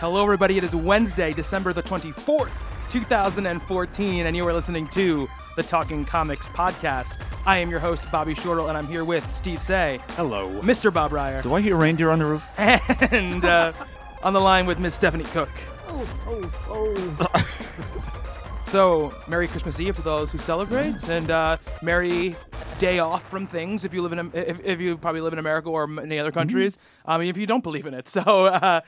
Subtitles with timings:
[0.00, 0.56] Hello, everybody.
[0.56, 2.50] It is Wednesday, December the 24th,
[2.90, 7.20] 2014, and you are listening to the Talking Comics podcast.
[7.44, 10.58] I am your host, Bobby Shortle, and I'm here with Steve Seigh, Hello.
[10.62, 10.90] Mr.
[10.90, 12.48] Bob Reyer, Do I hear reindeer on the roof?
[12.56, 13.74] and uh,
[14.22, 15.50] on the line with Miss Stephanie Cooke.
[15.88, 18.64] Oh, oh, oh.
[18.68, 22.36] so, Merry Christmas Eve to those who celebrate, and uh, Merry
[22.78, 25.68] day off from things if you live in if, if you probably live in America
[25.68, 26.78] or many other countries.
[27.04, 28.08] I mean, if you don't believe in it.
[28.20, 28.80] So, uh,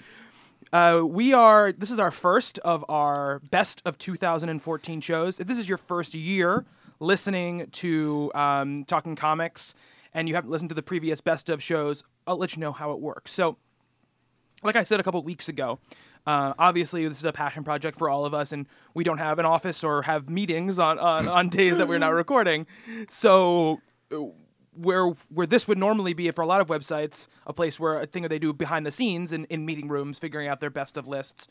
[0.73, 1.73] uh, we are.
[1.73, 5.39] This is our first of our best of 2014 shows.
[5.39, 6.65] If this is your first year
[6.99, 9.75] listening to um, Talking Comics,
[10.15, 12.93] and you haven't listened to the previous best of shows, I'll let you know how
[12.93, 13.33] it works.
[13.33, 13.57] So,
[14.63, 15.79] like I said a couple weeks ago,
[16.27, 19.39] uh, obviously this is a passion project for all of us, and we don't have
[19.39, 22.67] an office or have meetings on on, on days that we're not recording.
[23.09, 23.81] So.
[24.75, 28.07] Where where this would normally be for a lot of websites, a place where a
[28.07, 30.97] thing that they do behind the scenes in, in meeting rooms, figuring out their best
[30.97, 31.47] of lists.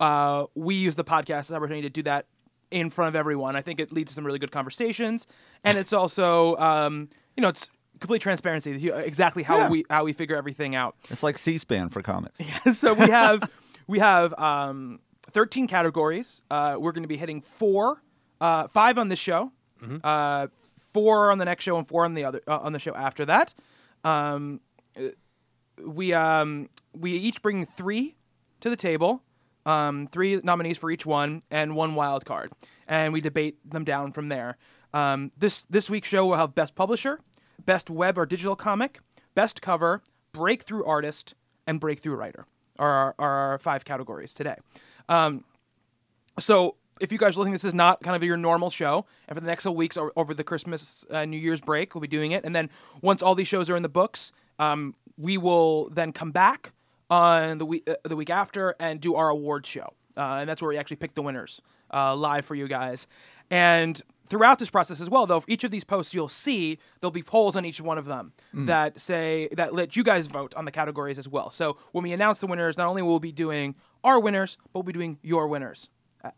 [0.00, 2.26] Uh, we use the podcast as an opportunity to do that
[2.70, 3.54] in front of everyone.
[3.54, 5.26] I think it leads to some really good conversations,
[5.62, 7.68] and it's also um, you know it's
[8.00, 9.68] complete transparency, exactly how Yeah.
[9.68, 10.96] we how we figure everything out.
[11.10, 12.38] It's like C-SPAN for comics.
[12.78, 13.48] so we have
[13.86, 15.00] we have um,
[15.30, 16.40] 13 categories.
[16.50, 18.02] Uh, we're going to be hitting four,
[18.40, 19.52] uh, five on this show,
[20.02, 20.46] uh,
[20.94, 23.26] four on the next show, and four on the other uh, on the show after
[23.26, 23.52] that.
[24.04, 24.60] Um,
[24.96, 25.08] uh,
[25.84, 28.14] we um, we each bring three
[28.60, 29.22] to the table,
[29.66, 32.52] um, three nominees for each one, and one wild card,
[32.88, 34.56] and we debate them down from there.
[34.94, 37.18] Um, this this week's show will have best publisher,
[37.66, 39.00] best web or digital comic,
[39.34, 40.00] best cover,
[40.32, 41.34] breakthrough artist,
[41.66, 42.46] and breakthrough writer
[42.78, 44.56] are our, are our five categories today.
[45.08, 45.44] Um,
[46.38, 49.06] so if you guys are listening, this is not kind of your normal show.
[49.28, 52.08] And for the next couple weeks over the Christmas, uh, New Year's break, we'll be
[52.08, 52.44] doing it.
[52.44, 52.70] And then
[53.02, 56.72] once all these shows are in the books, um, we will then come back
[57.10, 59.92] on the week uh, the week after and do our award show.
[60.16, 61.60] Uh, and that's where we actually pick the winners
[61.92, 63.06] uh, live for you guys.
[63.50, 67.10] And throughout this process as well, though, for each of these posts you'll see there'll
[67.10, 68.32] be polls on each one of them
[68.66, 71.50] that say that let you guys vote on the categories as well.
[71.50, 74.80] So when we announce the winners, not only will we be doing our winners, but
[74.80, 75.88] we'll be doing your winners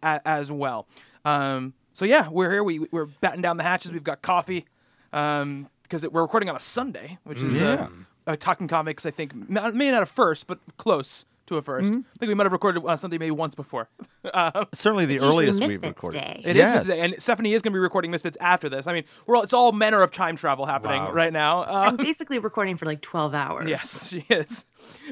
[0.02, 0.86] as well.
[1.24, 2.62] Um, so yeah, we're here.
[2.64, 3.92] We we're batting down the hatches.
[3.92, 4.66] We've got coffee
[5.10, 7.88] because it we're recording on a Sunday, which is Yeah.
[8.26, 9.06] uh, uh, talking comics.
[9.06, 12.34] I think may maybe not a first, but close to a 1st I think we
[12.34, 13.88] might have recorded uh, Sunday maybe once before.
[14.34, 16.18] uh, Certainly the earliest we've Misfits recorded.
[16.20, 16.40] Day.
[16.44, 16.74] it is Yes.
[16.78, 18.88] Misfits Day, and Stephanie is going to be recording Misfits after this.
[18.88, 21.12] I mean, we're all, it's all manner of time travel happening Wow.
[21.12, 21.60] right now.
[21.62, 23.68] Uh, I'm basically recording for like 12 hours.
[23.68, 24.64] Yes, she is.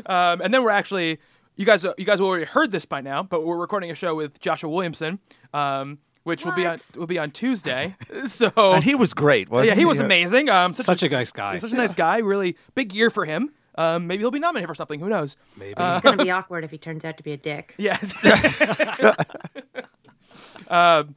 [0.07, 1.21] Um, and then we're actually
[1.56, 4.41] you guys you guys already heard this by now, but we're recording a show with
[4.41, 5.19] Joshua Williamson,
[5.53, 7.94] um, which will be on will be on Tuesday.
[8.26, 10.48] so And he was great, wasn't yeah, he was Uh, amazing.
[10.50, 11.59] Um, such, Such a nice guy.
[11.59, 12.19] such a nice guy.
[12.19, 13.50] Really big year for him.
[13.76, 15.00] Um, maybe he'll be nominated for something.
[15.00, 15.37] Who knows?
[15.56, 15.75] Maybe.
[15.75, 17.75] Uh, It's going to be awkward if he turns out to be a dick.
[17.78, 18.15] Yes.
[20.69, 21.15] um,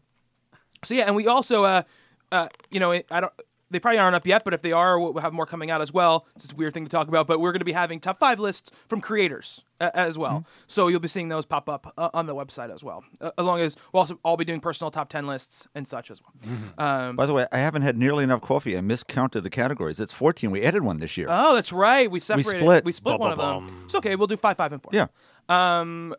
[0.84, 1.84] so yeah, and we also, uh,
[2.32, 3.34] uh, you know, I don't.
[3.70, 5.92] They probably aren't up yet, but if they are, we'll have more coming out as
[5.92, 6.26] well.
[6.38, 8.40] It's a weird thing to talk about, but we're going to be having top five
[8.40, 10.46] lists from creators uh, as well.
[10.68, 13.44] So you'll be seeing those pop up uh, on the website as well, uh, as
[13.44, 16.58] long as we'll also all be doing personal top ten lists and such as well.
[16.78, 18.78] Um, By the way, I haven't had nearly enough coffee.
[18.78, 20.00] I miscounted the categories.
[20.00, 20.50] It's 14.
[20.50, 21.28] We added one this year.
[21.30, 22.10] oh, that's right.
[22.10, 22.62] We separated.
[22.62, 22.86] split.
[22.86, 23.82] We split one of them.
[23.84, 24.16] It's okay.
[24.16, 24.92] We'll do five, five, and four.
[24.94, 25.08] yeah.
[25.50, 26.16] Um,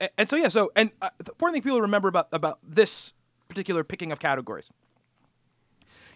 [0.00, 3.12] a- and so yeah, so and uh, the important thing people remember about about this
[3.48, 4.70] particular picking of categories.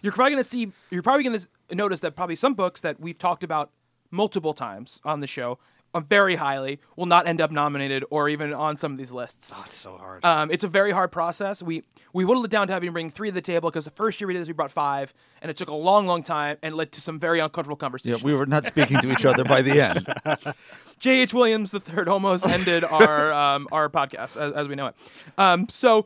[0.05, 0.71] You're probably going to see.
[0.91, 3.71] You're probably going to notice that probably some books that we've talked about
[4.11, 5.57] multiple times on the show,
[5.95, 9.51] uh, very highly, will not end up nominated or even on some of these lists.
[9.55, 10.23] Oh, it's so hard.
[10.23, 11.63] Um, it's a very hard process.
[11.63, 11.81] We
[12.13, 14.21] we whittled it down to having to bring three to the table because the first
[14.21, 15.11] year we did this, we brought five,
[15.41, 18.21] and it took a long, long time and led to some very uncomfortable conversations.
[18.21, 20.05] Yeah, we were not speaking to each other by the end.
[20.99, 21.33] J.H.
[21.33, 24.95] Williams the third almost ended our um, our podcast as, as we know it.
[25.37, 26.05] Um, so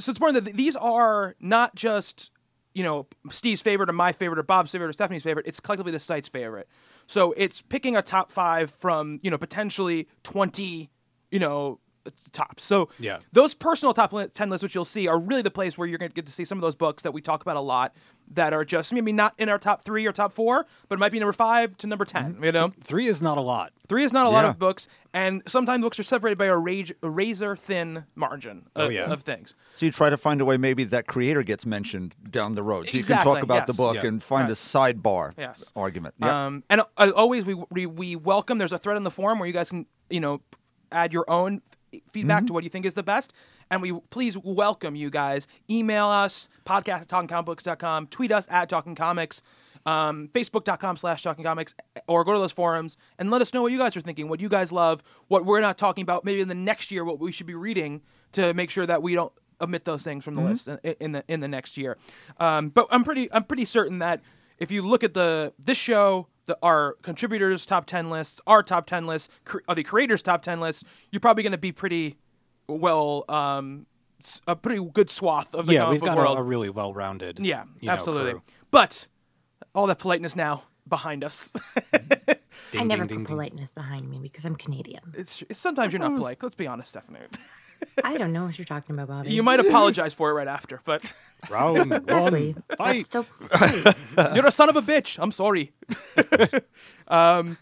[0.00, 2.30] so it's important that these are not just
[2.74, 5.46] you know Steve's favorite or my favorite or Bob's favorite or Stephanie's favorite.
[5.46, 6.68] It's collectively the site's favorite.
[7.06, 10.90] So it's picking a top five from you know potentially twenty
[11.30, 11.80] you know
[12.32, 12.64] tops.
[12.64, 13.18] So Yeah.
[13.32, 16.10] those personal top ten lists, which you'll see, are really the place where you're going
[16.10, 17.94] to get to see some of those books that we talk about a lot
[18.32, 21.10] that are just maybe not in our top three or top four, but it might
[21.10, 23.72] be number five to number 10 You know, Three is not a lot.
[23.88, 26.92] Three is not a lot of books, and sometimes books are separated by a, rage,
[27.02, 29.10] a razor thin margin of, Oh, yeah.
[29.10, 29.54] of things.
[29.74, 32.88] So you try to find a way maybe that creator gets mentioned down the road.
[32.88, 34.06] So you can talk about the book Yeah.
[34.06, 35.72] and find a sidebar Yes.
[35.74, 36.14] argument.
[36.18, 36.46] Yeah.
[36.46, 38.58] Um, and uh, always, we, we we welcome.
[38.58, 40.40] There's a thread in the forum where you guys can you know
[40.92, 41.62] add your own
[42.12, 43.32] feedback to what you think is the best.
[43.70, 45.46] And we please welcome you guys.
[45.68, 48.08] Email us podcast at talkingcomicbooks.com.
[48.08, 49.42] Tweet us at Talking Comics.
[49.86, 51.74] Um, Facebook.com slash Talking Comics,
[52.06, 54.38] or go to those forums and let us know what you guys are thinking, what
[54.38, 57.32] you guys love, what we're not talking about, maybe in the next year, what we
[57.32, 58.02] should be reading
[58.32, 61.24] to make sure that we don't omit those things from the list in, in the
[61.28, 61.96] in the next year.
[62.38, 64.20] Um, but I'm pretty I'm pretty certain that
[64.58, 68.86] if you look at the this show, the our contributors top ten lists, our top
[68.86, 72.16] ten lists, cre- uh, the creators top ten lists, you're probably going to be pretty
[72.68, 73.86] well um,
[74.20, 76.38] s- a pretty good swath of the yeah, comic we've book got a, world.
[76.38, 77.38] a really well-rounded.
[77.40, 78.32] yeah, you know, absolutely.
[78.32, 78.42] crew.
[78.70, 79.06] But
[79.74, 81.52] all that politeness now behind us.
[82.72, 83.24] Ding, I never ding, ding, put ding.
[83.26, 85.02] politeness behind me because I'm Canadian.
[85.16, 86.42] it's, it's sometimes you're not polite.
[86.42, 87.20] Let's be honest, Stephanie.
[88.04, 89.32] I don't know what you're talking about, Bobby.
[89.32, 91.12] You might apologize for it right after, but
[91.50, 92.52] Round exactly.
[92.52, 93.06] one, That's fight.
[93.06, 93.96] still polite.
[94.34, 95.18] you're a son of a bitch.
[95.20, 95.72] I'm sorry.
[97.08, 97.56] um,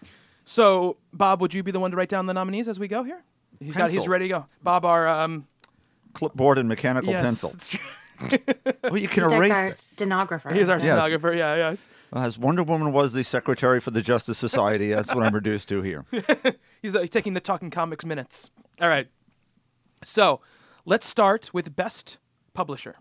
[0.44, 3.02] so Bob, would you be the one to write down the nominees as we go
[3.02, 3.22] here?
[3.60, 3.90] He's got.
[3.90, 4.46] He's ready to go.
[4.62, 5.46] Bob, our um,
[6.12, 7.50] Clipboard and mechanical yes, pencil.
[7.54, 7.80] it's true.
[8.82, 9.74] Well, you can He's like erase our it.
[9.78, 10.52] stenographer.
[10.52, 10.86] He's our Yes.
[10.86, 11.34] stenographer.
[11.34, 11.88] Yeah, yes.
[12.12, 15.82] As Wonder Woman was the secretary for the Justice Society, that's what I'm reduced to
[15.82, 16.04] here.
[16.82, 18.50] He's uh, taking the Talking Comics minutes.
[18.80, 19.06] All right.
[20.04, 20.40] So
[20.84, 22.18] let's start with best
[22.54, 22.96] publisher.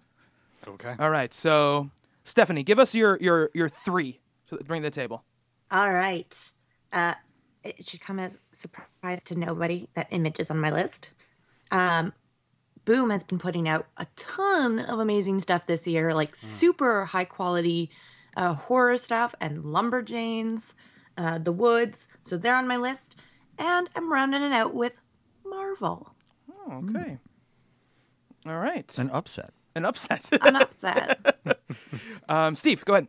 [0.68, 0.96] Okay.
[1.00, 1.34] All right.
[1.34, 1.90] So
[2.24, 5.24] Stephanie, give us your your your three to bring to the table.
[5.72, 6.52] All right.
[6.92, 7.14] Uh,
[7.64, 11.10] it should come as a surprise to nobody that Image is on my list.
[11.72, 12.14] Um,
[12.86, 17.26] Boom has been putting out a ton of amazing stuff this year, like super high
[17.26, 17.90] quality
[18.38, 20.74] uh, horror stuff and Lumberjanes,
[21.18, 22.08] uh, The Woods.
[22.22, 23.18] So they're on my list.
[23.58, 25.00] And I'm rounding it out with
[25.46, 26.14] Marvel.
[26.70, 27.18] Oh, okay.
[28.46, 28.98] All right.
[28.98, 29.52] An upset.
[29.76, 30.30] An upset.
[30.42, 31.38] An upset.
[32.30, 33.08] um, Steve, go ahead.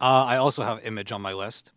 [0.00, 1.72] Uh, I also have Image on my list.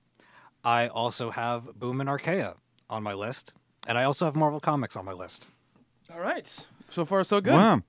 [0.64, 2.56] I also have Boom and Archaia
[2.90, 3.54] on my list,
[3.88, 5.50] and I also have Marvel Comics on my list.
[6.12, 6.48] All right.
[6.90, 7.54] So far, so good.
[7.54, 7.82] Wow.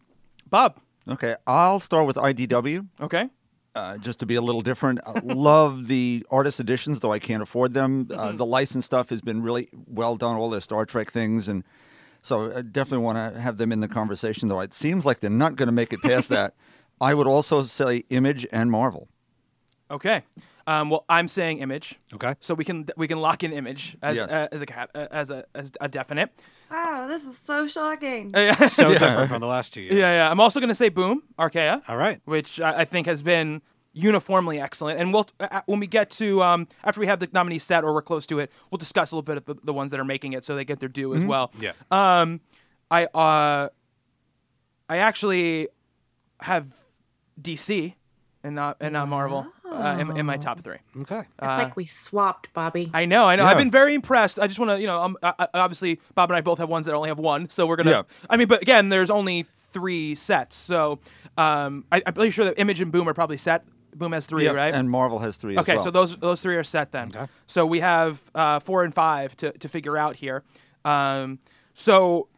[0.50, 0.78] Bob.
[1.08, 2.86] Okay, I'll start with IDW.
[3.00, 3.28] Okay.
[3.76, 4.98] uh, just to be a little different.
[5.06, 8.08] I love the artist editions, though I can't afford them.
[8.12, 11.62] Uh, the license stuff has been really well done, all their Star Trek things, and
[12.26, 14.48] so I definitely want to have them in the conversation.
[14.48, 16.54] Though it seems like they're not going to make it past that.
[17.00, 19.08] I would also say Image and Marvel.
[19.90, 20.22] Okay.
[20.66, 21.94] Um, well, I'm saying image.
[22.12, 22.34] Okay.
[22.40, 24.32] So we can we can lock in image as Yes.
[24.32, 26.30] uh, as a cat uh, as a as a definite.
[26.70, 28.34] wow, this is so shocking.
[28.34, 28.66] Uh, yeah.
[28.66, 29.94] So different from the last two years.
[29.94, 30.30] yeah, yeah.
[30.30, 31.82] I'm also going to say boom, Archaia.
[31.86, 32.20] All right.
[32.24, 33.62] which I, I think has been
[33.96, 35.00] uniformly excellent.
[35.00, 37.94] And we'll uh, when we get to um, after we have the nominees set or
[37.94, 40.04] we're close to it, we'll discuss a little bit of the, the ones that are
[40.04, 41.50] making it so they get their due as well.
[41.58, 41.72] Yeah.
[41.90, 42.40] Um,
[42.90, 43.68] I uh,
[44.88, 45.68] I actually
[46.40, 46.66] have
[47.40, 47.94] DC
[48.44, 50.76] and not and not Marvel uh, in, in my top three.
[51.00, 51.18] Okay.
[51.20, 52.90] It's like we swapped, Bobby.
[52.94, 53.44] I know, I know.
[53.44, 54.38] I've been very impressed.
[54.38, 56.68] I just want to, you know, um, I, I- obviously Bob and I both have
[56.68, 57.90] ones that only have one, so we're gonna.
[57.90, 58.02] Yeah.
[58.30, 61.00] I mean, but again, there's only three sets, so
[61.36, 63.64] um, I, I'm pretty sure that Image and Boom are probably set.
[63.98, 64.74] Boom has three, Yeah, right?
[64.74, 65.84] And Marvel has three okay, as well.
[65.86, 67.08] so those those three are set then.
[67.14, 67.26] Okay.
[67.46, 70.42] So we have uh, four and five to to figure out here.
[70.84, 71.38] Um,
[71.74, 72.28] so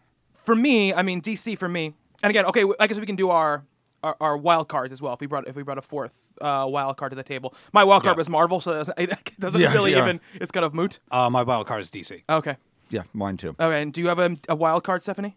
[0.44, 3.30] for me, I mean DC for me, and again, okay, I guess we can do
[3.30, 3.64] our
[4.02, 5.12] our, our wild cards as well.
[5.14, 7.84] If we brought if we brought a fourth uh, wild card to the table, my
[7.84, 8.18] wild card Yeah.
[8.18, 10.02] was Marvel, so it doesn't, it doesn't Yeah, really yeah.
[10.02, 10.20] even.
[10.34, 11.00] It's kind of moot.
[11.10, 12.22] Uh, my wild card is DC.
[12.28, 12.56] Okay.
[12.90, 13.56] yeah, mine too.
[13.58, 15.36] Okay, and do you have a, a wild card, Stephanie?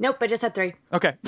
[0.00, 0.74] Nope, I just had three.
[0.92, 1.14] Okay.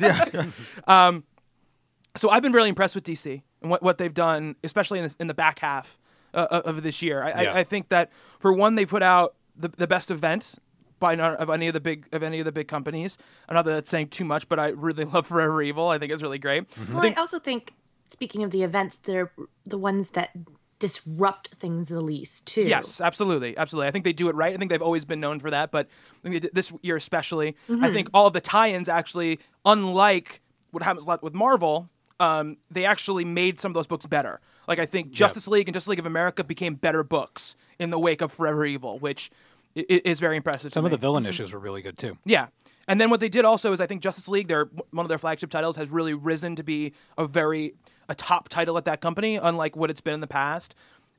[0.00, 1.18] yeah, yeah.
[2.16, 5.16] so I've been really impressed with DC and what, what they've done, especially in, this,
[5.18, 5.98] in the back half
[6.34, 7.22] uh, of this year.
[7.22, 7.52] I, Yeah.
[7.52, 10.54] I, I think that for one, they put out the, the best event
[11.00, 13.18] by not, of any of the big of any of the big companies.
[13.48, 15.88] I know that that's saying too much, but I really love Forever Evil.
[15.88, 16.64] I think it's really great.
[16.90, 17.74] Well, I also think,
[18.08, 19.32] speaking of the events, they're
[19.66, 20.30] the ones that
[20.78, 22.62] disrupt things the least, too.
[22.62, 23.88] Yes, absolutely, absolutely.
[23.88, 24.54] I think they do it right.
[24.54, 25.88] I think they've always been known for that, but
[26.24, 27.56] I think this year especially.
[27.82, 31.88] I think all of the tie-ins actually, unlike what happens a lot with Marvel,
[32.20, 34.40] um, they actually made some of those books better.
[34.68, 37.98] Like I think Justice League and Justice League of America became better books in the
[37.98, 39.30] wake of Forever Evil, which
[39.74, 40.72] is very impressive.
[40.72, 40.96] Some of me.
[40.96, 42.18] the villain issues were really good too.
[42.24, 42.46] Yeah.
[42.88, 45.18] And then what they did also is I think Justice League, their one of their
[45.18, 47.74] flagship titles, has really risen to be a very
[48.08, 50.74] a top title at that company, unlike what it's been in the past.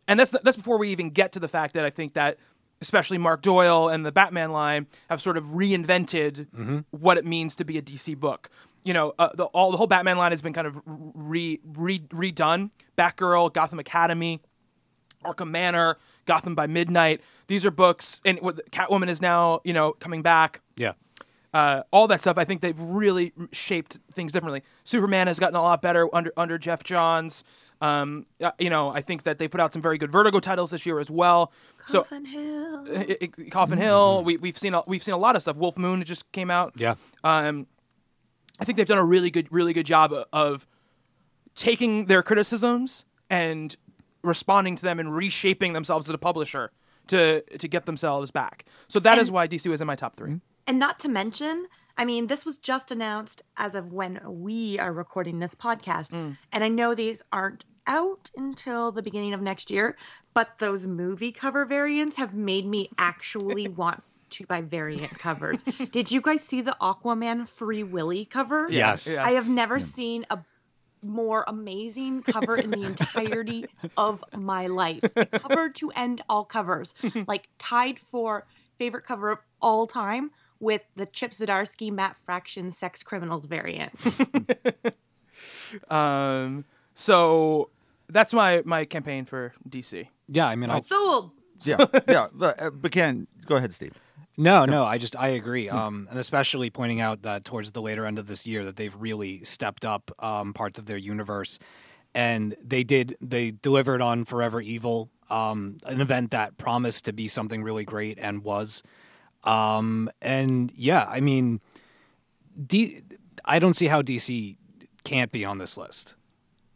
[0.07, 2.37] And that's that's before we even get to the fact that I think that
[2.81, 7.65] especially Mark Doyle and the Batman line have sort of reinvented what it means to
[7.65, 8.49] be a DC book.
[8.87, 11.99] You know, uh, the all the whole Batman line has been kind of re, re
[11.99, 12.71] redone.
[12.97, 14.39] Batgirl, Gotham Academy,
[15.25, 17.19] Arkham Manor, Gotham by Midnight.
[17.47, 20.61] These are books, and what Catwoman is now, you know, coming back.
[20.77, 20.93] Yeah.
[21.53, 24.63] Uh, all that stuff, I think they've really shaped things differently.
[24.85, 27.43] Superman has gotten a lot better under under Geoff Johns.
[27.81, 30.71] Um, uh, you know, I think that they put out some very good Vertigo titles
[30.71, 31.51] this year as well.
[31.87, 32.85] So, Coffin Hill.
[32.95, 35.57] I- I- Coffin Hill, we, we've seen a, we've seen a lot of stuff.
[35.57, 36.71] Wolf Moon just came out.
[36.77, 36.95] Yeah.
[37.23, 37.67] Um,
[38.59, 40.67] I think they've done a really good, really good job of
[41.55, 43.75] taking their criticisms and
[44.23, 46.71] responding to them and reshaping themselves as a publisher
[47.07, 48.65] to to get themselves back.
[48.87, 50.31] So that is And- why DC was in my top three.
[50.31, 50.37] Mm-hmm.
[50.67, 54.91] And not to mention, I mean, this was just announced as of when we are
[54.91, 56.11] recording this podcast.
[56.11, 56.37] Mm.
[56.51, 59.95] And I know these aren't out until the beginning of next year,
[60.33, 65.63] but those movie cover variants have made me actually want to buy variant covers.
[65.91, 68.67] Did you guys see the Aquaman Free Willy cover?
[68.69, 69.07] Yes.
[69.11, 69.25] Yeah.
[69.25, 70.39] I have never seen a
[71.03, 73.65] more amazing cover in the entirety
[73.97, 75.01] of my life.
[75.31, 76.95] Cover to end all covers.
[77.27, 78.47] Like tied for
[78.79, 83.93] favorite cover of all time with the Chip Zdarsky Matt Fraction Sex Criminals variant.
[85.89, 86.65] Um,
[86.95, 87.69] so
[88.09, 90.07] that's my my campaign for DC.
[90.27, 90.47] Yeah.
[90.47, 91.31] I mean, I, Sold.
[91.63, 92.27] Yeah, yeah.
[92.33, 93.93] But, uh, but Ken, go ahead, Steve.
[94.39, 98.05] No, no, I just I agree, um, and especially pointing out that towards the later
[98.05, 101.57] end of this year that they've really stepped up um, parts of their universe,
[102.13, 107.27] and they did they delivered on Forever Evil, um, an event that promised to be
[107.27, 108.83] something really great and was,
[109.43, 111.59] um, and yeah, I mean,
[112.63, 113.01] D,
[113.43, 114.55] I don't see how DC
[115.03, 116.15] can't be on this list,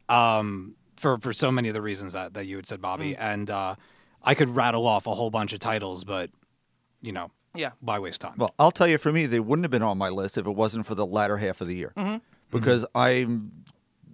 [0.10, 3.52] um, for for so many of the reasons that that you had said, Bobby, and
[3.52, 3.76] uh,
[4.24, 6.32] I could rattle off a whole bunch of titles, but
[7.04, 7.72] you know Yeah.
[7.82, 8.34] By waste time?
[8.38, 10.56] Well, I'll tell you, for me, they wouldn't have been on my list if it
[10.56, 11.94] wasn't for the latter half of the year.
[11.98, 12.18] Mm-hmm.
[12.50, 13.52] Because I'm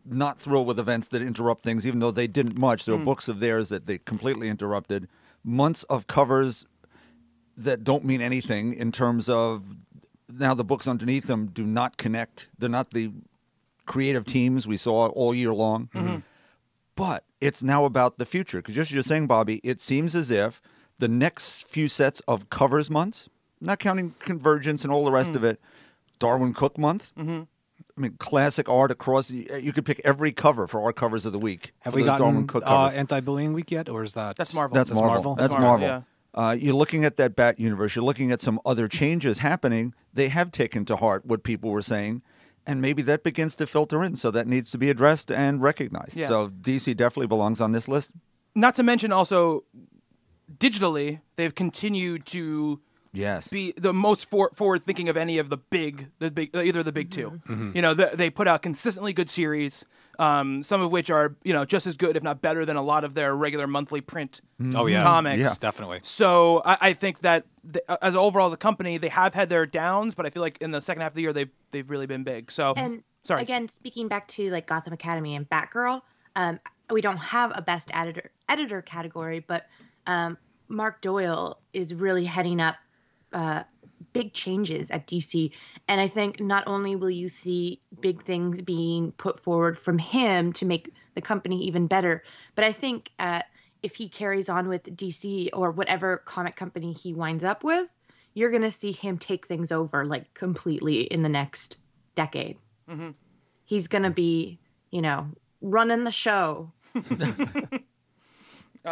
[0.06, 2.86] not thrilled with events that interrupt things, even though they didn't much.
[2.86, 3.06] There were mm.
[3.06, 5.08] books of theirs that they completely interrupted.
[5.44, 6.66] Months of covers
[7.58, 9.64] that don't mean anything in terms of
[10.32, 12.48] now the books underneath them do not connect.
[12.58, 13.12] They're not the
[13.86, 15.90] creative teams we saw all year long.
[15.94, 16.18] Mm-hmm.
[16.96, 18.60] But it's now about the future.
[18.60, 20.62] Because just as you're saying, Bobby, it seems as if
[21.00, 23.30] the next few sets of covers months,
[23.62, 25.60] not counting Convergence and all the rest of it,
[26.20, 27.12] Darwyn Cooke month.
[27.18, 27.44] Mm-hmm.
[27.98, 29.32] I mean, classic art across.
[29.32, 31.74] You could pick every cover for our covers of the week.
[31.80, 34.76] Have we gotten Darwyn Cooke uh, anti-bullying week yet, or is that That's Marvel.
[34.76, 35.14] That's, That's Marvel.
[35.16, 35.36] Marvel?
[35.36, 35.88] That's That's Marvel.
[35.88, 37.96] Marvel, Uh, you're looking at that Bat universe.
[37.96, 39.96] You're looking at some other changes happening.
[40.14, 42.22] They have taken to heart what people were saying,
[42.68, 44.16] and maybe that begins to filter in.
[44.16, 46.18] So that needs to be addressed and recognized.
[46.18, 46.28] Yeah.
[46.28, 48.12] So DC definitely belongs on this list.
[48.54, 49.64] Not to mention also
[50.58, 52.80] digitally, they've continued to
[53.14, 53.48] Yes.
[53.48, 56.86] be the most for- forward thinking of any of the big, the big, either of
[56.86, 57.42] the big 2
[57.74, 59.86] You know, they, they put out consistently good series,
[60.20, 62.82] um, some of which are you know just as good, if not better, than a
[62.82, 64.42] lot of their regular monthly print
[64.76, 65.40] Oh yeah, comics.
[65.40, 65.56] Yeah.
[65.60, 66.00] definitely.
[66.04, 69.66] So I, I think that the, as overall as a company, they have had their
[69.66, 72.08] downs, but I feel like in the second half of the year they've they've really
[72.08, 72.52] been big.
[72.52, 76.02] So And sorry, again, speaking back to like Gotham Academy and Batgirl,
[76.36, 76.60] um,
[76.92, 79.66] we don't have a best editor editor category, but
[80.08, 80.38] um,
[80.68, 82.76] Mark Doyle is really heading up
[83.34, 83.64] uh,
[84.14, 85.52] big changes at DC,
[85.88, 90.54] and I think not only will you see big things being put forward from him
[90.54, 92.24] to make the company even better,
[92.56, 93.42] but I think uh,
[93.84, 97.96] if he carries on with DC or whatever comic company he winds up with,
[98.34, 101.78] you're gonna see him take things over like completely in the next
[102.16, 102.58] decade.
[103.66, 104.60] He's gonna be,
[104.92, 105.28] you know,
[105.62, 106.72] running the show.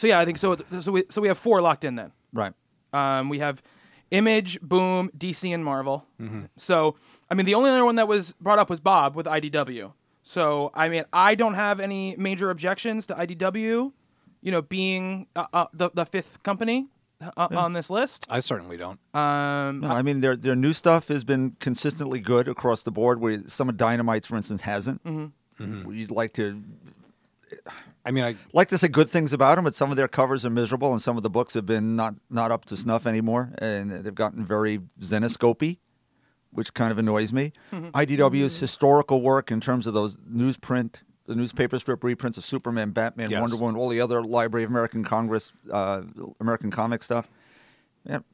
[0.00, 0.56] so yeah, I think so.
[0.80, 2.12] So we so we have four locked in then.
[2.32, 2.54] Right.
[2.94, 3.62] Um, we have
[4.10, 6.06] Image, Boom, DC, and Marvel.
[6.56, 6.96] So,
[7.30, 9.92] I mean, the only other one that was brought up was Bob with IDW.
[10.22, 13.92] So, I mean, I don't have any major objections to IDW,
[14.40, 16.88] you know, being uh, uh, the the fifth company
[17.36, 18.26] uh, on this list.
[18.30, 18.98] I certainly don't.
[19.14, 23.20] Um, No, I mean their their new stuff has been consistently good across the board.
[23.20, 25.02] Where some of Dynamite's, for instance, hasn't.
[25.58, 26.62] You'd like to
[28.10, 30.44] I mean, I like to say good things about them, but some of their covers
[30.44, 33.52] are miserable, and some of the books have been not not up to snuff anymore,
[33.58, 35.78] and they've gotten very zenoscopy,
[36.50, 37.52] which kind of annoys me.
[37.72, 43.30] IDW's historical work in terms of those newsprint, the newspaper strip reprints of Superman, Batman,
[43.30, 43.40] Yes.
[43.42, 46.02] Wonder Woman, all the other Library of American Congress, uh,
[46.40, 47.30] American comic stuff,
[48.04, 48.24] yeah, And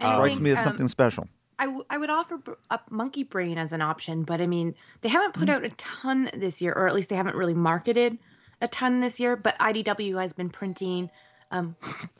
[0.00, 1.26] I strikes think, me as um, something special.
[1.58, 5.08] I, w- I would offer br- up Monkeybrain as an option, but I mean, they
[5.08, 8.18] haven't put out a ton this year, or at least they haven't really marketed
[8.62, 9.36] a ton this year.
[9.36, 11.10] But IDW has been printing.
[11.50, 11.76] Um,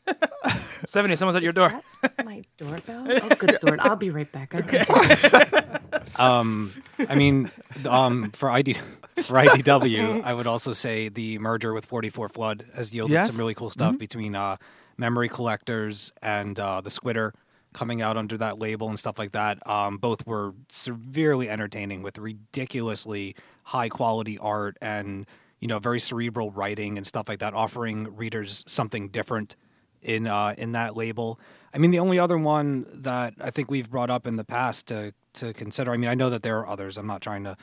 [0.87, 1.16] Seventy.
[1.16, 1.80] Someone's at your door.
[2.25, 3.06] my doorbell?
[3.08, 3.80] Oh, good lord!
[3.80, 4.50] I'll be right back.
[4.50, 4.66] guys.
[4.90, 5.78] I'm.
[6.16, 6.72] Um,
[7.08, 7.50] I mean,
[7.88, 12.92] um, for ID for IDW, I would also say the merger with 44 Flood has
[12.94, 13.28] yielded Yes.
[13.30, 14.56] some really cool stuff between uh,
[14.99, 17.32] Memory Collectors and uh, the Squidder
[17.72, 19.66] coming out under that label and stuff like that.
[19.66, 23.34] Um, both were severely entertaining with ridiculously
[23.64, 25.26] high quality art and
[25.62, 29.57] you know very cerebral writing and stuff like that, offering readers something different
[30.02, 31.38] in uh, in that label.
[31.73, 34.88] I mean, the only other one that I think we've brought up in the past
[34.88, 35.92] to to consider.
[35.92, 36.99] I mean, I know that there are others.
[36.99, 37.57] I'm not trying to,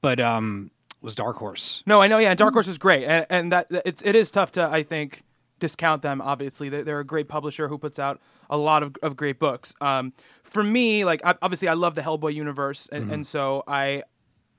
[0.00, 1.82] but um, was Dark Horse.
[1.86, 2.18] No, I know.
[2.18, 4.82] Yeah, Dark Horse is great, and, and that that- it's it is tough to I
[4.82, 5.24] think
[5.58, 6.20] discount them.
[6.20, 9.74] Obviously, they're, they're a great publisher who puts out a lot of, of great books.
[9.80, 10.12] Um,
[10.44, 14.02] for me, like I, obviously, I love the Hellboy universe, and, and so I,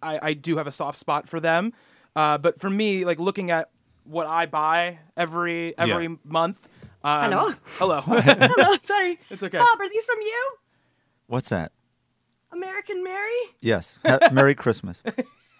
[0.01, 1.71] I I do have a soft spot for them.
[2.19, 3.69] Uh, but for me, like looking at
[4.03, 6.15] what I buy every every Yeah.
[6.25, 6.57] month.
[7.01, 7.53] Um, Hello?
[7.77, 8.01] Hello.
[8.01, 9.17] Hello, sorry.
[9.29, 9.57] It's okay.
[9.57, 10.51] Bob, are these from you?
[11.27, 11.71] What's that?
[12.51, 13.39] American Mary?
[13.61, 13.97] Yes.
[14.05, 15.01] Ha- Merry Christmas.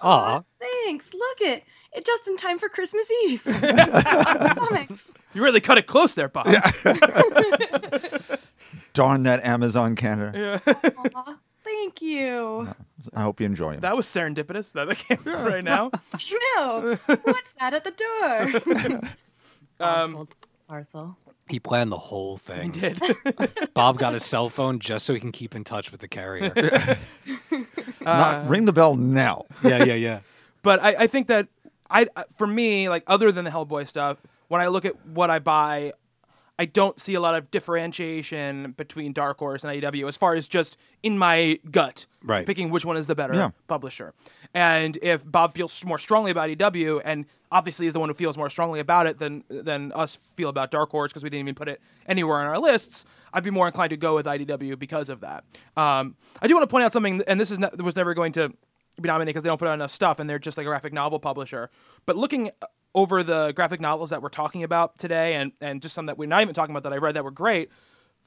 [0.02, 1.14] Aw, Thanks.
[1.14, 1.64] Look it.
[1.94, 3.42] It just in time for Christmas Eve.
[3.46, 5.10] Comics.
[5.34, 6.48] you really cut it close there, Bob.
[6.48, 6.72] Yeah.
[8.94, 10.62] Darn that Amazon Canada.
[10.68, 11.38] Aw,
[11.70, 12.74] thank you.
[13.14, 13.82] I hope you enjoy them.
[13.82, 14.72] That was serendipitous.
[14.74, 15.92] That came right now.
[16.58, 16.98] No.
[17.24, 17.92] What's that at the
[18.92, 19.02] door?
[19.82, 20.28] Um,
[20.68, 21.18] Parcel.
[21.50, 22.72] he planned the whole thing.
[22.72, 23.02] did.
[23.74, 26.52] Bob got his cell phone just so he can keep in touch with the carrier.
[28.02, 29.46] Not, ring the bell now.
[29.64, 30.20] yeah, yeah, yeah.
[30.64, 31.48] but I, I think that
[31.90, 34.18] I I- for me like other than the Hellboy stuff,
[34.50, 35.94] when I look at what I buy,
[36.60, 40.48] I don't see a lot of differentiation between Dark Horse and IDW as far as
[40.48, 42.46] just in my gut, Right.
[42.46, 43.52] Picking which one is the better Yeah.
[43.68, 44.14] publisher,
[44.54, 48.38] and if Bob feels more strongly about IDW, and obviously is the one who feels
[48.38, 51.56] more strongly about it than than us feel about Dark Horse because we didn't even
[51.56, 55.08] put it anywhere on our lists, I'd be more inclined to go with IDW because
[55.08, 55.46] of that.
[55.78, 58.34] Um, I do want to point out something, and this is ne- was never going
[58.34, 58.54] to
[59.02, 60.94] be nominated because they don't put out enough stuff and they're just like a graphic
[60.94, 61.70] novel publisher.
[62.06, 62.52] But looking
[62.96, 66.28] over the graphic novels that we're talking about today and, and just some that we're
[66.28, 67.70] not even talking about that I read that were great,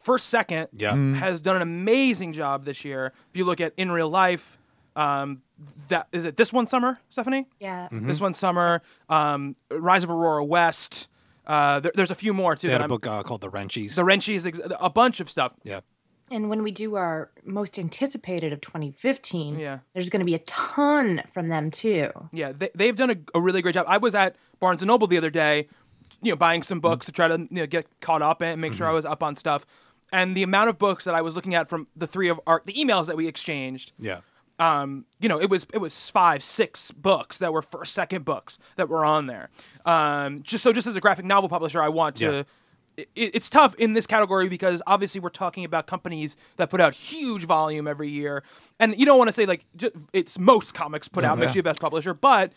[0.00, 0.92] First Second Yeah.
[0.92, 1.14] Mm.
[1.16, 3.12] has done an amazing job this year.
[3.30, 4.58] If you look at In Real Life,
[4.96, 5.42] um,
[5.88, 7.46] that is it this one summer, Stephanie?
[7.60, 7.84] Yeah.
[7.92, 8.08] Mm-hmm.
[8.08, 11.08] This one summer, um, Rise of Aurora West.
[11.46, 12.66] Uh, there, there's a few more too.
[12.68, 13.96] They had that a I'm- book uh, called The Wrenchies.
[13.96, 14.44] the Wrenchies,
[14.80, 15.52] a bunch of stuff.
[15.64, 15.80] yeah.
[16.32, 19.78] And when we do our most anticipated of 2015, Yeah.
[19.92, 22.10] there's going to be a ton from them too.
[22.32, 23.84] Yeah, they, they've done a, a really great job.
[23.88, 25.68] I was at Barnes and Noble the other day,
[26.22, 28.72] you know, buying some books to try to you know, get caught up and make
[28.72, 29.66] sure I was up on stuff.
[30.10, 32.62] And the amount of books that I was looking at from the three of our
[32.64, 34.20] the emails that we exchanged, Yeah.
[34.58, 38.58] um, you know, it was it was five, six books that were first, second books
[38.76, 39.50] that were on there.
[39.86, 42.24] Um, just so, just as a graphic novel publisher, I want to.
[42.32, 42.42] Yeah.
[42.96, 46.94] It, it's tough in this category because obviously we're talking about companies that put out
[46.94, 48.42] huge volume every year,
[48.78, 51.62] and you don't want to say like ju- it's most comics put out makes you
[51.62, 52.52] the best publisher, but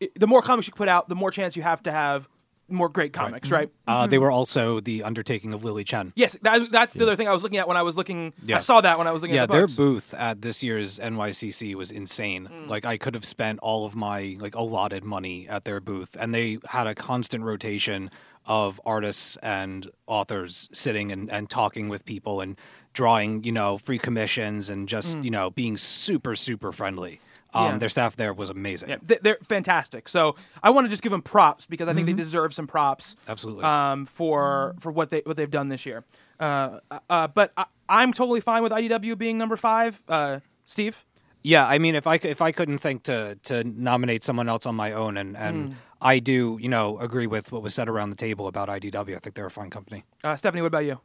[0.00, 2.28] it, the more comics you put out, the more chance you have to have
[2.72, 3.68] more great comics, right?
[3.88, 6.12] Uh, they were also the undertaking of Lily Chen.
[6.14, 8.32] Yes, that, that's the other thing I was looking at when I was looking.
[8.44, 8.58] Yeah.
[8.58, 10.98] I saw that when I was looking Yeah, at the their booth at this year's
[11.00, 12.48] NYCC was insane.
[12.50, 12.68] Mm.
[12.68, 16.32] Like I could have spent all of my like allotted money at their booth, and
[16.34, 18.10] they had a constant rotation
[18.46, 22.56] of artists and authors sitting and, and talking with people and
[22.92, 27.20] drawing, you know, free commissions and just you know being super super friendly.
[27.52, 27.72] Um, Mm.
[27.72, 27.78] Yeah.
[27.78, 28.90] Their staff there was amazing.
[28.90, 30.08] Yeah, they- they're fantastic.
[30.08, 33.16] So I want to just give them props because I think they deserve some props.
[33.28, 33.64] Absolutely.
[33.64, 36.04] Um, for for what they what they've done this year.
[36.38, 36.78] Uh,
[37.10, 40.00] uh, but I, I'm totally fine with IDW being number five.
[40.08, 41.04] Uh, Steve.
[41.42, 44.76] Yeah, I mean, if I if I couldn't think to to nominate someone else on
[44.76, 48.16] my own, and and I do, you know, agree with what was said around the
[48.16, 49.14] table about IDW.
[49.14, 50.04] I think they're a fine company.
[50.24, 51.00] Uh, Stephanie, what about you?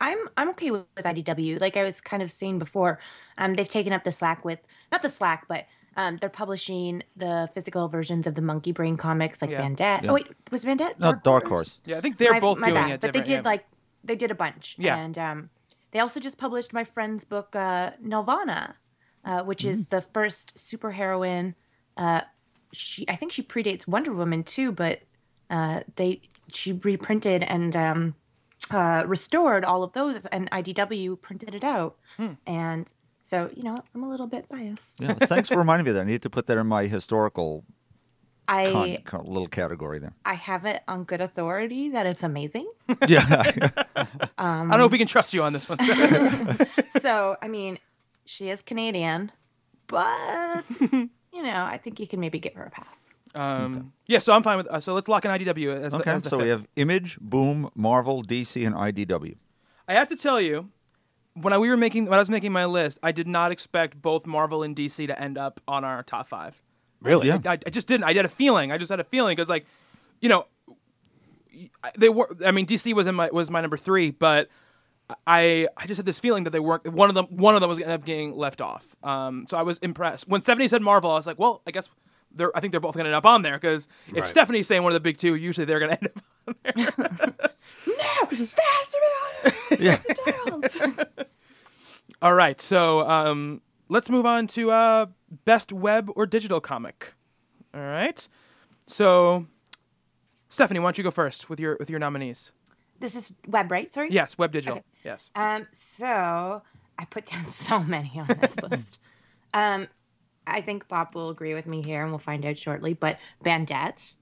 [0.00, 1.60] I'm I'm okay with, with IDW.
[1.60, 3.00] Like I was kind of saying before,
[3.36, 4.60] um, they've taken up the slack with
[4.92, 9.50] not the slack, but um, they're publishing the physical versions of the Monkeybrain comics, like
[9.50, 9.60] Yeah.
[9.62, 10.02] Bandette.
[10.04, 10.10] Yeah.
[10.10, 11.00] Oh wait, was Bandette?
[11.00, 11.82] No, Dark Horse.
[11.84, 12.90] Yeah, I think they're My- both my doing bad.
[12.92, 13.00] it.
[13.00, 13.40] but they did yeah.
[13.44, 13.64] like
[14.04, 14.76] they did a bunch.
[14.78, 14.96] Yeah.
[14.96, 15.50] and um,
[15.90, 18.74] they also just published my friend's book, uh, Nelvana,
[19.24, 19.96] uh, which is Mm-hmm.
[19.96, 21.54] the first superheroine.
[21.96, 22.20] Uh,
[22.72, 25.00] she I think she predates Wonder Woman too, but
[25.50, 28.14] uh, they she reprinted and um,
[28.70, 31.96] uh, restored all of those, and IDW printed it out.
[32.16, 32.32] Hmm.
[32.46, 35.00] And so, you know, I'm a little bit biased.
[35.00, 36.02] Yeah, thanks for reminding me of that.
[36.02, 37.64] I need to put that in my historical
[38.48, 40.14] I con- con- little category there.
[40.24, 42.70] I have it on good authority that it's amazing.
[43.06, 43.24] Yeah.
[43.96, 44.06] um,
[44.38, 45.78] I don't know if we can trust you on this one.
[47.02, 47.78] So, I mean,
[48.24, 49.30] she is Canadian,
[49.86, 50.64] but
[51.38, 52.96] you know, I think you can maybe give her a pass.
[53.34, 54.66] Um, Yeah, so I'm fine with.
[54.66, 57.18] Uh, so let's lock in IDW as the, Okay, as the so we have Image,
[57.20, 59.36] Boom, Marvel, DC, and IDW.
[59.86, 60.70] I have to tell you,
[61.34, 64.00] when I, we were making when I was making my list, I did not expect
[64.02, 66.60] both Marvel and DC to end up on our top five.
[67.00, 67.28] Really?
[67.28, 67.38] Yeah.
[67.46, 68.04] I, I just didn't.
[68.04, 68.72] I had a feeling.
[68.72, 69.66] I just had a feeling because, like,
[70.20, 70.46] you know,
[71.96, 72.34] they were.
[72.44, 74.48] I mean, DC was in my was my number three, but
[75.26, 76.86] I I just had this feeling that they weren't.
[76.92, 78.94] One of them one of them was going to end up getting left off.
[79.02, 81.10] Um, so I was impressed when Stephanie said Marvel.
[81.10, 81.88] I was like, well, I guess
[82.34, 82.54] they're.
[82.56, 84.30] I think they're both going to end up on there because if Right.
[84.30, 87.50] Stephanie's saying one of the big two, usually they're going to end up on there.
[87.86, 88.98] No, faster
[89.78, 89.98] Yeah.
[92.22, 95.06] All right, so um, let's move on to uh,
[95.44, 97.14] best web or digital comic.
[97.72, 98.26] All right,
[98.86, 99.46] so
[100.48, 102.50] Stephanie, why don't you go first with your with your nominees?
[103.00, 103.92] This is web, right?
[103.92, 104.08] Sorry.
[104.10, 104.78] Yes, web digital.
[104.78, 104.86] Okay.
[105.04, 105.30] Yes.
[105.34, 105.66] Um.
[105.72, 106.62] So
[106.98, 109.00] I put down so many on this list.
[109.54, 109.88] Um,
[110.46, 112.94] I think Bob will agree with me here, and we'll find out shortly.
[112.94, 114.12] But Bandette,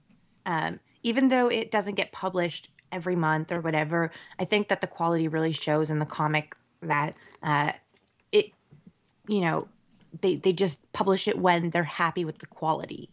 [0.44, 4.86] um, even though it doesn't get published every month or whatever, I think that the
[4.86, 7.72] quality really shows in the comic that uh,
[8.32, 8.46] it,
[9.28, 9.68] you know,
[10.20, 13.10] they they just publish it when they're happy with the quality,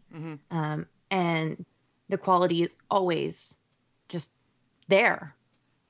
[0.51, 1.65] um, and
[2.09, 3.57] the quality is always
[4.09, 4.31] just
[4.87, 5.35] there.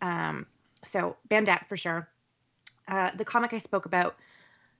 [0.04, 0.46] Um,
[0.84, 2.10] so Bandette for sure.
[2.88, 4.18] Uh, the comic I spoke about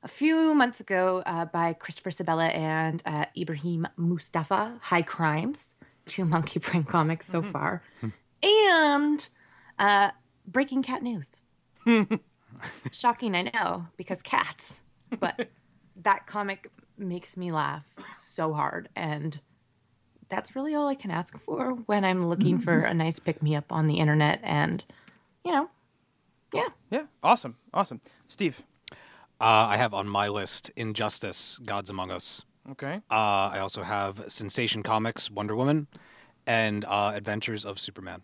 [0.04, 6.26] a few months ago uh, by Christopher Sebela and uh, Ibrahim Moustafa, High Crimes, two
[6.26, 7.82] Monkeybrain comics so far,
[8.44, 9.28] and
[9.80, 10.12] uh,
[10.46, 11.40] Breaking Cat News.
[12.92, 14.82] Shocking, I know, because cats,
[15.20, 15.48] but
[15.96, 17.86] that comic makes me laugh
[18.20, 19.40] so hard, and
[20.28, 23.56] that's really all I can ask for when I'm looking for a nice pick me
[23.56, 24.84] up on the internet, and
[25.46, 25.70] you know,
[26.54, 26.68] yeah.
[26.90, 27.06] Yeah.
[27.22, 27.58] Awesome.
[27.74, 28.02] Awesome.
[28.28, 28.62] Steve.
[29.42, 32.44] Uh, I have on my list Injustice, Gods Among Us.
[32.72, 33.02] Okay.
[33.12, 35.88] Uh, I also have Sensation Comics, Wonder Woman,
[36.48, 38.22] and uh, Adventures of Superman.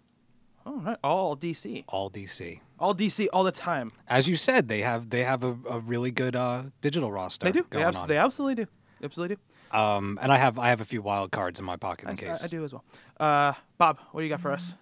[0.65, 0.97] All right.
[1.03, 1.83] All DC.
[1.89, 2.59] All DC.
[2.79, 3.89] All DC all the time.
[4.07, 7.45] As you said, they have they have a, a really good uh, digital roster.
[7.45, 7.63] They do.
[7.69, 8.07] They, Going abs- on.
[8.07, 8.69] they absolutely do.
[9.03, 9.77] Absolutely do.
[9.77, 12.15] Um, and I have I have a few wild cards in my pocket in I,
[12.15, 12.43] case.
[12.43, 12.83] I do as well.
[13.19, 14.73] Uh, Bob, what do you got for us?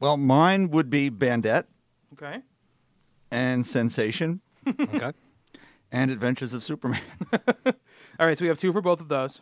[0.00, 1.64] Well, mine would be Bandette
[2.16, 2.40] Okay.
[3.30, 5.12] and Sensation Okay.
[5.92, 7.00] and Adventures of Superman.
[8.18, 8.38] All right.
[8.38, 9.40] So we have two for both of those.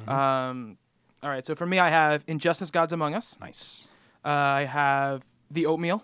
[0.00, 0.10] Mm-hmm.
[0.10, 0.78] Um,
[1.22, 1.44] all right.
[1.46, 3.36] So for me, I have Injustice: Gods Among Us.
[3.40, 3.88] Nice.
[4.24, 6.02] Uh, I have The Oatmeal.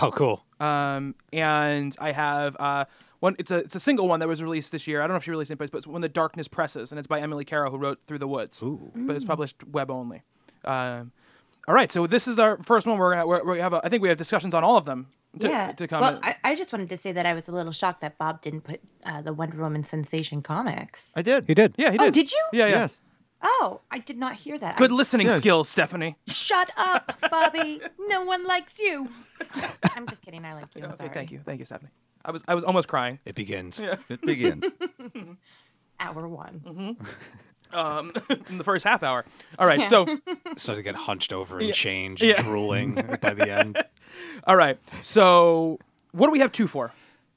[0.00, 0.44] Oh, cool.
[0.60, 2.84] um, and I have uh,
[3.20, 3.36] one.
[3.38, 5.00] It's a it's a single one that was released this year.
[5.02, 7.08] I don't know if she released it, but it's when the darkness presses, and it's
[7.08, 8.62] by Emily Carroll, who wrote Through the Woods.
[8.62, 10.22] But it's published web only.
[10.64, 11.12] Um,
[11.66, 12.96] all right, so this is our first one.
[12.98, 15.08] We're gonna we're, we have a, I think we have discussions on all of them.
[15.40, 15.72] To, yeah.
[15.72, 16.00] To come.
[16.00, 18.40] well, I, I just wanted to say that I was a little shocked that Bob
[18.42, 21.12] didn't put uh, the Wonder Woman sensation comics.
[21.16, 21.44] I did.
[21.46, 21.74] He did.
[21.76, 22.00] yeah, he did.
[22.00, 22.14] Oh, did.
[22.14, 22.42] did you?
[22.52, 22.70] Yeah, yeah.
[22.72, 22.96] Yes.
[23.42, 24.78] Oh, I did not hear that.
[24.78, 25.36] Good I- listening Yeah.
[25.36, 26.16] skills, Stephanie.
[26.26, 27.80] Shut up, Bobby.
[28.08, 29.08] no one likes you.
[29.94, 30.44] I'm just kidding.
[30.44, 30.82] I like you.
[30.82, 31.10] I'm Okay, sorry.
[31.14, 31.90] thank you, thank you, Stephanie.
[32.24, 33.20] I was I was almost crying.
[33.24, 33.78] It begins.
[33.80, 33.96] Yeah.
[34.08, 34.64] It begins.
[36.00, 36.62] Hour one.
[36.64, 37.04] Mm-hmm.
[37.72, 38.12] Um,
[38.48, 39.24] in the first half hour.
[39.58, 40.04] All right, so
[40.56, 41.72] Started to get hunched over and Yeah.
[41.72, 42.40] change, Yeah.
[42.42, 43.82] drooling by the end.
[44.46, 45.78] all right, so
[46.12, 46.92] what do we have two for?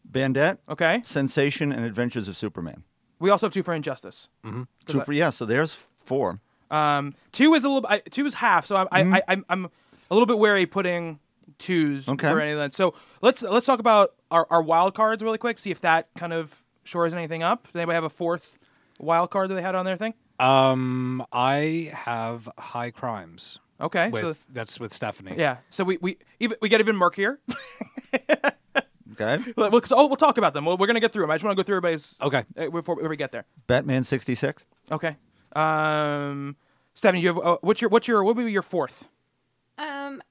[0.09, 2.83] Bandette, Okay, Sensation, and Adventures of Superman.
[3.19, 4.29] we also have two for Injustice.
[4.45, 4.63] Mm-hmm.
[4.87, 6.39] Two for yeah, so there's four.
[6.69, 7.87] Um, two is a little.
[7.89, 9.65] I, two is half, so I'm I, I, I'm I'm
[10.09, 11.19] a little bit wary putting
[11.57, 12.29] twos Okay.
[12.31, 12.73] for any of that.
[12.73, 15.59] So let's let's talk about our, our wild cards really quick.
[15.59, 17.67] See if that kind of shores anything up.
[17.67, 18.57] Does anybody have a fourth
[18.99, 20.13] wild card that they had on their thing?
[20.39, 25.35] Um, I have High Crimes Okay, with so that's with Stephanie.
[25.37, 27.39] yeah, so we we even we get even murkier.
[29.13, 29.43] Okay.
[29.57, 30.65] we'll, oh, we'll talk about them.
[30.65, 31.31] We're, we're gonna get through them.
[31.31, 32.45] I just want to go through everybody's Okay.
[32.57, 33.45] uh, before, before we get there.
[33.67, 34.65] Batman 66.
[34.91, 35.17] Okay.
[35.53, 36.55] Um,
[36.93, 39.09] Stephanie, you have uh, what's your what's your what would be your fourth?
[39.77, 40.21] Um,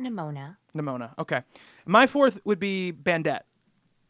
[0.00, 0.56] Nimona.
[0.74, 1.10] Nimona.
[1.18, 1.42] Okay.
[1.86, 3.42] My fourth would be Bandette.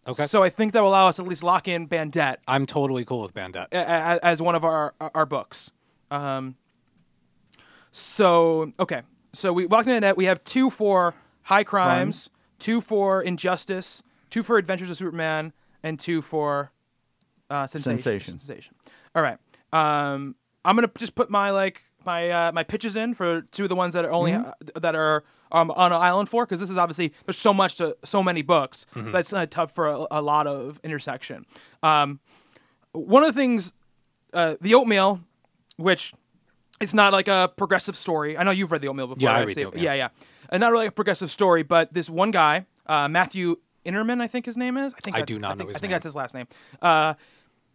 [0.07, 0.27] Okay.
[0.27, 3.23] So I think that will allow us at least lock in Bandette I'm totally cool
[3.23, 3.69] with Bandette.
[3.73, 5.71] a- a- as one of our our books.
[6.11, 6.57] Um,
[7.91, 10.17] so okay, so we locked in Bandette.
[10.17, 15.99] We have two for High Crimes, two for Injustice, two for Adventures of Superman, and
[15.99, 16.71] two for
[17.51, 17.99] uh, Sensation.
[17.99, 18.39] Sensation.
[18.41, 18.75] Sensation.
[19.15, 19.39] All right.
[19.73, 23.69] Um, I'm gonna just put my like my uh, my pitches in for two of
[23.69, 26.71] the ones that are only uh, that are um, on an island for because this
[26.71, 30.23] is obviously there's so much to so many books that's uh, tough for a, a
[30.23, 31.47] lot of intersection.
[31.83, 32.21] Um,
[32.93, 33.73] one of the things,
[34.33, 35.21] uh, the oatmeal,
[35.77, 36.13] which
[36.81, 38.37] it's not like a progressive story.
[38.37, 39.23] I know you've read the oatmeal before.
[39.23, 39.85] Yeah, I read the Oatmeal.
[39.85, 40.09] Yeah, yeah,
[40.51, 44.47] and not really a progressive story, but this one guy, uh, Matthew Innerman, I think
[44.47, 44.95] his name is.
[44.95, 45.95] I think I do not I know think, his I think name.
[45.97, 46.47] that's his last name.
[46.81, 47.15] Uh,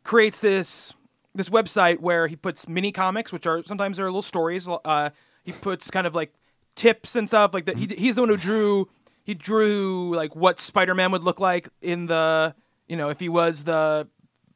[0.04, 0.94] creates this
[1.40, 4.68] this website where he puts mini comics, which are sometimes they're little stories.
[4.68, 5.10] Uh,
[5.44, 6.34] he puts kind of like
[6.76, 7.78] tips and stuff like that.
[7.78, 8.90] He, he's the one who drew.
[9.24, 12.54] He drew like what Spider Man would look like in the
[12.88, 14.08] you know if he was the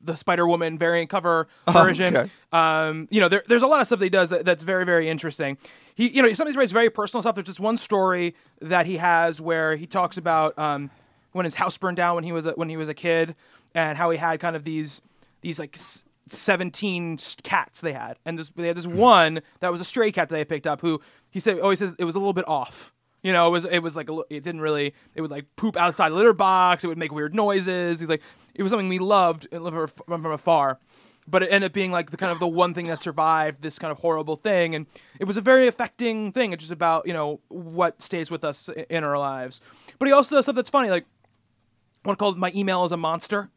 [0.02, 2.18] the Spider Woman variant cover version.
[2.18, 2.30] okay.
[2.52, 4.84] Um, you know, there, there's a lot of stuff that he does that, that's very,
[4.84, 5.58] very interesting.
[5.96, 7.36] He, you know, sometimes writes very personal stuff.
[7.36, 10.92] There's just one story that he has where he talks about um,
[11.32, 13.36] when his house burned down when he was a, when he was a kid,
[13.74, 15.02] and how he had kind of these
[15.40, 19.72] these like s- 17 s- cats they had, and this, they had this one that
[19.72, 20.82] was a stray cat that they picked up.
[20.82, 22.94] Who he said always said it was a little bit off.
[23.22, 25.78] You know, it was it was like a, it didn't really it would like poop
[25.78, 26.84] outside the litter box.
[26.84, 28.00] It would make weird noises.
[28.00, 28.22] He's like
[28.54, 29.88] it was something we loved uh, from
[30.22, 30.80] from afar,
[31.28, 33.80] but it ended up being like the kind of the one thing that survived this
[33.80, 34.88] kind of horrible thing, and
[35.20, 36.52] it was a very affecting thing.
[36.52, 39.62] It's just about you know what stays with us in our lives.
[40.00, 41.06] But he also does stuff that's funny, like
[42.04, 43.50] one called "My Email is a Monster,"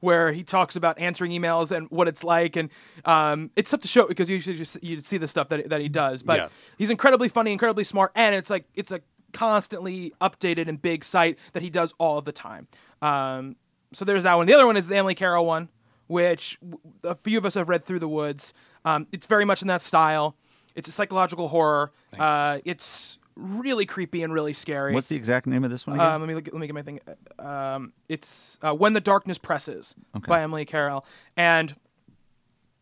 [0.00, 2.70] where he talks about answering emails and what it's like, and
[3.04, 5.80] um, it's tough to show because you should just you see the stuff that that
[5.80, 6.22] he does.
[6.22, 6.48] But Yeah.
[6.78, 9.00] he's incredibly funny, incredibly smart, and it's like it's a
[9.32, 12.66] constantly updated and big site that he does all of the time.
[13.00, 13.54] Um,
[13.92, 14.46] so there's that one.
[14.46, 15.68] The other one is the Emily Carroll one,
[16.08, 16.58] which
[17.04, 18.52] a few of us have read through the woods.
[18.84, 20.34] Um, it's very much in that style.
[20.74, 21.92] It's a psychological horror.
[22.18, 24.92] Uh, it's really creepy and really scary.
[24.94, 26.12] What's the exact name of this one again?
[26.14, 27.00] Um, let me look, let me get my thing.
[27.38, 29.94] Um, it's uh, when the darkness presses
[30.26, 31.04] by Emily Carroll,
[31.36, 31.74] and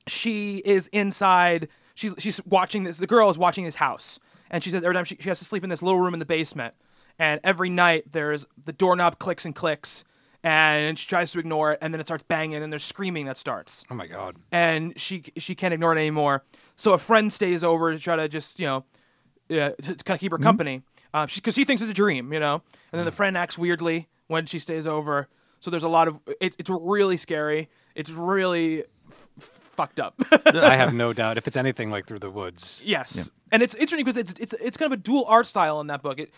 [0.07, 1.69] she is inside.
[1.95, 2.97] She's she's watching this.
[2.99, 4.19] The girl is watching his house,
[4.51, 6.21] and she says every time she, she has to sleep in this little room in
[6.21, 6.75] the basement,
[7.19, 10.05] and every night there's the doorknob clicks and clicks,
[10.45, 13.37] and she tries to ignore it, and then it starts banging, and there's screaming that
[13.37, 14.37] starts Oh my god.
[14.53, 16.45] and she she can't ignore it anymore.
[16.77, 18.85] So a friend stays over to try to just you know,
[19.49, 20.83] yeah, to, kind of keep her company,
[21.13, 22.63] because she, 'cause she thinks it's a dream, you know.
[22.93, 25.29] And then the friend acts weirdly when she stays over.
[25.61, 27.69] So there's a lot of it, it's really scary.
[27.95, 28.81] It's really
[29.11, 30.15] f- f- fucked up.
[30.31, 32.81] I have no doubt if it's anything like Through the Woods.
[32.85, 35.89] Yes, and it's interesting because it's it's it's kind of a dual art style in
[35.89, 36.21] that book.
[36.21, 36.31] It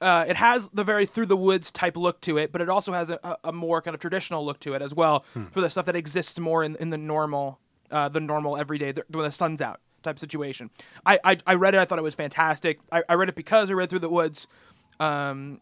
[0.00, 2.92] uh, it has the very through the woods type look to it, but it also
[2.92, 5.68] has a, a- a more kind of traditional look to it as well for the
[5.68, 7.58] stuff that exists more in, in the normal
[7.90, 10.70] uh, the normal everyday the, when the sun's out type situation.
[11.06, 11.78] I, I I read it.
[11.78, 12.78] I thought it was fantastic.
[12.92, 14.46] I, I read it because I read through the woods.
[14.98, 15.60] Um,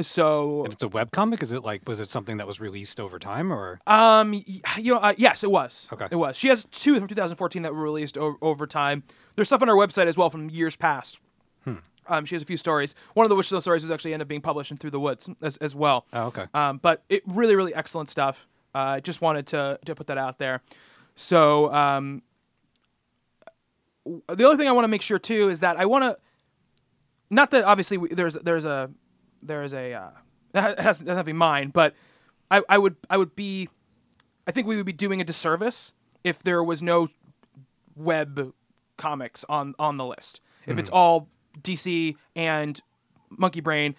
[0.00, 1.42] so And it's a web comic.
[1.42, 4.34] Is it like was it something that was released over time or Um,
[4.76, 5.86] you know, uh, yes, it was.
[5.92, 6.08] Okay.
[6.10, 6.36] it was.
[6.36, 9.04] She has two from 2014 that were released o- over time.
[9.36, 11.18] There's stuff on her website as well from years past.
[11.64, 11.74] Hmm.
[12.08, 12.94] Um, she has a few stories.
[13.14, 15.00] One of the which those stories is actually ended up being published in Through the
[15.00, 16.06] Woods as, as well.
[16.12, 16.46] Oh, okay.
[16.54, 18.46] Um, but it really, really excellent stuff.
[18.74, 20.60] Uh, I just wanted to to put that out there.
[21.14, 22.22] So, um,
[24.04, 26.18] the other thing I want to make sure too is that I want to,
[27.30, 28.90] not that obviously we, there's there's a
[29.42, 30.08] there's a uh,
[30.54, 31.94] it has, doesn't have to be mine, but
[32.50, 33.68] I, I would I would be,
[34.46, 37.08] I think we would be doing a disservice if there was no
[37.96, 38.52] web
[38.96, 40.40] comics on on the list.
[40.66, 41.28] If it's all
[41.60, 42.80] DC and
[43.36, 43.94] Monkeybrain,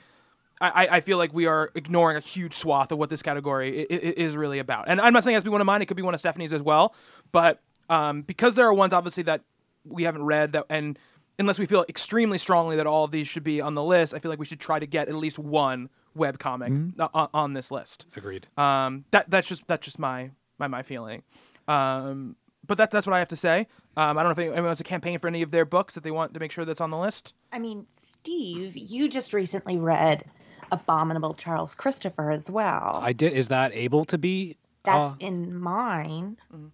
[0.62, 3.82] I, I- I feel like we are ignoring a huge swath of what this category
[3.82, 4.86] is really about.
[4.88, 6.14] And I'm not saying it has to be one of mine; it could be one
[6.14, 6.96] of Stephanie's as well.
[7.32, 9.42] But um, because there are ones obviously that
[9.86, 10.98] we haven't read that, and
[11.40, 14.20] unless we feel extremely strongly that all of these should be on the list, I
[14.20, 17.54] feel like we should try to get at least one web comic o- on, on
[17.54, 18.06] this list.
[18.16, 18.48] agreed?
[18.58, 21.24] Um, that that's just that's just my my my feeling.
[21.68, 23.68] Um, but that that's what I have to say.
[23.98, 26.04] Um, I don't know if anyone wants to campaign for any of their books that
[26.04, 27.34] they want to make sure that's on the list.
[27.52, 30.26] I mean, Steve, you just recently read
[30.72, 33.00] Abominable Charles Christopher as well.
[33.02, 36.38] I did is that able to be that's uh, in mine.
[36.54, 36.68] Mm-hmm.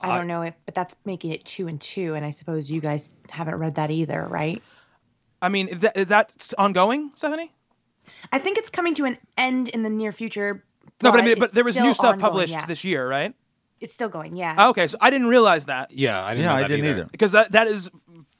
[0.00, 2.80] I don't know if, but that's making it two and two, and I suppose you
[2.80, 4.62] guys haven't read that either, right?
[5.42, 7.52] I mean, is that, is that ongoing, Stephanie?
[8.32, 10.64] I think it's coming to an end in the near future.
[11.02, 12.66] No, but I mean, but there was new stuff ongoing, published yeah.
[12.66, 13.34] this year, right?
[13.80, 14.54] It's still going, yeah.
[14.56, 17.08] Oh, okay, so I didn't realize that Yeah, I didn't yeah, know I didn't either.
[17.12, 17.90] because that that is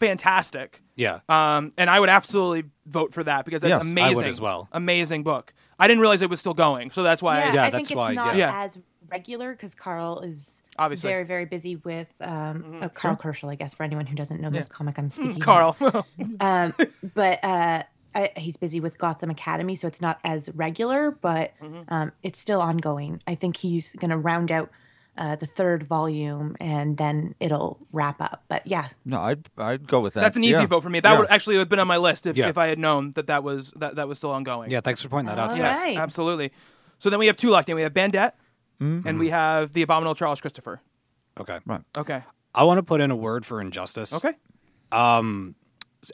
[0.01, 0.81] fantastic.
[0.95, 1.21] Yeah.
[1.29, 4.25] Um, and I would absolutely vote for that because that's Yes, I would amazing.
[4.25, 4.69] as well.
[4.73, 5.53] Amazing book.
[5.79, 7.39] I didn't realize it was still going, so that's why.
[7.39, 8.63] yeah, I, Yeah, I that's think why, it's not yeah.
[8.65, 8.79] as
[9.11, 11.11] regular because Karl is Obviously.
[11.11, 14.51] very, very busy with um, uh, Karl Kerschl, I guess, for anyone who doesn't know
[14.51, 15.41] this comic I'm speaking of.
[15.41, 15.77] Karl.
[16.41, 16.75] um,
[17.15, 17.83] but uh,
[18.15, 21.53] I, he's busy with Gotham Academy, so it's not as regular, but
[21.89, 23.21] um, it's still ongoing.
[23.27, 24.71] I think he's going to round out
[25.19, 28.43] uh, the third volume, and then it'll wrap up.
[28.49, 30.21] But yeah, No, I'd I'd go with that.
[30.21, 30.67] that's an easy Yeah.
[30.67, 31.01] vote for me.
[31.01, 31.19] That Yeah.
[31.21, 32.49] would actually have been on my list if, Yeah.
[32.49, 34.71] if I had known that that was that, that was still ongoing.
[34.71, 35.75] Yeah, thanks for pointing that out, All Steph.
[35.75, 35.97] right.
[35.97, 36.53] Absolutely.
[36.99, 37.77] So then we have two locked in.
[37.77, 38.33] We have Bandette,
[38.81, 40.81] and we have the Abominable Charles Christopher.
[41.41, 41.59] Okay.
[41.67, 41.81] Right.
[41.97, 42.23] Okay.
[42.55, 44.13] I want to put in a word for injustice.
[44.15, 44.33] Okay.
[44.93, 45.55] Um,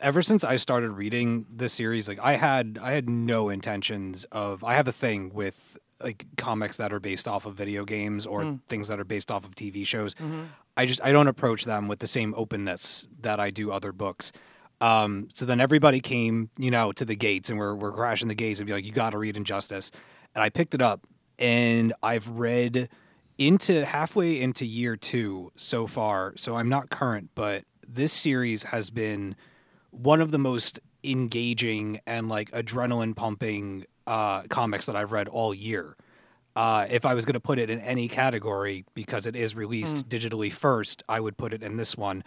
[0.01, 4.65] ever since I started reading this series, like I had I had no intentions of
[4.65, 8.43] I have a thing with like comics that are based off of video games or
[8.43, 8.55] Hmm.
[8.69, 10.15] things that are based off of TV shows.
[10.15, 10.43] Mm-hmm.
[10.77, 14.33] I just I don't approach them with the same openness that I do other books.
[14.81, 18.35] Um, so then everybody came, you know, to the gates and we're we're crashing the
[18.35, 19.93] gates and be like, you got to read Injustice,
[20.35, 21.07] and I picked it up
[21.43, 22.89] and I've read
[23.37, 26.33] into halfway into year two so far.
[26.37, 29.35] So I'm not current, but this series has been
[29.91, 35.53] one of the most engaging and like adrenaline pumping uh, comics that I've read all
[35.53, 35.97] year.
[36.55, 40.09] Uh, if I was going to put it in any category, because it is released
[40.09, 42.23] digitally first, I would put it in this one.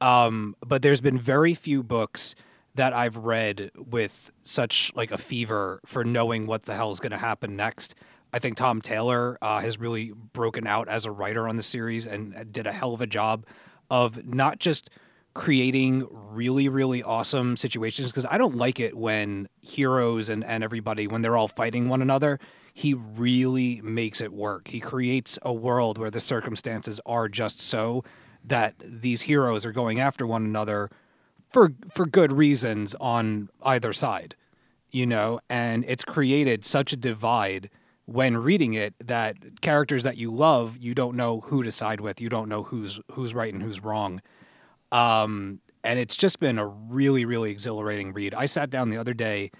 [0.00, 2.34] Um, but there's been very few books
[2.74, 7.12] that I've read with such like a fever for knowing what the hell is going
[7.12, 7.94] to happen next.
[8.32, 12.06] I think Tom Taylor uh, has really broken out as a writer on the series
[12.06, 13.46] and did a hell of a job
[13.90, 14.90] of not just
[15.34, 21.06] creating really really awesome situations because I don't like it when heroes and, and everybody
[21.06, 22.38] when they're all fighting one another
[22.74, 24.68] he really makes it work.
[24.68, 28.02] He creates a world where the circumstances are just so
[28.44, 30.90] that these heroes are going after one another
[31.50, 34.36] for for good reasons on either side
[34.92, 35.40] you know?
[35.48, 37.70] And it's created such a divide
[38.06, 42.20] when reading it that characters that you love you don't know who to side with
[42.20, 44.20] you don't know who's who's right and who's wrong
[44.92, 48.34] um, and it's just been a really, really exhilarating read.
[48.34, 49.50] I sat down the other day.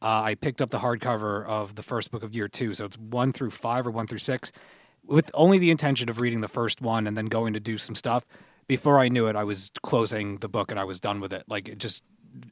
[0.00, 2.98] Uh, I picked up the hardcover of the first book of year two, so it's
[2.98, 4.52] one through five or one through six,
[5.04, 7.94] with only the intention of reading the first one and then going to do some
[7.94, 8.24] stuff.
[8.68, 11.44] Before I knew it, I was closing the book and I was done with it.
[11.48, 12.04] Like it just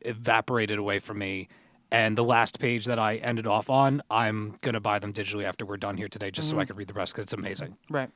[0.02, 1.48] evaporated away from me.
[1.92, 5.66] And the last page that I ended off on, I'm gonna buy them digitally after
[5.66, 7.76] we're done here today, just so I can read the rest because it's amazing.
[7.90, 8.10] Right.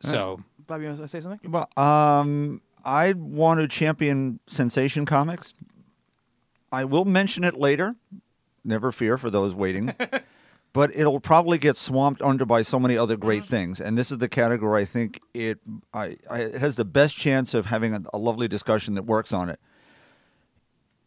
[0.00, 1.50] So Bobby, you want to say something?
[1.50, 5.52] Well, um, I want to champion Sensation Comics.
[6.70, 7.96] I will mention it later.
[8.64, 9.94] Never fear for those waiting.
[10.72, 13.80] but it'll probably get swamped under by so many other great things.
[13.80, 15.58] And this is the category I think it
[15.92, 19.32] I, I, it has the best chance of having a, a lovely discussion that works
[19.32, 19.58] on it.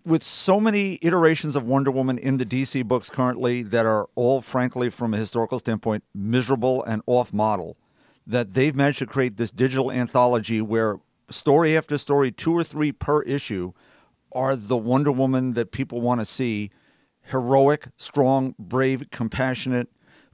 [0.06, 4.42] With so many iterations of Wonder Woman in the DC books currently that are all,
[4.42, 7.78] frankly, from a historical standpoint, miserable and off model,
[8.28, 10.98] that they've managed to create this digital anthology where
[11.30, 13.72] story after story, two or three per issue,
[14.34, 16.70] are the Wonder Woman that people want to see
[17.22, 19.88] heroic, strong, brave, compassionate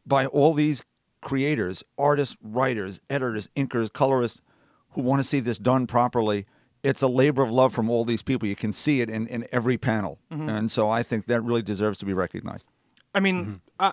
[0.03, 0.83] by all these
[1.21, 4.41] creators, artists, writers, editors, inkers, colorists
[4.91, 6.47] who want to see this done properly.
[6.83, 8.47] It's a labor of love from all these people.
[8.47, 10.19] You can see it in, in every panel.
[10.29, 12.67] And so I think that really deserves to be recognized.
[13.13, 13.91] I mean, uh,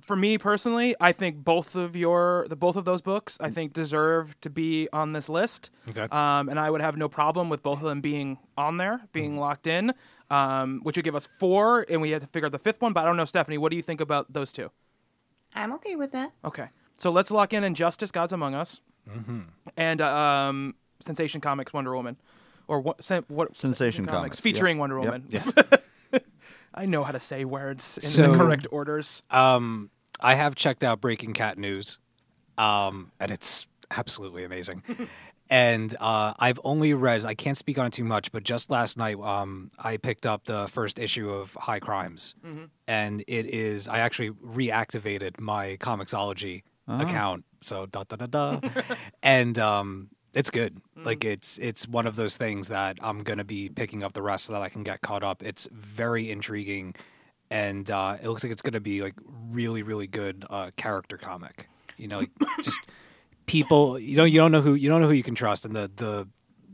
[0.00, 3.72] for me personally, I think both of your the both of those books I think
[3.72, 5.70] deserve to be on this list.
[5.88, 6.02] Okay.
[6.10, 9.36] Um, and I would have no problem with both of them being on there, being
[9.38, 9.92] locked in,
[10.30, 12.92] um, which would give us four, and we had to figure out the fifth one.
[12.92, 14.70] But I don't know, Stephanie, what do you think about those two?
[15.54, 16.32] I'm okay with that.
[16.44, 18.80] Okay, so let's lock in Injustice: Gods Among Us,
[19.76, 22.16] and uh, um, Sensation Comics Wonder Woman,
[22.68, 23.02] or what?
[23.04, 24.42] Sen- what Sensation Comics, yep.
[24.42, 25.04] featuring Wonder Yep.
[25.04, 25.26] Woman.
[25.30, 26.18] Yeah.
[26.74, 29.22] I know how to say words in So- the correct orders.
[29.30, 31.98] Um, I have checked out Breaking Cat News,
[32.56, 34.82] um, and it's absolutely amazing.
[35.50, 37.24] and uh, I've only read.
[37.26, 40.44] I can't speak on it too much, but just last night, um, I picked up
[40.44, 42.34] the first issue of High Crimes,
[42.86, 43.86] and it is.
[43.88, 47.44] I actually reactivated my Comixology account.
[47.60, 48.60] So da da da da,
[49.22, 50.80] and um, it's good.
[50.96, 54.46] Like it's it's one of those things that I'm gonna be picking up the rest
[54.46, 55.42] so that I can get caught up.
[55.42, 56.94] It's very intriguing,
[57.50, 59.14] and uh, it looks like it's gonna be like
[59.50, 61.68] really really good uh, character comic.
[61.98, 62.30] You know, like
[62.62, 62.78] just
[63.46, 63.98] people.
[63.98, 65.90] You know, you don't know who you don't know who you can trust, and the
[65.96, 66.28] the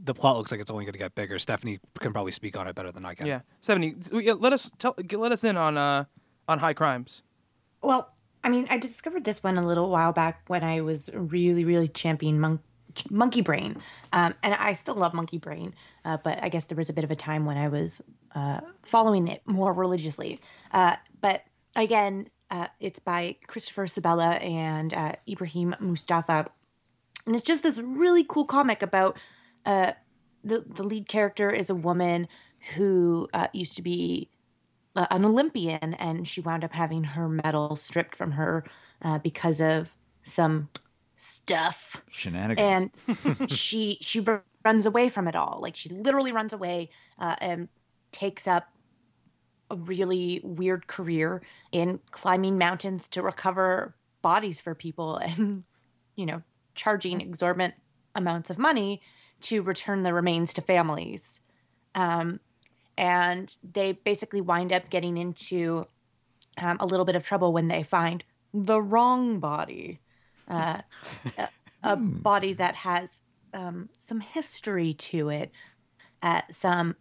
[0.04, 1.38] the plot looks like it's only gonna get bigger.
[1.38, 3.26] Stephanie can probably speak on it better than I can.
[3.26, 6.04] Yeah, Stephanie, yeah, let us tell, let us in on uh
[6.48, 7.22] on High Crimes.
[7.82, 11.64] Well, I mean, I discovered this one a little while back when I was really,
[11.64, 12.60] really championing Mon-
[13.04, 13.76] Monkeybrain,
[14.12, 15.72] um, and I still love Monkeybrain,
[16.04, 18.02] uh, but I guess there was a bit of a time when I was
[18.34, 20.40] uh, following it more religiously.
[20.72, 21.44] Uh, but
[21.76, 26.46] again, uh, it's by Christopher Sebela and uh, Ibrahim Moustafa,
[27.26, 29.18] and it's just this really cool comic about
[29.66, 29.92] uh,
[30.44, 32.28] the the lead character is a woman
[32.74, 34.28] who used to be
[34.96, 38.64] an Olympian, and she wound up having her medal stripped from her
[39.22, 39.94] because of
[40.24, 40.68] some
[41.18, 42.90] stuff, Shenanigans.
[43.24, 44.24] and she she
[44.64, 45.58] runs away from it all.
[45.60, 47.68] Like she literally runs away uh, and
[48.12, 48.68] takes up
[49.70, 51.42] a really weird career
[51.72, 55.64] in climbing mountains to recover bodies for people, and
[56.16, 56.42] you know,
[56.74, 57.74] charging exorbitant
[58.14, 59.02] amounts of money
[59.40, 61.40] to return the remains to families.
[61.94, 62.40] Um,
[62.96, 65.84] and they basically wind up getting into
[66.60, 70.00] um, a little bit of trouble when they find the wrong body,
[70.48, 70.80] uh,
[71.38, 71.48] a,
[71.82, 73.10] a body that has
[73.54, 75.50] um, some history to it,
[76.22, 76.96] uh, some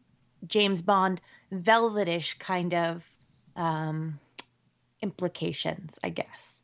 [0.46, 1.22] James Bond
[1.52, 3.10] velvetish kind of
[3.56, 4.20] um,
[5.02, 6.64] implications, I guess.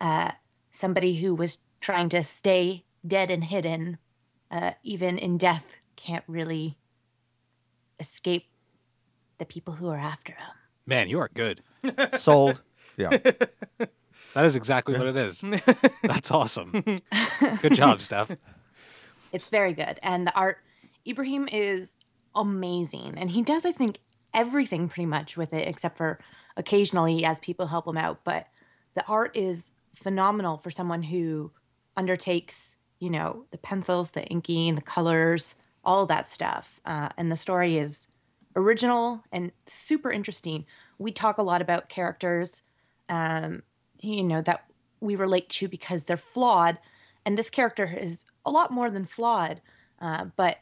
[0.00, 0.32] Uh,
[0.70, 3.98] somebody who was trying to stay dead and hidden,
[4.50, 5.66] uh, even in death,
[5.96, 6.78] can't really
[8.00, 8.46] escape
[9.38, 10.54] the people who are after him.
[10.86, 11.60] Man, you are good.
[12.16, 12.62] Sold.
[12.96, 13.18] Yeah.
[14.34, 15.44] That is exactly what it is.
[16.02, 17.02] That's awesome.
[17.60, 18.30] Good job, Steph.
[19.32, 19.98] It's very good.
[20.02, 20.58] And the art,
[21.06, 21.94] Ibrahim is
[22.34, 23.14] amazing.
[23.16, 23.98] And he does, I think,
[24.34, 26.18] everything pretty much with it, except for
[26.56, 28.20] occasionally as people help him out.
[28.24, 28.46] But
[28.94, 31.52] the art is phenomenal for someone who
[31.96, 35.54] undertakes, you know, the pencils, the inking, the colors,
[35.84, 36.80] all of that stuff.
[36.84, 38.08] Uh, and the story is
[38.56, 40.64] original and super interesting.
[40.98, 42.62] We talk a lot about characters,
[43.08, 43.62] um,
[44.02, 44.64] you know, that
[45.00, 46.78] we relate to because they're flawed.
[47.24, 49.60] And this character is a lot more than flawed,
[50.00, 50.58] uh, but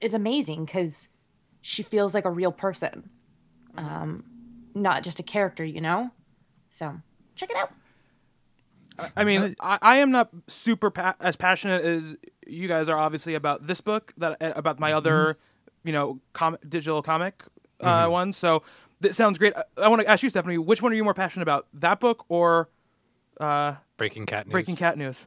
[0.00, 1.08] is amazing because
[1.62, 3.10] she feels like a real person,
[3.76, 4.24] um,
[4.74, 6.10] not just a character, you know?
[6.70, 7.00] So
[7.34, 7.72] check it out.
[9.16, 12.16] I mean, I, I am not super pa- as passionate as
[12.46, 15.38] you guys are, obviously, about this book that uh, about my other,
[15.84, 17.44] you know, com- digital comic
[17.80, 18.32] uh, one.
[18.32, 18.62] So
[19.00, 19.54] that sounds great.
[19.56, 22.00] I, I want to ask you, Stephanie, which one are you more passionate about, that
[22.00, 22.68] book or
[23.40, 24.52] uh, Breaking cat news.
[24.52, 25.26] Breaking Cat News?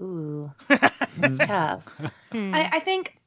[0.00, 1.86] Ooh, it's tough.
[2.32, 3.18] I, I think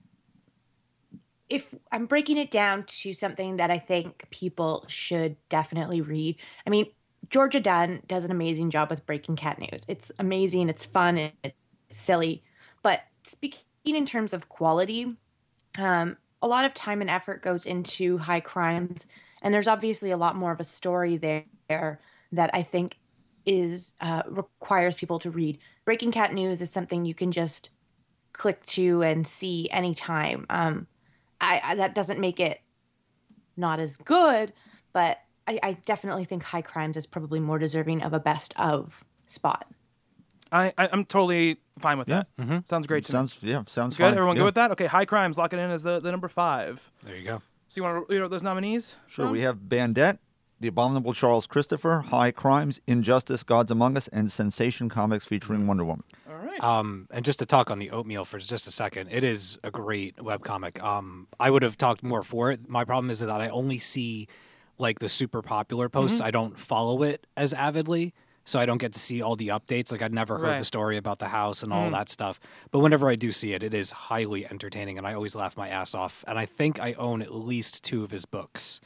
[1.50, 6.38] if I'm breaking it down to something that I think people should definitely read,
[6.68, 6.86] I mean,
[7.30, 9.82] Georgia Dunn does an amazing job with Breaking Cat News.
[9.88, 12.43] It's amazing, it's fun, it- it's silly.
[12.84, 15.16] But speaking in terms of quality,
[15.80, 19.08] um, a lot of time and effort goes into high crimes,
[19.41, 21.99] and there's obviously a lot more of a story there
[22.31, 22.97] that I think
[23.45, 25.57] is uh, requires people to read.
[25.85, 27.69] Breaking Cat News is something you can just
[28.33, 30.45] click to and see anytime.
[30.49, 30.87] Um,
[31.41, 32.59] I, I that doesn't make it
[33.57, 34.53] not as good,
[34.93, 39.03] but I, I definitely think High Crimes is probably more deserving of a best of
[39.25, 39.67] spot.
[40.51, 42.23] I, I I'm totally fine with Yeah.
[42.37, 42.63] that.
[42.69, 43.13] Sounds great to me.
[43.13, 44.03] sounds yeah, sounds Good.
[44.03, 44.13] fine.
[44.13, 44.41] Everyone yeah.
[44.41, 44.71] good with that?
[44.71, 44.85] Okay.
[44.85, 45.37] High Crimes.
[45.37, 46.91] Lock it in as the, the number five.
[47.03, 47.41] There you go.
[47.70, 48.95] So you want to read out those nominees?
[49.05, 49.32] Sure, Sean?
[49.32, 50.17] we have Bandette,
[50.59, 55.86] The Abominable Charles Christopher, High Crimes, Injustice, Gods Among Us, and Sensation Comics featuring Wonder
[55.86, 56.03] Woman.
[56.28, 56.63] All right.
[56.63, 59.70] Um, and just to talk on the oatmeal for just a second, it is a
[59.70, 60.82] great webcomic.
[60.82, 62.67] Um, I would have talked more for it.
[62.67, 64.28] My problem is that I only see
[64.80, 66.17] like the super popular posts.
[66.17, 66.26] Mm-hmm.
[66.28, 68.15] I don't follow it as avidly,
[68.50, 69.91] so I don't get to see all the updates.
[69.91, 70.56] Like I'd never heard Right.
[70.56, 70.60] Mm.
[70.60, 72.39] the story about the house and all that stuff.
[72.72, 75.70] But whenever I do see it, it is highly entertaining, and I always laugh my
[75.70, 76.24] ass off.
[76.28, 78.82] And I think I own at least two of his books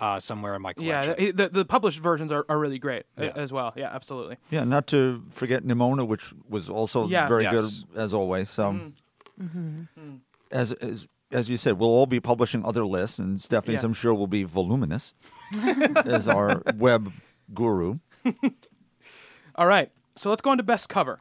[0.00, 1.14] uh, somewhere in my collection.
[1.18, 1.32] yeah.
[1.32, 3.30] The, the published versions are, are really great Yeah.
[3.36, 3.72] as well.
[3.76, 3.90] Yeah.
[3.94, 4.36] Absolutely.
[4.50, 7.28] Yeah, not to forget Nimona, which was also Yeah.
[7.28, 7.54] very Yes.
[7.54, 8.50] good as always.
[8.50, 8.64] So,
[9.40, 10.16] Mm-hmm.
[10.50, 13.86] as, as as you said, we'll all be publishing other lists, and Stephanie's, Yeah.
[13.86, 15.14] I'm sure, will be voluminous
[16.04, 17.12] as our web
[17.52, 17.98] guru.
[19.56, 19.90] All right.
[20.16, 21.18] So let's go on to best cover.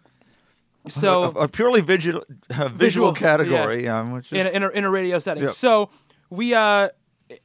[0.89, 4.11] So a, a purely visual uh, visual, Visual, category, yeah.
[4.11, 5.47] which is, in a, in a, in a radio setting.
[5.49, 5.89] So
[6.29, 6.89] we uh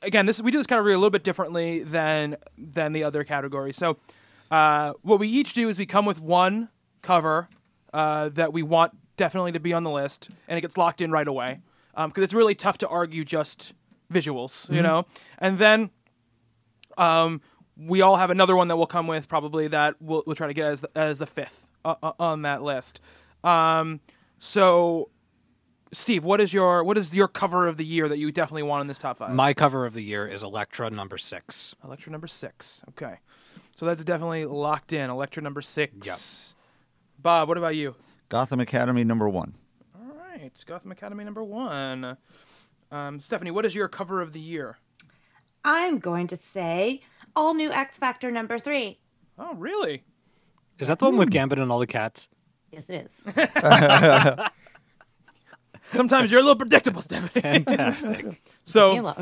[0.03, 3.77] again this we do this category a little bit differently than than the other categories.
[3.77, 3.97] So
[4.51, 6.69] uh, what we each do is we come with one
[7.03, 7.49] cover
[7.93, 11.13] uh, that we want definitely to be on the list, and it gets locked in
[11.13, 11.61] right away
[11.95, 13.73] because it's really tough to argue just
[14.13, 15.07] visuals, you know.
[15.39, 15.91] And then
[16.97, 17.41] um,
[17.79, 20.55] we all have another one that we'll come with probably that we'll, we'll try to
[20.55, 23.01] get as the, as the fifth uh, uh, on that list.
[23.45, 24.01] Um,
[24.41, 25.11] so,
[25.93, 28.81] Steve, what is your what is your cover of the year that you definitely want
[28.83, 29.33] in this top five?
[29.33, 31.75] My cover of the year is Elektra number six.
[31.85, 32.83] Elektra number six.
[32.91, 33.17] Okay,
[33.77, 35.09] so that's definitely locked in.
[35.09, 35.95] Elektra number six.
[36.05, 36.19] Yep.
[37.23, 37.95] Bob, what about you?
[38.29, 39.55] Gotham Academy number one.
[39.95, 42.17] All right, Gotham Academy number one.
[42.91, 44.79] Um, Stephanie, what is your cover of the year?
[45.65, 47.03] I'm going to say
[47.39, 48.99] all new X Factor number three.
[49.39, 50.03] Oh, really?
[50.81, 52.29] Is that the one with Gambit and all the cats?
[52.73, 53.23] Yes, it is.
[55.93, 57.41] Sometimes you're a little predictable, Stephanie.
[57.43, 58.43] Fantastic.
[58.65, 59.15] So,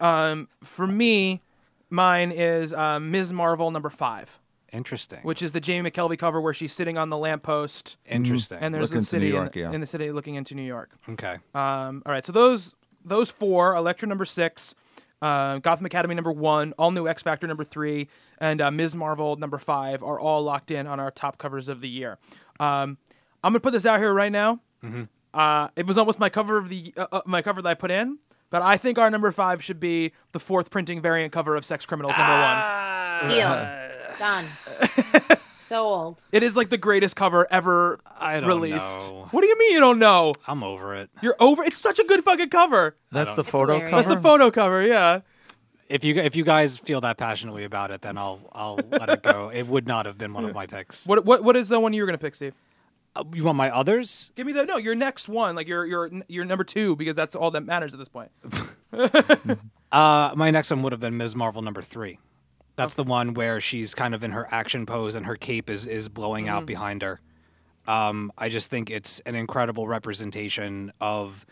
[0.00, 1.42] um, for me,
[1.90, 3.32] mine is um, Ms.
[3.32, 4.38] Marvel number five,
[4.72, 5.18] Interesting.
[5.24, 8.58] which is the Jamie McKelvie cover where she's sitting on the lamppost Interesting.
[8.60, 9.72] and there's Looking the city New in- yeah.
[9.72, 10.90] in the city looking into New York.
[11.10, 11.34] okay.
[11.54, 14.74] Um, all right, so those those four: Elektra number six,
[15.22, 18.08] uh, Gotham Academy number one, All New X Factor number three,
[18.38, 18.94] and uh, Ms.
[18.96, 22.18] Marvel number five are all locked in on our top covers of the year.
[22.60, 22.98] Um,
[23.42, 24.60] I'm gonna put this out here right now.
[25.34, 27.90] Uh, it was almost my cover of the uh, uh, my cover that I put
[27.90, 28.18] in,
[28.50, 31.84] but I think our number five should be the fourth printing variant cover of Sex
[31.86, 33.28] Criminals number one.
[33.30, 33.48] Deal.
[34.18, 35.38] Done.
[35.68, 36.22] Sold.
[36.32, 39.10] It is like the greatest cover ever I don't released.
[39.10, 39.28] know.
[39.30, 40.32] What do you mean you don't know?
[40.46, 41.10] I'm over it.
[41.22, 41.62] You're over.
[41.62, 42.96] It's such a good fucking cover.
[43.12, 43.90] That's the photo hilarious.
[43.90, 44.08] cover.
[44.08, 44.82] That's the photo cover.
[44.86, 45.20] Yeah.
[45.88, 49.22] If you if you guys feel that passionately about it, then I'll I'll let it
[49.22, 49.50] go.
[49.54, 51.06] It would not have been one of my picks.
[51.06, 52.54] What what what is the one you were gonna pick, Steve?
[53.16, 54.30] Uh, you want my others?
[54.36, 54.76] Give me the no.
[54.76, 57.98] Your next one, like your your your number two, because that's all that matters at
[57.98, 58.30] this point.
[59.90, 61.34] Uh, my next one would have been Ms.
[61.34, 62.18] Marvel number three.
[62.78, 65.86] That's the one where she's kind of in her action pose and her cape is
[65.86, 67.20] is blowing out behind her.
[67.86, 71.44] Um, I just think it's an incredible representation of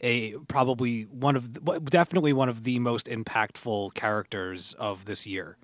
[0.00, 5.56] a probably one of the, definitely one of the most impactful characters of this year.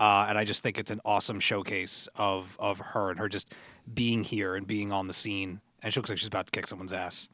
[0.00, 3.52] Uh, and I just think it's an awesome showcase of of her and her just
[3.92, 5.60] being here and being on the scene.
[5.82, 7.28] And she looks like she's about to kick someone's ass.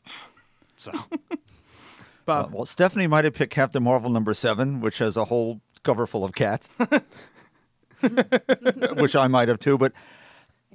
[0.77, 0.93] So
[2.27, 5.61] Bob, Uh, well, Stephanie might have picked Captain Marvel number seven, which has a whole
[5.83, 6.69] cover full of cats,
[8.95, 9.79] which I might have too.
[9.79, 9.93] But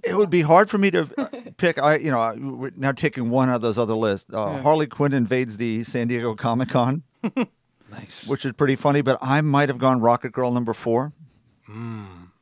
[0.04, 1.28] it would be hard for me to uh,
[1.58, 1.82] pick.
[1.82, 4.32] I, you know, we're now taking one out of those other lists.
[4.34, 7.04] Uh, Harley Quinn invades the San Diego Comic Con,
[7.92, 8.28] nice.
[8.28, 9.02] which is pretty funny.
[9.02, 11.14] But I might have gone Rocket Girl number four,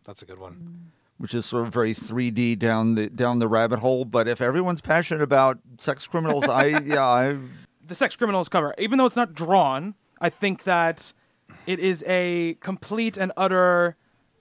[0.06, 0.92] That's a good one.
[1.18, 4.06] which is sort of very 3D down the down the rabbit hole.
[4.06, 7.38] But if everyone's passionate about sex criminals, I yeah, I
[7.86, 11.14] the sex criminals cover, even though it's not drawn, I think that
[11.68, 13.96] it is a complete and utter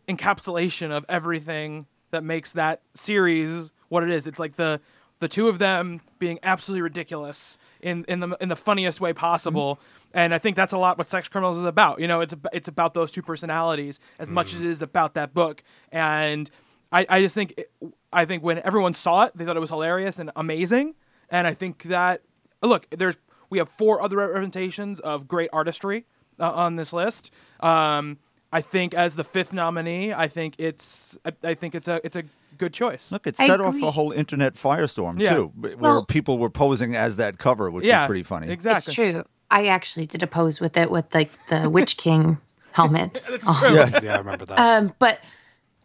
[0.09, 4.27] encapsulation of everything that makes that series what it is.
[4.27, 4.81] It's like the
[5.21, 9.77] the two of them being absolutely ridiculous in in the in the funniest way possible.
[9.77, 10.09] Mm-hmm.
[10.15, 12.01] And I think that's a lot what Sex Criminals is about.
[12.01, 14.59] You know, it's it's about those two personalities as much mm-hmm.
[14.59, 15.63] as it is about that book.
[15.91, 16.51] And
[16.91, 17.71] I, I just think it,
[18.13, 20.95] I think when everyone saw it, they thought it was hilarious and amazing.
[21.31, 22.23] And I think that
[22.61, 23.17] look, there's
[23.49, 26.07] we have four other representations of great artistry
[26.41, 27.31] uh, on this list.
[27.61, 28.19] Um,
[28.53, 32.17] I think as the fifth nominee, I think it's I, I think it's a it's
[32.17, 32.25] a
[32.59, 33.11] good choice.
[33.11, 33.27] look.
[33.27, 35.35] It set off a whole internet firestorm Yeah.
[35.35, 38.51] too, where Well- people were posing as that cover, which yeah, was pretty funny.
[38.51, 38.91] Exactly.
[38.91, 39.25] It's true.
[39.51, 42.39] I actually did a pose with it with like the Witch King
[42.73, 43.31] helmets.
[43.47, 43.75] on.
[43.75, 44.03] Yes.
[44.03, 44.59] Yeah, I remember that.
[44.59, 45.21] Um, but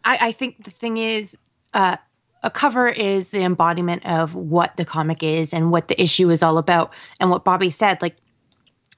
[0.04, 1.36] I, I think the thing is,
[1.74, 1.96] uh,
[2.42, 6.42] a cover is the embodiment of what the comic is and what the issue is
[6.42, 6.92] all about.
[7.18, 8.16] And what Bobby said, like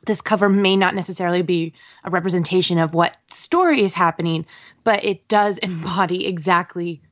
[0.07, 1.73] this cover may not necessarily be
[2.05, 4.47] a representation of what story is happening,
[4.85, 7.03] but it does embody exactly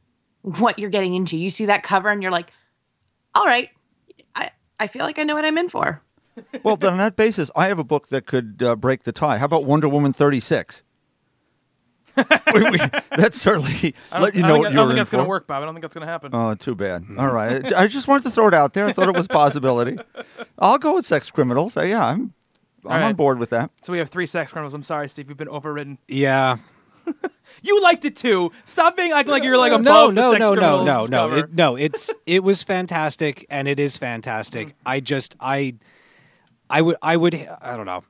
[0.42, 1.36] what you're getting into.
[1.36, 2.50] You see that cover and you're like,
[3.34, 3.68] all right,
[4.34, 6.02] I, I feel like I know what I'm in for.
[6.62, 9.38] Well, then on that basis, I have a book that could uh, break the tie.
[9.38, 10.84] How about Wonder Woman 36?
[12.54, 12.78] We- we-
[13.16, 14.96] that's certainly I don't, let you I know don't what think, I you're don't think
[14.98, 15.62] that's going to work, Bob.
[15.62, 16.30] I don't think that's going to happen.
[16.32, 17.04] Oh, too bad.
[17.18, 17.72] All right.
[17.74, 18.86] I just wanted to throw it out there.
[18.86, 19.98] I thought it was a possibility.
[20.58, 21.76] I'll go with sex criminals.
[21.76, 22.34] Uh, yeah, I'm
[22.86, 23.70] I'm on board with that.
[23.82, 24.74] so we have three sex criminals.
[24.74, 25.28] I'm sorry, Steve.
[25.28, 25.98] You've been overridden.
[26.08, 26.58] yeah.
[27.62, 28.52] You liked it too.
[28.66, 31.06] Stop being acting like you're like above no, the no, sex no, no, criminals no,
[31.06, 31.44] no, cover.
[31.44, 31.76] it, no.
[31.76, 34.68] It's it was fantastic, and it is fantastic.
[34.68, 34.88] Mm-hmm.
[34.88, 35.74] I just I,
[36.70, 38.04] I would I would I don't know.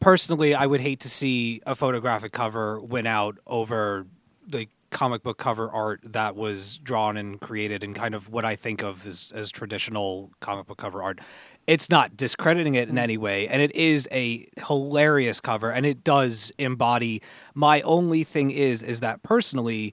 [0.00, 4.06] Personally, I would hate to see a photographic cover win out over
[4.46, 8.56] the comic book cover art that was drawn and created, and kind of what I
[8.56, 11.20] think of as as traditional comic book cover art.
[11.66, 16.04] It's not discrediting it in any way, and it is a hilarious cover, and it
[16.04, 17.20] does embody.
[17.54, 19.92] My only thing is, is that personally,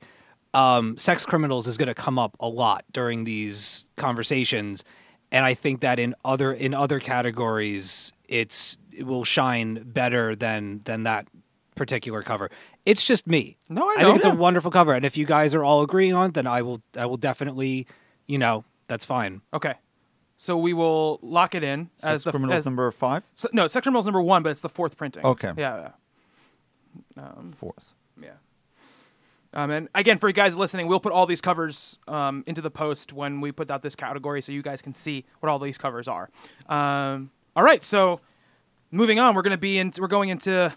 [0.54, 4.84] um, sex criminals is going to come up a lot during these conversations,
[5.32, 10.82] and I think that in other in other categories, it's it will shine better than
[10.86, 11.28] than that
[11.82, 12.52] particular cover.
[12.86, 13.58] It's just me.
[13.68, 14.08] No, I I know.
[14.10, 16.46] think it's a wonderful cover, and if you guys are all agreeing on it, then
[16.46, 17.88] I will I will definitely,
[18.28, 19.42] you know, that's fine.
[19.52, 19.74] Okay.
[20.38, 23.68] So we will lock it in Sex as the criminals as, number five, so, no
[23.68, 25.26] sex criminals number one, but it's the fourth printing.
[25.26, 25.52] Okay.
[25.58, 25.90] Yeah.
[27.18, 27.32] Yeah.
[27.56, 27.96] fourth.
[28.22, 28.30] Yeah.
[29.54, 32.72] Um, and again, for you guys listening, we'll put all these covers um, into the
[32.72, 35.80] post when we put out this category, so you guys can see what all these
[35.80, 36.30] covers are.
[36.70, 38.20] Um, all right, so
[38.92, 39.92] moving on, we're going to be in.
[39.98, 40.72] We're going into.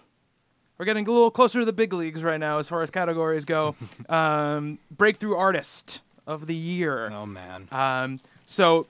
[0.78, 3.44] We're getting a little closer to the big leagues right now as far as categories
[3.44, 3.76] go.
[4.08, 7.10] um, breakthrough artist of the year.
[7.12, 7.68] Oh man.
[7.70, 8.86] Um, so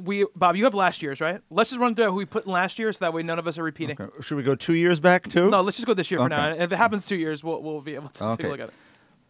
[0.00, 1.40] we, Bob, you have last year's, right?
[1.50, 3.46] Let's just run through who we put in last year, so that way none of
[3.46, 3.96] us are repeating.
[4.00, 4.10] Okay.
[4.22, 5.50] Should we go two years back too?
[5.50, 6.48] No, let's just go this year for now.
[6.50, 8.68] And if it happens two years, we'll we'll be able to take a look at
[8.68, 8.74] it.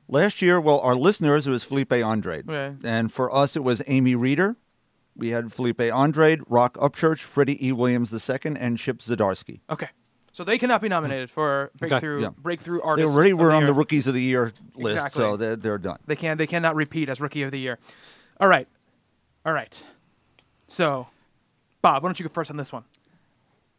[0.08, 2.76] Last year, well, our listeners it was Felipe Andrade, Okay.
[2.84, 4.56] and for us it was Amy Reeder.
[5.16, 7.72] We had Felipe Andrade, Roc Upchurch, Freddie E.
[7.72, 9.60] Williams II, and Chip Zdarsky.
[9.70, 9.88] Okay.
[10.32, 12.28] So they cannot be nominated for breakthrough Yeah.
[12.38, 13.66] breakthrough They already were the on year.
[13.66, 15.20] the Rookies of the Year list, Exactly.
[15.22, 15.98] so they're, they're done.
[16.06, 17.78] They can they cannot repeat as rookie of the year.
[18.40, 18.66] All right,
[19.44, 19.82] all right.
[20.68, 21.06] So,
[21.82, 22.84] Bob, why don't you go first on this one?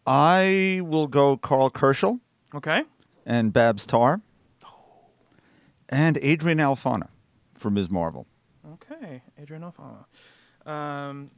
[0.06, 2.20] I will go Karl Kerschl
[2.54, 2.84] Okay.
[3.26, 4.22] and Babs Tarr.
[5.90, 7.08] And Adrian Alphona
[7.56, 7.90] for Ms.
[7.90, 8.26] Marvel.
[8.74, 10.70] Okay, Adrian Alphona.
[10.72, 11.30] Um,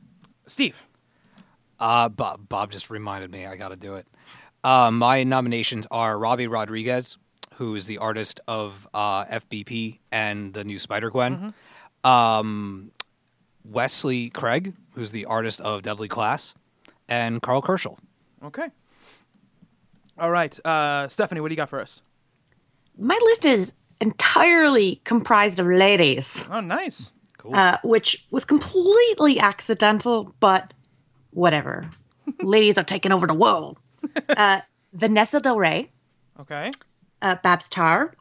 [0.47, 0.83] Steve.
[1.79, 4.07] Uh, Bob, Bob just reminded me I got to do it.
[4.65, 7.17] Uh, my nominations are Robbi Rodriguez,
[7.53, 11.53] who is the artist of uh, FBP and the new Spider Gwen.
[12.03, 12.89] Um,
[13.63, 16.55] Wesley Craig, who's the artist of Deadly Class,
[17.07, 17.95] and Karl Kerschl.
[18.43, 18.67] Okay.
[20.17, 22.01] All right, uh, Stephanie, what do you got for us?
[22.97, 27.11] My list is entirely comprised of ladies, Oh, nice.
[27.37, 27.53] Cool.
[27.53, 30.73] Uh, which was completely accidental, but
[31.31, 31.87] whatever.
[32.41, 33.77] ladies are taking over the world.
[34.37, 34.61] Uh,
[34.93, 35.91] Vanessa Del Rey,
[36.39, 36.71] Okay.
[37.21, 38.13] uh, Babs Tarr,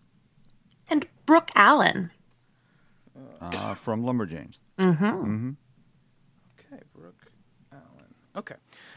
[0.88, 2.10] and Brooke Allen.
[3.40, 4.58] Uh, from Lumberjanes.
[4.78, 5.56] Okay,
[6.94, 7.30] Brooke
[7.72, 8.14] Allen.
[8.36, 8.54] Okay.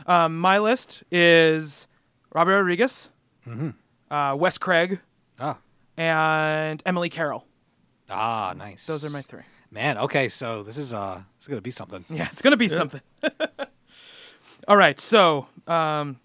[0.08, 1.88] Um, my list is
[2.34, 3.10] Robert Rodriguez,
[4.10, 5.00] uh, Wes Craig,
[5.39, 5.60] Ah,
[5.98, 7.45] and Emily Carroll.
[8.10, 8.88] ah, nice.
[8.88, 9.43] Those are my three.
[9.70, 12.06] Man, okay, so this is uh, this is gonna be something.
[12.10, 13.02] Yeah, it's gonna be something.
[14.68, 16.20] All right, so um,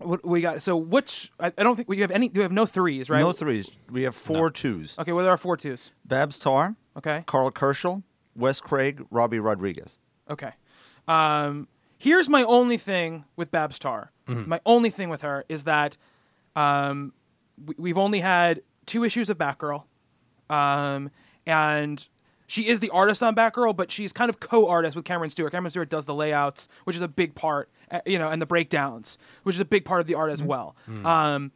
[0.00, 0.62] what we got?
[0.62, 1.30] So which?
[1.38, 2.28] I, I don't think we have any.
[2.28, 3.20] We have no threes, right?
[3.20, 3.70] No threes.
[3.90, 4.98] We have four twos.
[4.98, 5.92] Okay, what are our four twos?
[6.04, 7.22] Babs Tarr, Okay.
[7.26, 8.02] Karl Kerschl,
[8.34, 9.98] Wes Craig, Robbi Rodriguez.
[10.28, 10.52] Okay.
[11.08, 14.10] Um, here's my only thing with Babs Tarr.
[14.26, 15.96] My only thing with her is that
[16.54, 17.12] um,
[17.66, 19.82] we, we've only had two issues of Batgirl,
[20.48, 21.10] um,
[21.46, 22.08] and
[22.50, 25.52] she is the artist on Batgirl, but she's kind of co-artist with Cameron Stewart.
[25.52, 28.46] Cameron Stewart does the layouts, which is a big part, uh, you know, and the
[28.46, 30.74] breakdowns, which is a big part of the art as well.
[31.06, 31.52] Um,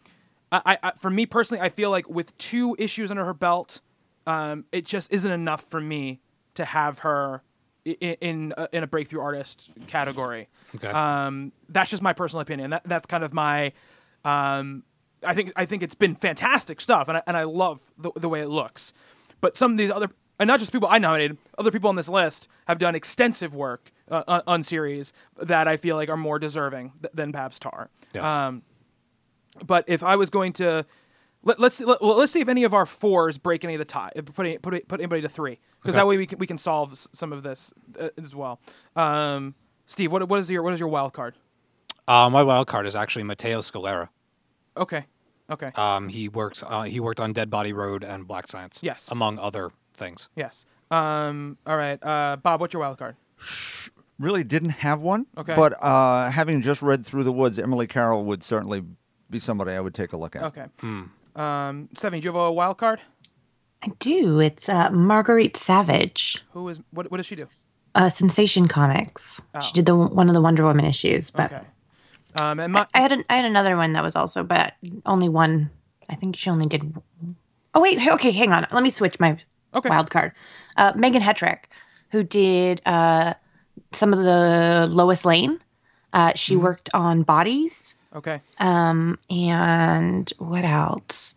[0.52, 3.80] I, I, for me personally, I feel like with two issues under her belt,
[4.26, 6.20] um, it just isn't enough for me
[6.54, 7.42] to have her
[7.84, 10.48] i- i- in a, in a breakthrough artist category.
[10.76, 10.88] Okay.
[10.88, 12.70] Um, that's just my personal opinion.
[12.70, 13.72] That that's kind of my.
[14.24, 14.84] Um,
[15.24, 18.28] I think I think it's been fantastic stuff, and I, and I love the the
[18.28, 18.92] way it looks.
[19.40, 20.08] But some of these other,
[20.38, 23.92] and not just people I nominated, other people on this list have done extensive work
[24.10, 27.88] uh, on, series that I feel like are more deserving th- than Babs Tarr.
[28.14, 28.24] Yes.
[28.24, 28.62] Um,
[29.64, 30.84] but if I was going to
[31.42, 34.10] let, let's let, let's see if any of our fours break any of the tie.
[34.34, 36.00] Put any- put put anybody to three because Okay.
[36.00, 38.60] that way we can we can solve s- some of this uh, as well.
[38.96, 39.54] Um,
[39.86, 41.36] Steve, what what is your what is your wild card?
[42.08, 44.08] Uh, my wild card is actually Matteo Scalera.
[44.76, 45.04] Okay,
[45.48, 46.62] okay, Um, he works.
[46.66, 48.80] Uh, he worked on Dead Body Road and Black Science.
[48.82, 49.08] Yes.
[49.10, 50.28] among other things.
[50.36, 50.66] yes.
[50.90, 53.16] Um, all right, uh, Bob, what's your wild card?
[54.20, 55.26] Really didn't have one.
[55.36, 55.54] Okay.
[55.56, 58.84] But uh, having just read Through the Woods, Emily Carroll would certainly
[59.28, 60.42] be somebody I would take a look at.
[60.44, 60.66] Okay.
[61.36, 63.00] Um, Stephanie, do you have a wild card?
[63.82, 64.38] I do.
[64.38, 67.10] It's uh, Marguerite Sauvage, Who is what?
[67.10, 67.48] What does she do?
[67.96, 69.40] uh, Sensation Comics.
[69.62, 71.64] She did the one of the Wonder Woman issues, but Okay.
[72.40, 74.74] Um, and my I had an, I had another one that was also, but
[75.06, 75.70] only one.
[76.08, 76.94] I think she only did.
[77.74, 78.66] Oh wait, okay, hang on.
[78.72, 79.38] Let me switch my
[79.74, 79.88] Okay.
[79.88, 80.32] wild card.
[80.76, 81.64] Uh, Megan Hetrick,
[82.10, 83.34] who did uh,
[83.92, 85.60] some of the Lois Lane.
[86.12, 88.40] Uh, she worked on Bodies, okay.
[88.60, 91.34] um, and what else?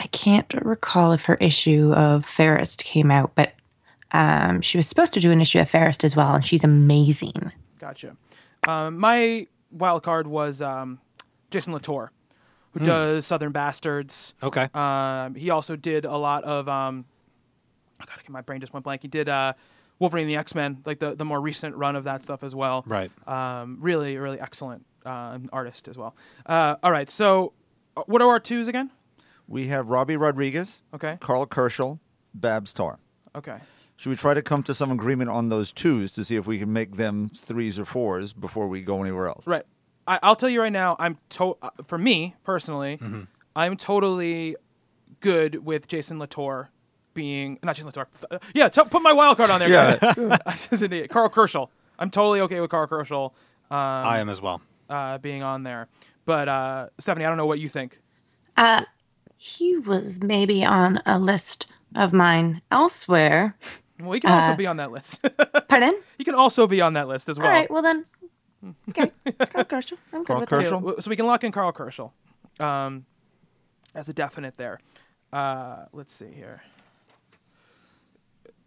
[0.00, 3.52] I can't recall if her issue of Fairest came out, but
[4.10, 7.52] um, she was supposed to do an issue of Fairest as well, and she's amazing.
[7.78, 8.16] Gotcha.
[8.66, 10.98] Um, my wild card was um,
[11.52, 12.10] Jason Latour,
[12.72, 14.34] who does Southern Bastards.
[14.42, 14.68] Okay.
[14.74, 16.68] Um, he also did a lot of.
[16.68, 17.04] Um,
[18.00, 19.02] I gotta get my brain just went blank.
[19.02, 19.52] He did uh,
[19.98, 22.54] Wolverine and the X Men, like the the more recent run of that stuff as
[22.54, 22.84] well.
[22.86, 23.10] Right.
[23.28, 26.14] Um, really, really excellent um, artist as well.
[26.46, 27.08] Uh, all right.
[27.10, 27.52] So,
[27.96, 28.90] uh, what are our twos again?
[29.48, 31.18] We have Robbi Rodriguez, Okay.
[31.20, 31.98] Karl Kerschl,
[32.34, 32.98] Babs Tarr.
[33.34, 33.58] Okay.
[33.96, 36.58] Should we try to come to some agreement on those twos to see if we
[36.58, 39.46] can make them threes or fours before we go anywhere else?
[39.46, 39.64] Right.
[40.06, 40.96] I, I'll tell you right now.
[40.98, 42.98] I'm to uh, for me personally,
[43.54, 44.56] I'm totally
[45.20, 46.70] good with Jason Latour
[47.14, 48.08] being not Jason Latour.
[48.30, 49.68] uh, Yeah, t- put my wild card on there.
[49.68, 49.98] Yeah.
[50.46, 51.10] I was an idiot.
[51.10, 51.68] Karl Kerschl.
[51.98, 53.32] I'm totally okay with Karl Kerschl
[53.70, 54.60] um, I am as well.
[54.88, 55.88] uh, being on there.
[56.24, 58.00] But uh, Stephanie, I don't know what you think.
[58.56, 58.82] Uh,
[59.36, 63.56] he was maybe on a list of mine elsewhere.
[63.98, 65.20] Well, he can also be on that list.
[65.68, 66.00] Pardon?
[66.18, 67.46] he can also be on that list as well.
[67.48, 68.04] All right, well then.
[68.90, 69.96] Okay, Karl Kerschl.
[70.12, 70.50] I'm good Karl with Kerschl?
[70.50, 70.62] that.
[70.64, 70.88] Herschel?
[70.90, 72.10] Okay, so we can lock in Karl Kerschl
[72.60, 73.06] um,
[73.94, 74.78] as a definite there.
[75.32, 76.60] Uh, let's see here.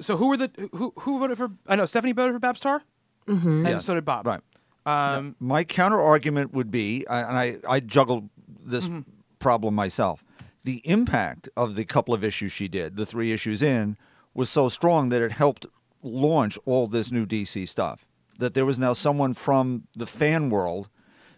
[0.03, 1.51] So who were the who who voted for?
[1.67, 2.81] I know Stephanie voted for Babs Tarr,
[3.27, 3.47] mm-hmm.
[3.65, 4.27] and Yeah, so did Bob.
[4.27, 4.41] Right.
[4.85, 8.29] Um, My counter argument would be, and I, I juggled
[8.65, 9.01] this Mm-hmm.
[9.39, 10.23] problem myself.
[10.63, 13.97] The impact of the couple of issues she did, the three issues in,
[14.33, 15.65] was so strong that it helped
[16.01, 18.07] launch all this new DC stuff.
[18.39, 20.89] That there was now someone from the fan world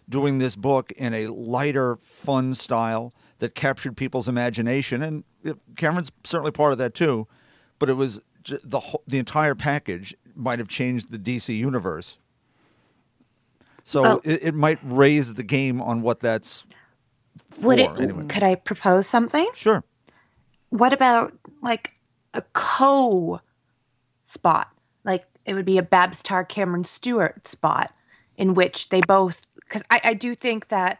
[0.08, 5.24] doing this book in a lighter, fun style that captured people's imagination, and
[5.76, 7.28] Cameron's certainly part of that too.
[7.78, 12.18] But it was j- the the entire package might have changed the DC universe.
[13.84, 14.20] So Oh.
[14.24, 16.64] it, it might raise the game on what that's
[17.50, 17.72] for.
[17.74, 17.88] It?
[18.00, 18.24] anyway.
[18.26, 19.46] Could I propose something?
[19.54, 19.84] Sure.
[20.70, 21.32] What about
[21.62, 21.92] like
[22.34, 23.40] a co
[24.24, 24.68] spot?
[25.04, 27.92] Like it would be a Babs Tarr Cameron Stewart spot
[28.36, 30.98] in which they both because I, I do think that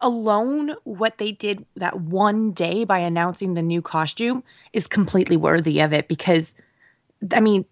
[0.00, 5.80] alone what they did that one day by announcing the new costume is completely worthy
[5.80, 6.54] of it because
[7.32, 7.64] I mean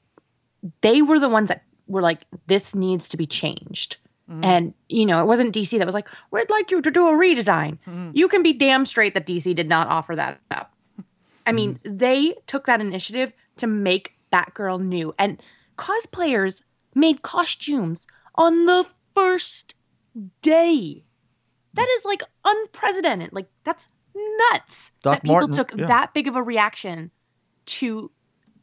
[0.80, 3.96] they were the ones that were like this needs to be changed.
[4.30, 4.44] Mm-hmm.
[4.44, 7.12] And you know, it wasn't DC that was like, "We'd like you to do a
[7.12, 8.10] redesign." Mm-hmm.
[8.14, 10.72] You can be damn straight that DC did not offer that up.
[11.44, 11.96] I mean, mm-hmm.
[11.96, 15.42] they took that initiative to make Batgirl new, and
[15.76, 16.62] cosplayers
[16.94, 19.74] made costumes on the first
[20.40, 21.04] day.
[21.74, 23.32] That is like unprecedented.
[23.32, 24.92] Like that's nuts.
[25.02, 25.86] Doc that people Martin, took yeah.
[25.86, 27.10] that big of a reaction
[27.64, 28.10] to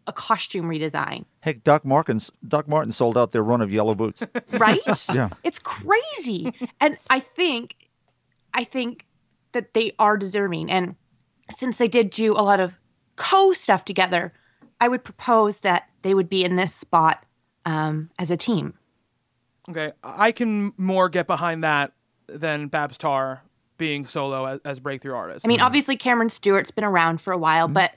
[0.09, 4.23] a costume redesign, Heck, Doc Martens, Doc Martin sold out their run of yellow boots.
[4.53, 4.79] right?
[5.13, 5.29] Yeah.
[5.43, 6.51] It's crazy.
[6.81, 7.75] and I think
[8.53, 9.05] I think
[9.51, 10.69] that they are deserving.
[10.71, 10.95] And
[11.55, 12.77] since they did do a lot of
[13.15, 14.33] co stuff together,
[14.81, 17.23] I would propose that they would be in this spot
[17.65, 18.73] um, as a team.
[19.69, 21.93] Okay, I can more get behind that
[22.27, 23.43] than Babs Tarr
[23.77, 25.45] being solo as, as breakthrough artist.
[25.45, 27.91] I mean, obviously Cameron Stewart's been around for a while, but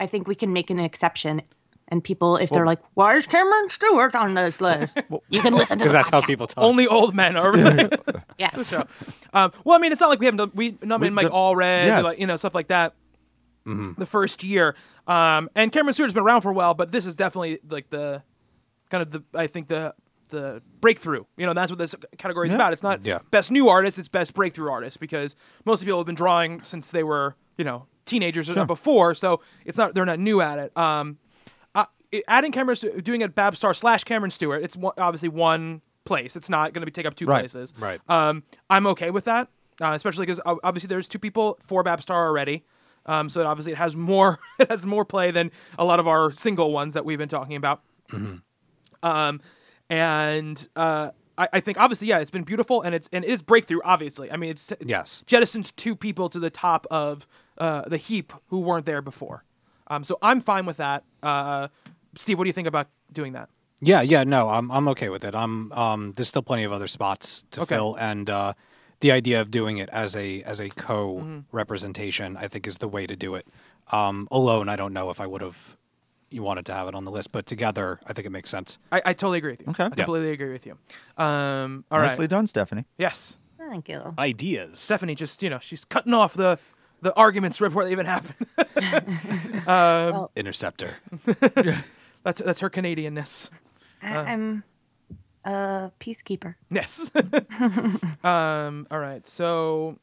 [0.00, 1.42] I think we can make an exception.
[1.88, 4.96] And people, if they're like, "Why is Cameron Stewart on this list?"
[5.28, 6.62] you can listen to because the that's how people talk.
[6.62, 7.52] only old men are.
[8.38, 8.72] Yes.
[9.34, 12.02] um, well, I mean, it's not like we haven't done, we nominated Mike Allred, yes.
[12.02, 12.94] like, you know, stuff like that.
[13.66, 14.74] The first year,
[15.06, 18.22] um, and Cameron Stewart's been around for a while, but this is definitely like the
[18.88, 19.94] kind of the I think the
[20.30, 21.24] the breakthrough.
[21.36, 22.56] You know, that's what this category is Yeah.
[22.56, 22.72] about.
[22.72, 23.18] It's not Yeah.
[23.30, 27.04] best new artist; it's best breakthrough artist because most people have been drawing since they
[27.04, 30.76] were you know teenagers or before, so it's not they're not new at it.
[30.76, 31.16] Um,
[31.74, 31.84] uh,
[32.28, 36.34] adding Cameron, Stu- doing it Babs Tarr slash Cameron Stewart, it's one, obviously one place.
[36.36, 37.40] It's not going to be take up two Right.
[37.40, 37.72] places.
[37.78, 38.00] Right.
[38.08, 39.48] Um, I'm okay with that,
[39.80, 42.64] uh, especially because obviously there's two people for Babs Tarr already.
[43.06, 46.06] Um, so it obviously it has more it has more play than a lot of
[46.08, 47.80] our single ones that we've been talking about.
[49.02, 49.40] Um,
[49.88, 53.42] and uh, I, I think obviously yeah, it's been beautiful and it's and it is
[53.42, 53.80] breakthrough.
[53.84, 55.24] Obviously, I mean it's, it's Yes.
[55.26, 57.26] jettisons two people to the top of
[57.60, 59.44] uh, the heap who weren't there before.
[59.86, 61.04] Um, so I'm fine with that.
[61.22, 61.68] Uh,
[62.18, 63.48] Steve, what do you think about doing that?
[63.82, 65.34] Yeah, yeah, no, I'm I'm okay with it.
[65.34, 67.74] I'm um there's still plenty of other spots to Okay.
[67.76, 68.52] fill and uh
[69.00, 71.38] the idea of doing it as a as a co Mm-hmm.
[71.56, 73.46] representation I think is the way to do it.
[73.90, 75.76] Um alone I don't know if I would have
[76.30, 78.78] you wanted to have it on the list, but together I think it makes sense.
[78.92, 79.68] I, I totally agree with you.
[79.70, 79.84] Okay.
[79.84, 80.04] I Yeah.
[80.04, 80.76] completely agree with you.
[81.16, 82.08] Um, all right.
[82.08, 82.84] Nicely done, Stephanie.
[82.98, 83.36] Yes.
[83.58, 84.14] Thank you.
[84.18, 84.78] Ideas.
[84.78, 86.58] Stephanie just, you know, she's cutting off the
[87.02, 88.34] the arguments before they even happen.
[89.66, 90.96] Well, Interceptor.
[92.24, 93.50] that's that's her Canadianness.
[94.02, 94.64] I- I'm
[95.44, 96.54] a peacekeeper.
[96.70, 97.10] Yes.
[98.24, 99.26] um, all right.
[99.26, 99.98] So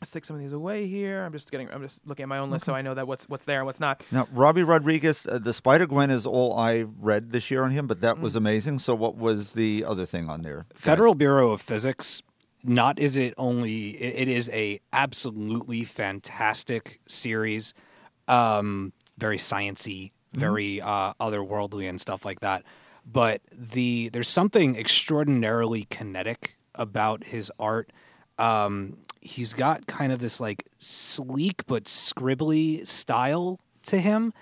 [0.00, 1.24] let's take some of these away here.
[1.24, 3.28] I'm just getting I'm just looking at my own list so I know that what's
[3.28, 4.04] what's there and what's not.
[4.10, 7.86] Now, Robbi Rodriguez, uh, the Spider Gwen is all I read this year on him,
[7.86, 8.20] but that Mm.
[8.20, 8.78] was amazing.
[8.80, 10.66] So, what was the other thing on there?
[10.72, 10.80] guys?
[10.80, 12.22] Federal Bureau of Physics.
[12.64, 17.72] Not is it only it is a absolutely fantastic series,
[18.26, 22.64] um, very sciency, very uh, otherworldly and stuff like that.
[23.06, 27.92] But the there's something extraordinarily kinetic about his art.
[28.38, 34.32] Um, he's got kind of this like sleek but scribbly style to him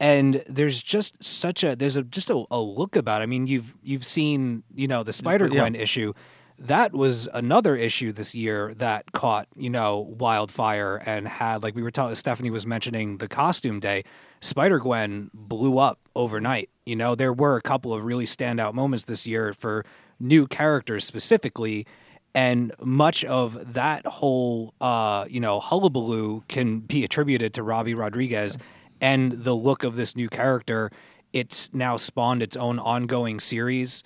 [0.00, 3.24] and there's just such a there's a just a, a look about it.
[3.24, 5.60] I mean you've you've seen you know the Spider yeah.
[5.60, 6.12] Gwen issue
[6.58, 11.82] that was another issue this year that caught you know wildfire and had like we
[11.82, 14.04] were telling Stephanie was mentioning the costume day
[14.40, 19.04] Spider Gwen blew up overnight you know there were a couple of really standout moments
[19.04, 19.84] this year for
[20.18, 21.86] new characters specifically
[22.34, 28.58] and much of that whole uh, you know hullabaloo can be attributed to Robbi Rodriguez
[29.00, 30.90] and the look of this new character.
[31.32, 34.02] It's now spawned its own ongoing series,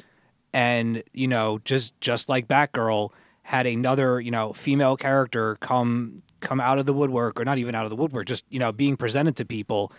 [0.53, 3.11] and you know just just like Batgirl
[3.43, 7.75] had another you know female character come come out of the woodwork or not even
[7.75, 9.93] out of the woodwork just you know being presented to people.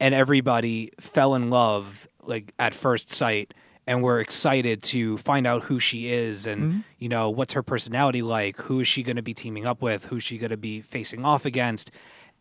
[0.00, 3.54] And everybody fell in love like at first sight
[3.86, 6.78] and we're excited to find out who she is and mm-hmm.
[6.98, 10.06] you know what's her personality like who is she going to be teaming up with
[10.06, 11.90] who's she going to be facing off against.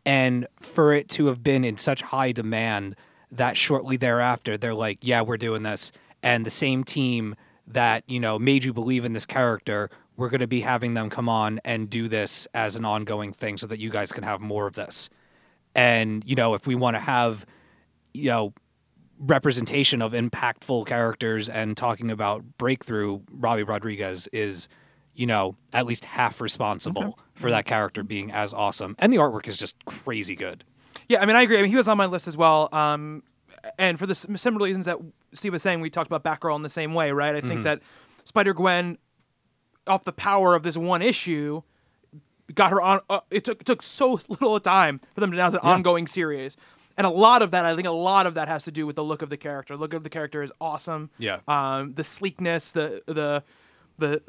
[0.05, 2.95] And for it to have been in such high demand
[3.31, 5.91] that shortly thereafter they're like yeah we're doing this.
[6.23, 7.35] And the same team
[7.67, 9.89] that you know made you believe in this character.
[10.17, 13.57] We're going to be having them come on and do this as an ongoing thing,
[13.57, 15.09] so that you guys can have more of this.
[15.75, 17.45] And you know, if we want to have,
[18.13, 18.53] you know,
[19.21, 24.67] representation of impactful characters and talking about breakthrough, Robbi Rodriguez is,
[25.13, 28.95] you know, at least half responsible for that character being as awesome.
[28.99, 30.63] And the artwork is just crazy good.
[31.07, 31.59] Yeah, I mean, I agree.
[31.59, 32.69] I mean, he was on my list as well.
[32.71, 33.23] Um,
[33.77, 34.97] and for the similar reasons that
[35.33, 37.35] Steve was saying, we talked about Batgirl in the same way, right?
[37.35, 37.81] I think that
[38.23, 38.97] Spider Gwen,
[39.87, 41.61] off the power of this one issue,
[42.53, 43.01] got her on.
[43.09, 46.57] Uh, it took it took so little time for them to announce an ongoing series,
[46.97, 48.95] and a lot of that, I think, a lot of that has to do with
[48.95, 49.75] the look of the character.
[49.75, 51.09] The look of the character is awesome.
[51.17, 51.39] Yeah.
[51.47, 53.43] Um, the sleekness, the the
[53.97, 54.21] the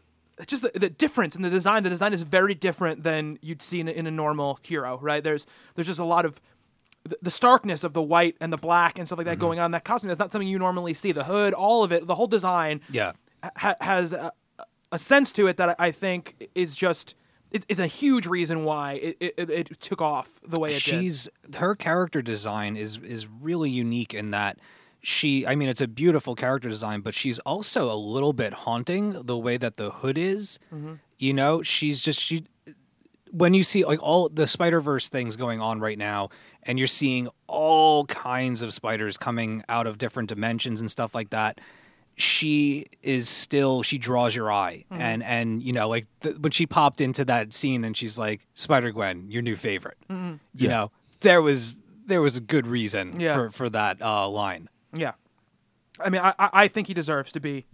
[0.47, 1.83] just the, the difference in the design.
[1.83, 5.23] The design is very different than you'd see in a, in a normal hero, right?
[5.23, 6.41] There's there's just a lot of
[7.05, 9.41] the, the starkness of the white and the black and stuff like that mm-hmm.
[9.41, 9.71] going on.
[9.73, 11.13] That costume is not something you normally see.
[11.13, 13.13] The hood, all of it, the whole design Yeah.
[13.57, 14.33] ha- has a,
[14.91, 17.15] a sense to it that I think is just
[17.51, 20.81] it, it's a huge reason why it, it, it took off the way it did.
[20.81, 24.59] she's her character design is is really unique in that
[25.03, 29.11] she I mean it's a beautiful character design but she's also a little bit haunting
[29.11, 30.95] the way that the hood is mm-hmm.
[31.19, 32.45] you know she's just she
[33.33, 36.29] when you see like all the Spider Verse things going on right now,
[36.63, 41.31] and you're seeing all kinds of spiders coming out of different dimensions and stuff like
[41.31, 41.61] that,
[42.17, 46.67] she is still she draws your eye, and and you know like th- when she
[46.67, 51.41] popped into that scene and she's like Spider Gwen, your new favorite, you know there
[51.41, 53.35] was there was a good reason Yeah.
[53.35, 54.69] for for that uh, line.
[54.93, 55.13] Yeah,
[55.99, 57.65] I mean, I I I think he deserves to be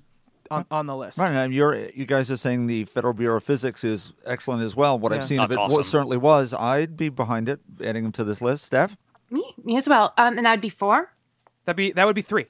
[0.50, 1.18] on, on the list.
[1.18, 4.74] Right, and you're you guys are saying the Federal Bureau of Physics is excellent as
[4.76, 4.98] well.
[4.98, 5.18] What Yeah.
[5.18, 5.76] I've seen That's of it awesome.
[5.76, 6.54] wa- certainly was.
[6.54, 8.64] I'd be behind it, adding them to this list.
[8.64, 8.96] Steph,
[9.30, 10.14] Me, me as well.
[10.16, 11.12] Um, and that'd be four.
[11.64, 12.46] That'd be that would be three.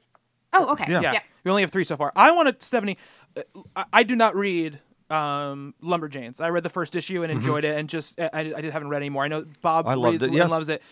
[0.52, 0.84] Oh, okay.
[0.88, 1.00] Yeah.
[1.00, 1.20] Yeah, yeah.
[1.44, 2.12] we only have three so far.
[2.16, 2.96] I want to Stephanie.
[3.36, 3.42] uh,
[3.76, 4.80] I, I do not read
[5.10, 6.40] um, Lumberjanes.
[6.40, 8.98] I read the first issue and enjoyed it, and just I, I just haven't read
[8.98, 9.24] anymore.
[9.24, 10.50] I know Bob I loved reads it, and yes.
[10.50, 10.82] loves it.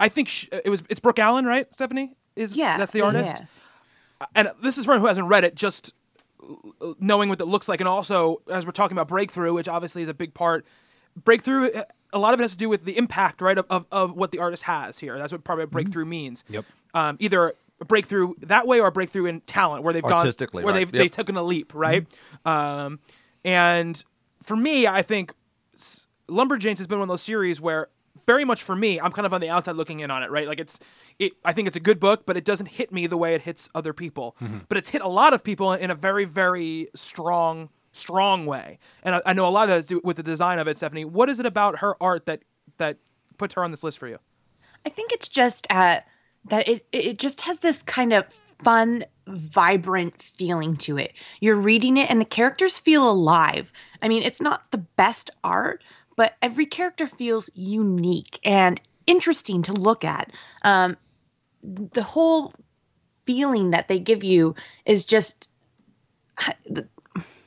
[0.00, 1.72] I think sh it was it's Brooke Allen, right?
[1.72, 3.36] Stephanie is Yeah, that's the artist.
[3.38, 4.26] yeah.
[4.34, 5.94] and this is for anyone who hasn't read it, just
[6.98, 10.08] knowing what it looks like, and also as we're talking about breakthrough, which obviously is
[10.08, 10.64] a big part.
[11.24, 11.70] Breakthrough,
[12.12, 14.32] a lot of it has to do with the impact, right, of, of, of what
[14.32, 15.16] the artist has here.
[15.16, 16.44] That's what of breakthrough means.
[16.48, 16.64] Yep.
[16.92, 20.64] Um, either a breakthrough that way or a breakthrough in talent, where they've gone, where
[20.64, 20.72] right.
[20.72, 22.06] they've they've taken a leap, right?
[22.44, 22.98] Um,
[23.44, 24.02] and
[24.42, 25.34] for me, I think
[26.28, 27.88] Lumberjanes has been one of those series where
[28.26, 30.46] very much for me, I'm kind of on the outside looking in on it, right?
[30.46, 30.78] Like it's,
[31.18, 33.42] it, I think it's a good book, but it doesn't hit me the way it
[33.42, 34.36] hits other people.
[34.68, 38.78] But it's hit a lot of people in a very, very strong, strong way.
[39.02, 40.66] And I, I know a lot of that has to do with the design of
[40.68, 41.04] it, Stephanie.
[41.04, 42.42] What is it about her art that
[42.78, 42.98] that
[43.38, 44.18] puts her on this list for you?
[44.84, 46.00] I think it's just uh,
[46.46, 48.26] that it it just has this kind of
[48.62, 51.12] fun, vibrant feeling to it.
[51.40, 53.72] You're reading it, and the characters feel alive.
[54.02, 55.82] I mean, it's not the best art,
[56.16, 60.32] but every character feels unique and interesting to look at.
[60.62, 60.96] Um,
[61.64, 62.52] the whole
[63.26, 64.54] feeling that they give you
[64.84, 65.48] is just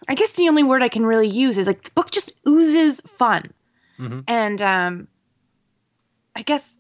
[0.10, 3.02] I guess the only word I can really use is like the book just oozes
[3.06, 3.52] fun.
[4.00, 4.22] Mm-hmm.
[4.28, 5.08] And um
[6.36, 6.78] I guess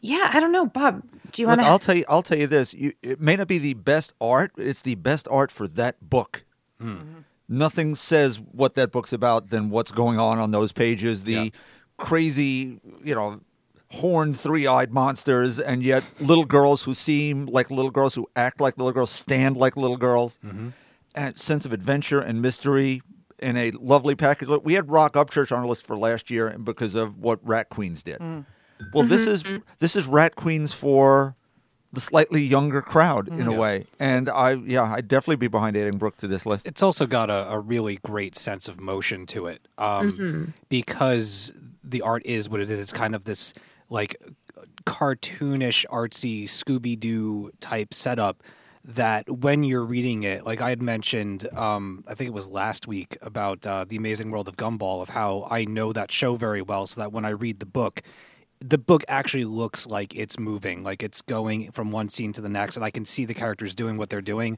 [0.00, 1.02] yeah, I don't know, Bob.
[1.30, 2.04] Do you want to I'll tell you.
[2.08, 2.74] I'll tell you this.
[2.74, 5.96] You, it may not be the best art, but it's the best art for that
[6.10, 6.44] book.
[6.80, 6.88] Hmm.
[6.94, 7.18] Mm-hmm.
[7.48, 11.24] Nothing says what that book's about than what's going on on those pages.
[11.24, 11.48] The Yeah.
[11.98, 13.40] crazy, you know,
[13.92, 18.76] horned, three-eyed monsters, and yet little girls who seem like little girls, who act like
[18.78, 20.70] little girls, stand like little girls, mm-hmm.
[21.14, 23.02] and sense of adventure and mystery.
[23.38, 24.46] In a lovely package.
[24.46, 27.70] Look, We had Roc Upchurch on our list for last year because of what Rat
[27.70, 28.20] Queens did.
[28.20, 28.46] Mm.
[28.94, 29.56] Well, this mm-hmm.
[29.56, 31.34] is this is Rat Queens for
[31.92, 33.58] the slightly younger crowd in a mm.
[33.58, 36.66] way, and I yeah I'd definitely be behind adding Brooke to this list.
[36.66, 40.44] it's also got a, a really great sense of motion to it um, mm-hmm.
[40.68, 41.52] because
[41.84, 42.80] the art is what it is.
[42.80, 43.52] It's kind of this
[43.92, 44.16] like
[44.84, 48.42] cartoonish, artsy Scooby Doo type setup
[48.84, 52.88] that when you're reading it, like I had mentioned, um, I think it was last
[52.88, 56.62] week about uh, the Amazing World of Gumball, of how I know that show very
[56.62, 58.02] well, so that when I read the book.
[58.60, 62.48] The book actually looks like it's moving, like it's going from one scene to the
[62.48, 64.56] next, and I can see the characters doing what they're doing.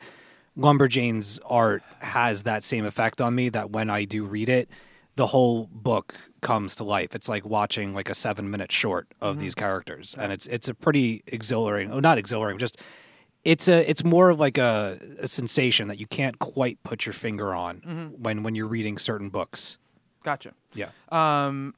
[0.57, 4.69] Lumberjane's art has that same effect on me that when I do read it,
[5.17, 7.15] the whole book comes to life.
[7.15, 10.15] It's like watching like a seven minute short of these characters.
[10.19, 12.81] And it's it's a pretty exhilarating oh not exhilarating, just
[13.45, 17.13] it's a it's more of like a, a sensation that you can't quite put your
[17.13, 19.79] finger on when when you're reading certain books.
[20.23, 20.55] Gotcha.
[20.73, 20.89] Yeah.
[21.11, 21.75] Um,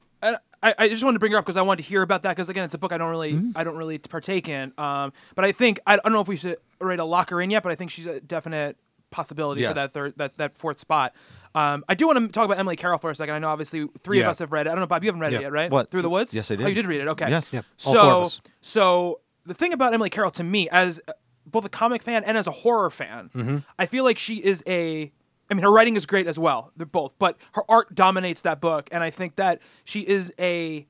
[0.62, 2.34] I, I just wanted to bring her up because I wanted to hear about that
[2.34, 4.72] because again, it's a book I don't really, I don't really partake in.
[4.78, 7.62] Um, but I think I, don't know if we should ready a locker in yet,
[7.62, 8.76] but I think she's a definite
[9.10, 9.70] possibility Yes.
[9.70, 11.14] for that third that that fourth spot.
[11.56, 13.34] Um, I do want to talk about Emily Carroll for a second.
[13.34, 14.70] I know obviously three of us have read it.
[14.70, 15.38] I don't know, Bob, you haven't read Yeah.
[15.38, 15.70] it yet, right?
[15.70, 15.90] What?
[15.90, 16.34] Through the Woods?
[16.34, 16.68] Yes, I Oh, did.
[16.68, 17.08] you did read it.
[17.08, 17.30] Okay.
[17.30, 17.52] Yes.
[17.52, 17.64] Yep.
[17.78, 18.40] So, All four of us.
[18.60, 21.12] so the thing about Emily Carroll to me, as uh,
[21.46, 23.56] both a comic fan and as a horror fan, Mm-hmm.
[23.78, 25.10] I feel like she is a.
[25.50, 26.72] I mean, her writing is great as well.
[26.76, 30.86] They're both, but her art dominates that book, and I think that she is a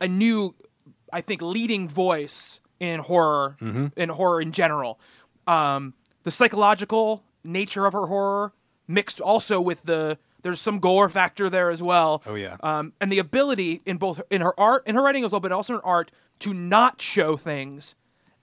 [0.00, 0.54] a new,
[1.12, 3.86] I think, leading voice in horror, Mm-hmm.
[4.00, 5.00] in horror in general.
[5.48, 5.92] Um,
[6.22, 8.52] the psychological nature of her horror,
[8.88, 12.22] mixed also with the there's some gore factor there as well.
[12.24, 12.56] Oh, yeah.
[12.62, 15.52] um, and the ability in both in her art, in her writing as well, but
[15.52, 16.10] also in her art
[16.40, 17.94] to not show things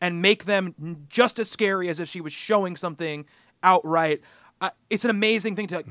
[0.01, 3.25] and make them just as scary as if she was showing something
[3.63, 4.21] outright.
[4.61, 5.83] Uh, it's an amazing thing to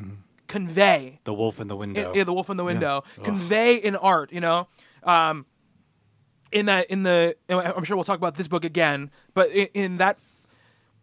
[0.47, 2.13] convey The wolf in the window.
[2.15, 4.69] yeah, the wolf in the window convey in art you know
[5.03, 5.47] um
[6.53, 9.97] in that in the i'm sure we'll talk about this book again but in, in
[9.97, 10.19] that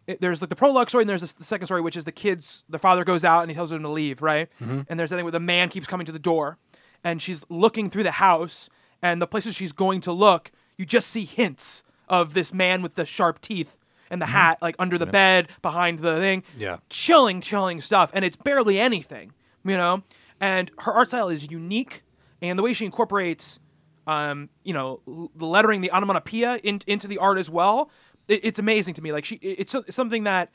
[0.06, 2.12] it, there's like the prologue story and there's this, the second story which is the
[2.12, 4.48] kids the father goes out and he tells them to leave right?
[4.60, 6.58] And there's that thing where the man keeps coming to the door
[7.04, 8.68] and she's looking through the house
[9.00, 12.94] and the places she's going to look you just see hints of this man with
[12.94, 13.78] the sharp teeth
[14.10, 16.42] and the hat like under the bed behind the thing.
[16.56, 16.76] Yeah.
[16.90, 19.32] chilling, chilling stuff, and it's barely anything,
[19.64, 20.02] you know.
[20.38, 22.02] And her art style is unique,
[22.42, 23.58] and the way she incorporates,
[24.06, 25.00] um, you know,
[25.34, 27.90] the lettering, the onomatopoeia in, into the art as well,
[28.32, 29.12] it, it's amazing to me.
[29.12, 30.50] Like she, it- it's, something that,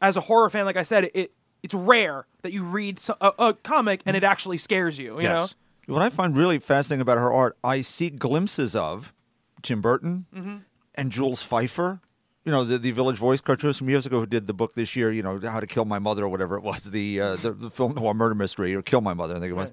[0.00, 3.32] as a horror fan, like I said, it it's rare that you read so, a,
[3.38, 5.16] a comic and it actually scares you.
[5.16, 5.54] You Yes.
[5.86, 9.12] What I find really fascinating about her art, I see glimpses of
[9.62, 10.56] Tim Burton Mm-hmm.
[10.94, 12.00] and Jules Feiffer.
[12.44, 14.96] You know, the, the Village Voice cartoonist from years ago who did the book this
[14.96, 17.52] year, you know, How to Kill My Mother or whatever it was, the uh, the,
[17.52, 19.72] the film noir murder mystery, or Kill My Mother, I think it was.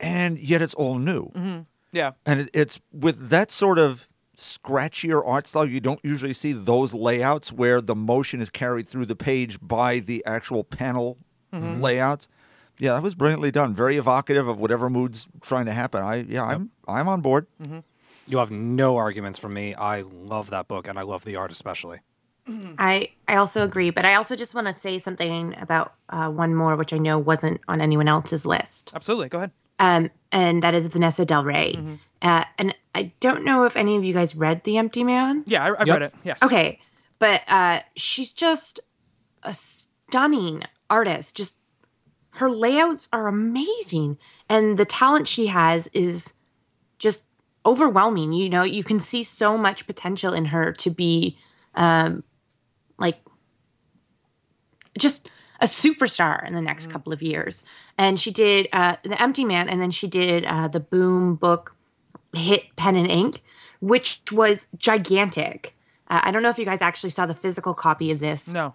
[0.00, 1.30] And yet it's all new.
[1.34, 4.06] know, yeah, And it, it's with that sort of
[4.42, 9.06] scratchier art style, you don't usually see those layouts where the motion is carried through
[9.06, 11.18] the page by the actual panel
[11.52, 12.28] layouts.
[12.78, 13.74] Yeah, that was brilliantly done.
[13.74, 16.02] Very evocative of whatever mood's trying to happen.
[16.02, 17.46] I yeah, I'm I'm on board.
[18.26, 19.74] You have no arguments from me.
[19.74, 21.98] I love that book, and I love the art especially.
[22.78, 26.54] I I also agree, but I also just want to say something about uh, one
[26.54, 29.28] more, which I know wasn't on anyone else's list, absolutely.
[29.28, 29.50] Go ahead.
[29.78, 31.74] Um, and that is Vanessa Del Rey.
[31.76, 31.94] Mm-hmm.
[32.22, 35.42] Uh, and I don't know if any of you guys read The Empty Man.
[35.46, 35.94] Yeah, I, I've Yep.
[36.00, 36.14] read it.
[36.24, 36.42] Yes.
[36.42, 36.78] Okay,
[37.18, 38.80] but uh, she's just
[39.42, 41.34] a stunning artist.
[41.36, 41.56] Just
[42.36, 44.18] her layouts are amazing,
[44.48, 46.32] and the talent she has is
[46.98, 47.24] just
[47.66, 48.32] overwhelming.
[48.32, 51.36] You know, you can see so much potential in her to be,
[51.74, 52.22] um,
[52.98, 53.18] like,
[54.98, 55.28] just
[55.62, 57.64] a superstar in the next couple of years.
[57.96, 61.74] And she did uh, The Empty Man, and then she did uh, the Boom book
[62.34, 63.40] hit Pen and Ink,
[63.80, 65.74] which was gigantic.
[66.08, 68.74] Uh, I don't know if you guys actually saw the physical copy of this, No.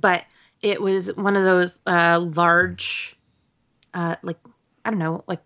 [0.00, 0.24] but
[0.60, 3.16] it was one of those uh, large,
[3.94, 4.38] uh, like
[4.84, 5.40] I don't know, like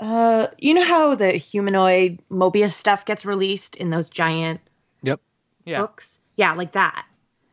[0.00, 4.60] uh, you know how the humanoid Moebius stuff gets released in those giant
[5.02, 5.20] Yep.
[5.64, 5.80] Yeah.
[5.80, 6.20] books?
[6.36, 7.06] Yeah, like that.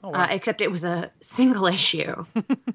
[0.04, 2.26] Uh, except it was a single issue.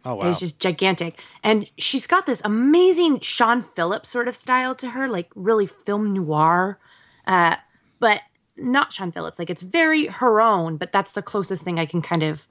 [0.04, 0.24] Oh wow.
[0.24, 1.22] It was just gigantic.
[1.42, 6.12] And she's got this amazing Sean Phillips sort of style to her, like really film
[6.12, 6.78] noir.
[7.26, 7.56] Uh,
[8.00, 8.20] but
[8.56, 9.38] not Sean Phillips.
[9.38, 12.46] Like it's very her own, but that's the closest thing I can kind of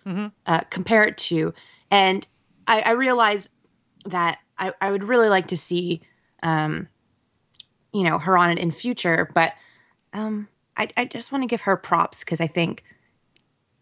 [0.46, 1.54] uh, compare it to.
[1.92, 2.28] And
[2.68, 3.50] I, I realize
[4.06, 6.02] that I, I would really like to see,
[6.42, 6.90] um,
[7.94, 9.30] you know, her on it in future.
[9.34, 9.54] But
[10.14, 12.84] um, I, I just want to give her props because I think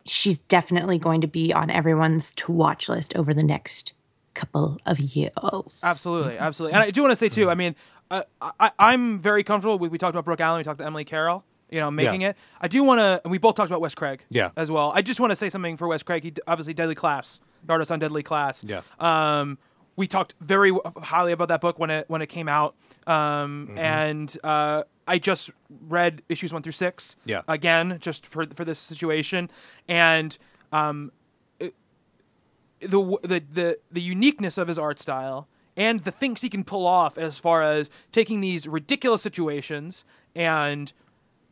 [0.06, 3.93] she's definitely going to be on everyone's to watch list over the next
[4.34, 5.82] couple of years.
[5.84, 6.74] Absolutely, absolutely.
[6.74, 7.49] And I do want to say too.
[7.49, 7.76] I mean,
[8.10, 9.78] uh, I, I'm very comfortable.
[9.80, 10.60] We, we talked about Brooke Allen.
[10.60, 11.43] We talked to Emily Carroll.
[11.70, 12.30] You know, making Yeah.
[12.32, 12.38] it.
[12.60, 13.22] I do want to.
[13.24, 14.26] And we both talked about Wes Craig.
[14.30, 14.52] Yeah.
[14.58, 14.91] As well.
[14.93, 16.22] I just want to say something for Wes Craig.
[16.24, 18.62] He obviously Deadly Class, the artist on Deadly Class.
[18.62, 18.82] Yeah.
[18.99, 19.58] Um,
[19.95, 20.71] we talked very
[21.03, 22.75] highly about that book when it when it came out.
[23.07, 23.77] Um, Mm-hmm.
[23.77, 25.49] and uh, I just
[25.87, 27.15] read issues one through six.
[27.25, 27.41] Yeah.
[27.47, 29.49] Again, just for for this situation,
[29.87, 30.37] and
[30.71, 31.11] um,
[31.59, 36.85] the the the the uniqueness of his art style and the things he can pull
[36.85, 40.03] off as far as taking these ridiculous situations
[40.35, 40.93] and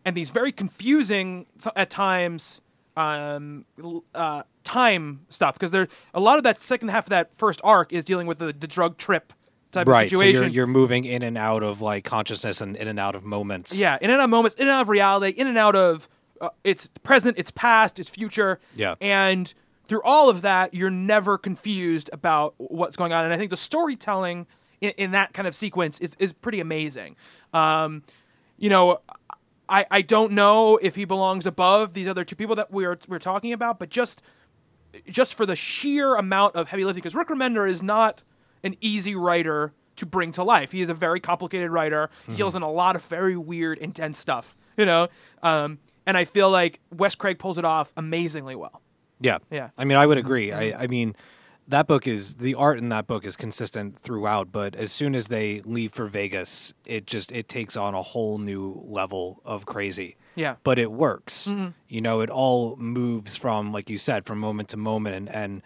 [0.06, 2.62] and these very confusing at times
[2.98, 3.66] um,
[4.16, 7.92] uh, time stuff because there a lot of that second half of that first arc
[7.92, 9.34] is dealing with the, the drug trip
[9.72, 10.04] type right.
[10.04, 10.44] of So situation.
[10.44, 13.78] you're you're moving in and out of like consciousness and in and out of moments.
[13.80, 16.08] Yeah, in and out of moments, in and out of reality, in and out of
[16.40, 18.60] uh, it's present, it's past, it's future.
[18.76, 18.96] Yeah.
[19.02, 19.52] And
[19.88, 23.26] through all of that, you're never confused about what's going on.
[23.26, 24.46] And I think the storytelling
[24.82, 27.16] in, in that kind of sequence is, is pretty amazing.
[27.54, 28.04] Um,
[28.58, 29.00] you know,
[29.68, 33.20] I, I don't know if he belongs above these other two people that we're we're
[33.20, 34.22] talking about, but just
[35.10, 38.22] just for the sheer amount of heavy lifting, because Rick Remender is not
[38.64, 40.72] an easy writer to bring to life.
[40.72, 42.10] He is a very complicated writer.
[42.28, 45.10] He deals in a lot of very weird, intense stuff, you know.
[45.44, 48.82] Um, and I feel like Wes Craig pulls it off amazingly well.
[49.20, 49.40] Yeah.
[49.52, 49.70] Yeah.
[49.78, 50.52] I mean, I would agree.
[50.54, 51.16] I, I mean,
[51.70, 55.28] that book is the art in that book is consistent throughout, but as soon as
[55.28, 60.18] they leave for Vegas, it just it takes on a whole new level of crazy.
[60.36, 60.56] Yeah.
[60.64, 61.48] But it works.
[61.48, 61.70] Mm-hmm.
[61.88, 65.62] You know, it all moves from like you said, from moment to moment and, and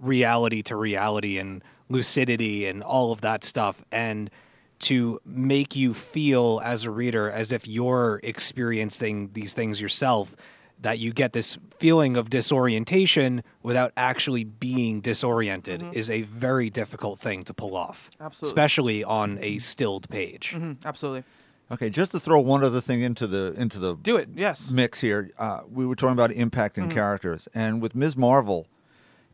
[0.00, 4.30] reality to reality and lucidity and all of that stuff and
[4.78, 10.36] to make you feel as a reader as if you're experiencing these things yourself
[10.84, 15.98] that you get this feeling of disorientation without actually being disoriented mm-hmm.
[15.98, 18.48] is a very difficult thing to pull off Absolutely.
[18.48, 20.72] especially on a stilled page mm-hmm.
[20.86, 21.24] Absolutely.
[21.72, 24.28] Okay, just to throw one other thing into the into the Do it.
[24.34, 24.70] Yes.
[24.70, 25.30] mix here.
[25.38, 26.90] Uh, we were talking about impacting mm-hmm.
[26.90, 28.18] characters, and with Ms.
[28.18, 28.66] Marvel,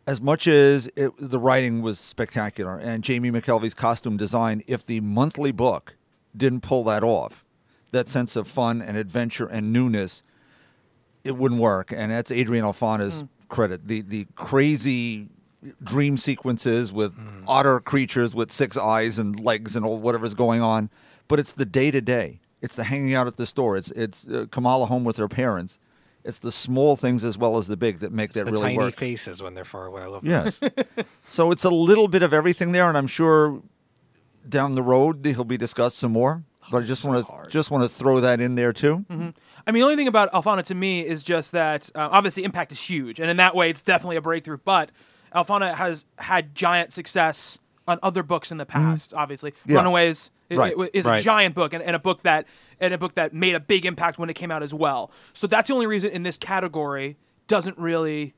[0.06, 5.00] as much as it, the writing was spectacular and Jamie McKelvie's costume design, if the
[5.00, 5.96] monthly book
[6.36, 7.44] didn't pull that off,
[7.90, 10.22] that sense of fun and adventure and newness,
[11.24, 11.92] it wouldn't work.
[11.92, 13.26] And that's Adrian Alphona's hmm.
[13.48, 13.86] credit.
[13.86, 15.28] The the crazy
[15.82, 17.44] dream sequences with hmm.
[17.46, 20.90] otter creatures with six eyes and legs and all whatever's going on,
[21.28, 22.40] but it's the day to day.
[22.62, 23.76] It's the hanging out at the store.
[23.76, 25.78] It's it's uh, Kamala home with her parents.
[26.22, 28.64] It's the small things as well as the big that make It's that the really
[28.64, 28.94] tiny work.
[28.94, 30.60] faces when they're far away i love Yes.
[31.26, 33.62] so it's a little bit of everything there, and I'm sure
[34.46, 36.44] down the road he'll be discussed some more.
[36.70, 39.04] But I oh, just so want to just want to throw that in there too.
[39.10, 39.30] Mm-hmm.
[39.66, 42.72] I mean, the only thing about Alphona to me is just that uh, obviously impact
[42.72, 44.58] is huge, and in that way, it's definitely a breakthrough.
[44.64, 44.90] But
[45.34, 47.58] Alphona has had giant success
[47.88, 49.14] on other books in the past.
[49.14, 49.70] Obviously, Mm-hmm.
[49.72, 49.76] Yeah.
[49.78, 50.74] Runaways i- Right.
[50.78, 51.20] i- is Right.
[51.20, 52.46] a giant book, and, and a book that
[52.80, 55.10] and a book that made a big impact when it came out as well.
[55.34, 58.34] So that's the only reason in this category doesn't really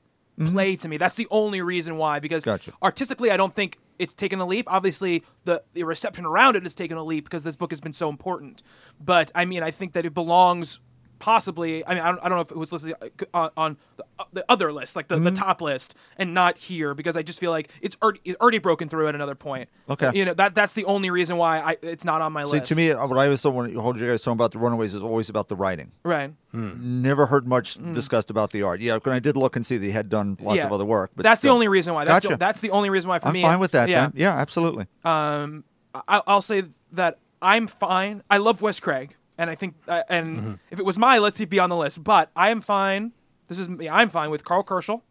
[0.50, 0.96] play to me.
[0.96, 2.50] That's the only reason why, because Mm-hmm.
[2.50, 2.72] Gotcha.
[2.82, 4.66] artistically, I don't think it's taken a leap.
[4.68, 7.92] Obviously, the the reception around it has taken a leap because this book has been
[7.92, 8.62] so important.
[9.00, 10.80] But I mean, I think that it belongs
[11.22, 11.86] possibly.
[11.86, 14.04] I mean, I don't, I don't know if it was listed uh, on, on the,
[14.18, 15.24] uh, the other list, like the, Mm-hmm.
[15.24, 18.58] the top list, and not here because I just feel like it's already, it's already
[18.58, 19.68] broken through at another point.
[19.88, 20.10] Okay.
[20.14, 22.66] you know that that's the only reason why I, it's not on my See, list.
[22.66, 24.58] to me, uh, what I always thought when you hold you guys talking about the
[24.58, 25.92] Runaways is always about the writing.
[26.02, 26.32] right?
[26.52, 28.80] Never heard much discussed about the art.
[28.80, 30.56] Yeah, when I did look and see that he had done lots.
[30.58, 30.66] Yeah.
[30.66, 31.12] of other work.
[31.16, 31.52] But that's still.
[31.52, 32.04] the only reason why.
[32.04, 32.34] That's Gotcha.
[32.34, 33.42] the, that's the only reason why for I'm me.
[33.42, 33.88] fine with that.
[33.88, 34.02] Yeah.
[34.08, 34.12] Then.
[34.16, 34.86] Yeah, absolutely.
[35.04, 35.64] um,
[35.94, 38.22] I, I'll say that I'm fine.
[38.30, 40.52] I love Wes Craig, and I think, uh, and Mm-hmm.
[40.70, 42.02] if it was my list, he'd be on the list.
[42.02, 43.12] But I am fine.
[43.48, 43.88] This is me.
[43.88, 45.02] I'm fine with Karl Kerschl,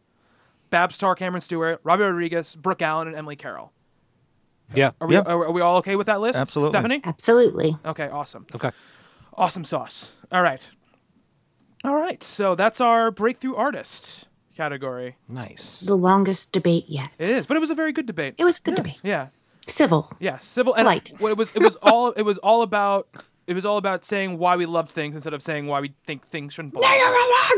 [0.70, 3.72] Babs Tarr, Cameron Stewart, Robbi Rodriguez, Brooke Allen, and Emily Carroll.
[4.74, 5.28] yeah Are we, Yep.
[5.28, 6.40] are, are we all okay with that list?
[6.40, 6.72] Absolutely.
[6.80, 7.02] Stephanie.
[7.04, 7.78] Absolutely.
[7.86, 8.72] Okay, awesome, okay
[9.38, 10.12] awesome sauce.
[10.32, 10.68] All right,
[11.84, 12.24] all right.
[12.24, 15.18] So that's our breakthrough artist category.
[15.28, 17.10] nice The longest debate yet.
[17.20, 18.36] It is, but it was a very good debate.
[18.38, 19.00] It was a good debate.
[19.04, 19.28] Yeah.
[19.68, 20.12] Civil.
[20.20, 21.14] Yeah, civil and Polite.
[21.20, 23.08] what it was it was all it was all about
[23.48, 26.26] it was all about saying why we loved things instead of saying why we think
[26.26, 26.92] things shouldn't belong.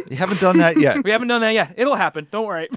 [0.10, 0.98] You haven't done that yet.
[1.04, 1.74] We haven't done that yet.
[1.78, 2.28] It'll happen.
[2.32, 2.70] Don't worry.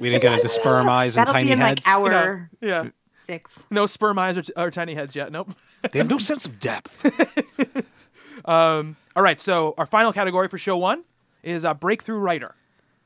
[0.00, 2.88] we didn't get into sperm eyes and That'll tiny be in heads like hour yeah.
[3.18, 3.64] six.
[3.70, 5.30] No sperm eyes or, or tiny heads yet.
[5.30, 5.50] Nope.
[5.92, 7.04] they have no sense of depth
[8.44, 9.40] All right.
[9.40, 11.04] So our final category for show one
[11.42, 12.54] is a breakthrough writer.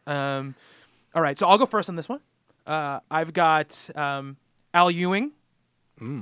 [0.06, 0.54] Um,
[1.14, 1.38] all right.
[1.38, 2.20] So I'll go first on this one.
[2.66, 4.36] Uh, I've got um,
[4.74, 5.32] Al Ewing,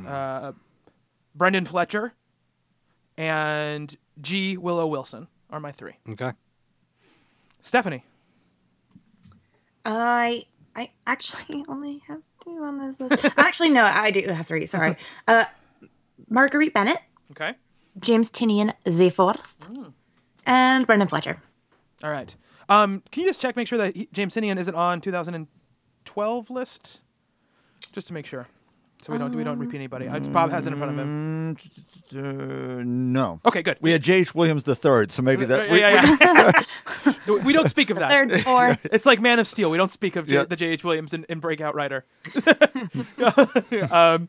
[0.06, 0.52] uh,
[1.34, 2.14] Brendan Fletcher,
[3.18, 4.56] and G.
[4.56, 5.94] Willow Wilson are my three.
[6.10, 6.32] okay
[7.60, 8.04] Stephanie.
[9.84, 10.46] I
[10.76, 13.24] I actually only have two on this list.
[13.36, 14.64] actually, no, I do have three.
[14.66, 14.96] Sorry.
[15.26, 15.44] Uh,
[16.30, 16.98] Marguerite Bennett,
[17.32, 17.54] Okay.
[18.00, 19.68] James Tynion the fourth,
[20.46, 21.42] and Brendan Fletcher.
[22.04, 22.34] All right.
[22.68, 27.00] Um, can you just check, make sure that he, James Tynion isn't on 2012 list,
[27.92, 28.46] just to make sure,
[29.02, 30.08] so we don't we don't repeat anybody.
[30.08, 31.56] I, Bob has it in front of him.
[32.14, 33.40] Uh, no.
[33.46, 33.78] Okay, good.
[33.80, 34.34] We had J.H.
[34.34, 35.68] Williams the third, so maybe that.
[35.68, 36.62] Uh, we- yeah,
[37.28, 37.38] yeah.
[37.44, 38.10] we don't speak of that.
[38.10, 38.86] Third, fourth.
[38.92, 39.70] It's like Man of Steel.
[39.70, 40.44] We don't speak of J- Yeah.
[40.44, 40.82] the J.H.
[40.84, 42.04] Williams in, in Breakout Writer.
[43.90, 44.28] um,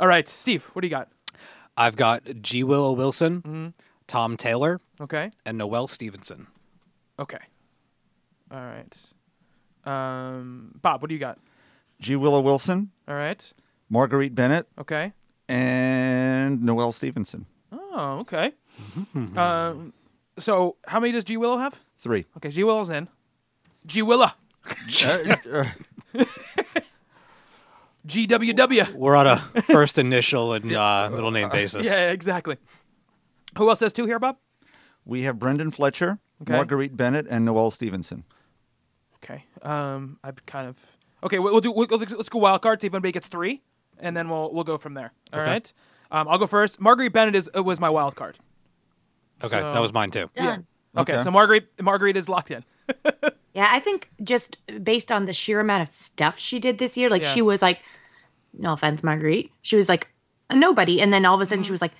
[0.00, 1.08] all right, Steve, what do you got?
[1.76, 3.72] i've got g willow wilson
[4.08, 5.30] tom taylor Okay.
[5.46, 6.48] and noelle stevenson
[7.20, 7.38] Okay.
[8.50, 8.96] All right.
[9.84, 11.38] Um, Bob, what do you got?
[12.00, 12.14] G.
[12.16, 13.52] Willow Wilson, All right.
[13.90, 15.12] Marguerite Bennett, Okay.
[15.48, 17.46] and Noelle Stevenson.
[17.72, 18.52] Oh, okay.
[19.36, 19.92] um,
[20.38, 21.74] so how many does G Willow have?
[21.96, 22.26] Three.
[22.36, 23.08] Okay, G Willow's in.
[23.86, 24.34] G Willa.
[25.06, 26.24] Uh, uh,
[28.06, 28.94] GWW.
[28.94, 32.56] we're on a first initial and uh, middle name basis Yeah, exactly.
[33.58, 34.36] Who else has two here, Bob?
[35.04, 36.52] we have Brendan Fletcher, Okay.
[36.52, 38.24] Marguerite Bennett, and Noelle Stevenson.
[39.16, 39.44] Okay.
[39.62, 40.76] Um, I kind of.
[41.24, 41.72] Okay, we'll, we'll do.
[41.72, 42.80] We'll, let's go wild card.
[42.80, 43.62] See if anybody gets three,
[44.00, 45.12] and then we'll we'll go from there.
[45.32, 45.70] All right.
[46.10, 46.80] Um, I'll go first.
[46.80, 48.38] Marguerite Bennett is uh, was my wild card.
[49.44, 50.30] Okay, So- that was mine too.
[50.34, 50.66] Done.
[50.96, 51.22] Okay, Okay.
[51.22, 52.64] so Marguerite Marguerite is locked in.
[53.54, 57.10] Yeah, I think just based on the sheer amount of stuff she did this year,
[57.10, 57.30] like Yeah.
[57.30, 57.80] she was like,
[58.52, 60.06] no offense, Marguerite, she was like
[60.48, 61.98] a nobody, and then all of a sudden she was like an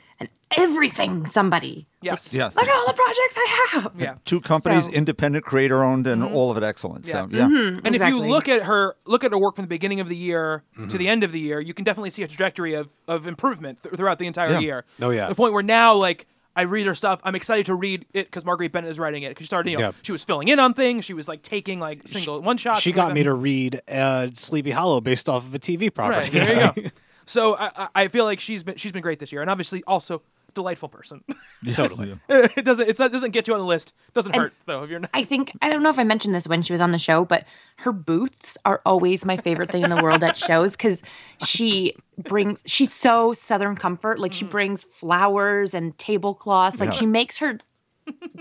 [0.57, 1.87] everything somebody.
[2.01, 2.33] Yes.
[2.33, 2.55] Yes.
[2.55, 3.93] Look at all the projects I have.
[3.99, 4.15] Yeah.
[4.25, 6.35] Two companies, So- independent, creator owned, and mm-hmm.
[6.35, 7.07] all of it excellent.
[7.07, 7.35] So mm-hmm.
[7.35, 7.49] yeah.
[7.49, 7.87] Mm-hmm.
[7.87, 10.17] And if you look at her, look at her work from the beginning of the
[10.17, 13.27] year to the end of the year, you can definitely see a trajectory of, of
[13.27, 14.59] improvement th- throughout the entire Yeah.
[14.61, 14.85] year.
[15.01, 15.29] Oh, yeah.
[15.29, 16.27] The point where now, like,
[16.57, 17.21] I read her stuff.
[17.23, 19.29] I'm excited to read it because Marguerite Bennett is writing it.
[19.29, 19.93] Because she started, you know, Yeah.
[20.03, 21.05] she was filling in on things.
[21.05, 22.81] She was like taking like single one shots.
[22.81, 25.93] She things like got me to read uh, Sleepy Hollow based off of a TV
[25.95, 26.21] property.
[26.23, 26.91] Right there you go.
[27.27, 29.85] So I, I- I feel like she's been she's been great this year, and obviously
[29.87, 30.23] also
[30.55, 31.23] delightful person.
[31.75, 32.19] totally.
[32.29, 33.95] it doesn't it's not, doesn't get you on the list.
[34.15, 35.11] Doesn't And- hurt though if you're not.
[35.15, 37.25] I think I don't know if I mentioned this when she was on the show,
[37.25, 37.45] but
[37.79, 41.03] her booths are always my favorite thing in the world at shows because
[41.45, 44.19] she brings she's so Southern comfort.
[44.19, 44.51] Like she mm.
[44.51, 46.81] brings flowers and tablecloths.
[46.81, 46.97] Like Yeah.
[46.97, 47.59] she makes her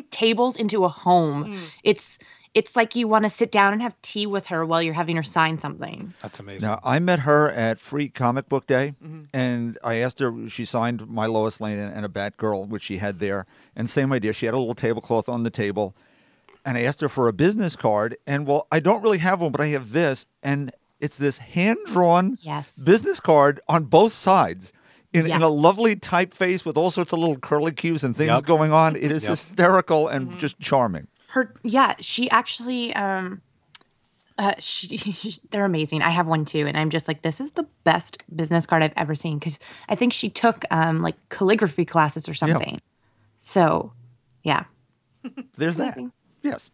[0.09, 1.45] tables into a home.
[1.45, 1.59] Mm.
[1.83, 2.19] It's
[2.57, 5.15] it's like you want to sit down and have tea with her while you're having
[5.15, 6.15] her sign something.
[6.23, 6.67] That's amazing.
[6.67, 9.25] Now I met her at Free Comic Book Day, mm-hmm.
[9.31, 10.49] and I asked her.
[10.49, 13.45] She signed my Lois Lane and a Batgirl, which she had there.
[13.75, 14.33] And same idea.
[14.33, 15.95] She had a little tablecloth on the table,
[16.65, 18.17] and I asked her for a business card.
[18.25, 21.77] And well, I don't really have one, but I have this, and it's this hand
[21.85, 22.75] drawn Yes.
[22.75, 24.73] business card on both sides.
[25.13, 28.45] In, in a lovely typeface with all sorts of little curly cues and things Yep.
[28.45, 28.95] going on.
[28.95, 29.29] It is Yep.
[29.29, 30.37] hysterical and mm-hmm.
[30.37, 31.07] just charming.
[31.37, 33.41] Her yeah, she actually um
[34.39, 36.01] uh, she, they're amazing.
[36.03, 38.93] I have one too, and I'm just like, this is the best business card I've
[38.95, 39.57] ever seen because
[39.89, 42.79] I think she took um, like calligraphy classes or something.
[43.39, 43.93] So,
[44.43, 44.65] yeah,
[45.57, 45.97] There's that.
[46.43, 46.69] Yes.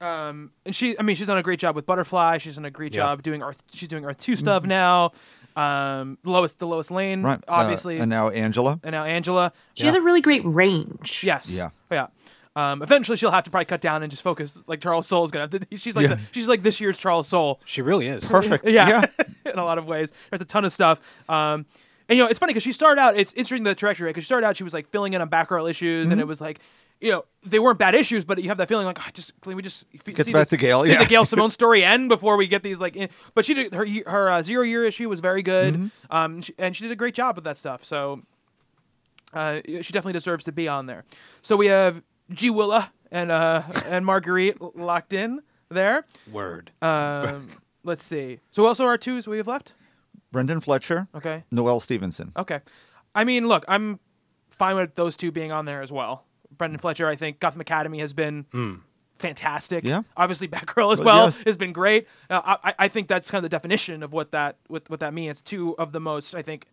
[0.00, 2.38] Um, and she, I mean, she's done a great job with Butterfly.
[2.38, 3.02] She's done a great Yeah.
[3.02, 3.62] job doing Earth.
[3.72, 5.12] She's doing Earth Two stuff now.
[5.54, 7.38] Um, Lois, the Lois Lane, Right.
[7.38, 8.78] Uh, obviously, and now Angela.
[8.82, 9.52] and now Angela.
[9.74, 11.22] she has a really great range.
[11.24, 11.48] Yes.
[11.48, 11.70] Yeah.
[11.90, 12.08] Yeah.
[12.56, 14.60] Um, eventually, she'll have to probably cut down and just focus.
[14.66, 15.76] Like Charles Soule Soule's gonna have to.
[15.76, 16.14] She's like Yeah.
[16.16, 17.60] the, she's like this year's Charles Soule.
[17.66, 18.24] she really is.
[18.26, 18.66] Perfect.
[18.68, 19.04] Yeah.
[19.46, 20.98] in a lot of ways, there's a ton of stuff.
[21.28, 21.66] Um,
[22.08, 23.16] and you know, it's funny because she started out.
[23.16, 24.56] It's interesting the trajectory because she started out.
[24.56, 26.12] She was like filling in on Batgirl issues, Mm-hmm.
[26.12, 26.58] and it was like.
[26.98, 29.54] You know, they weren't bad issues, but you have that feeling like, oh, just can
[29.54, 31.02] we just f- Get see back this- to Gail, see yeah.
[31.02, 32.96] the Gail Simone story end before we get these like.
[32.96, 35.88] In- but she did her her uh, zero year issue was very good, Mm-hmm.
[36.16, 37.84] um, she, and she did a great job with that stuff.
[37.84, 38.22] So
[39.34, 41.04] uh, she definitely deserves to be on there.
[41.42, 46.04] So we have G Willa and uh, and Marguerite locked in there.
[46.30, 46.70] Word.
[46.82, 47.50] Um,
[47.84, 48.40] let's see.
[48.50, 49.72] So who else are our twos we have left?
[50.32, 51.44] Brendan Fletcher, Okay.
[51.50, 52.32] Noelle Stevenson.
[52.36, 52.60] Okay.
[53.14, 53.98] I mean, look, I'm
[54.50, 56.24] fine with those two being on there as well.
[56.56, 58.80] Brendan Fletcher, I think Gotham Academy has been mm.
[59.18, 59.84] fantastic.
[59.84, 60.02] Yeah.
[60.16, 61.38] Obviously, Batgirl as Well, well yes.
[61.46, 62.06] has been great.
[62.28, 65.14] Uh, I, I think that's kind of the definition of what that what, what that
[65.14, 65.40] means.
[65.40, 66.66] Two of the most, I think,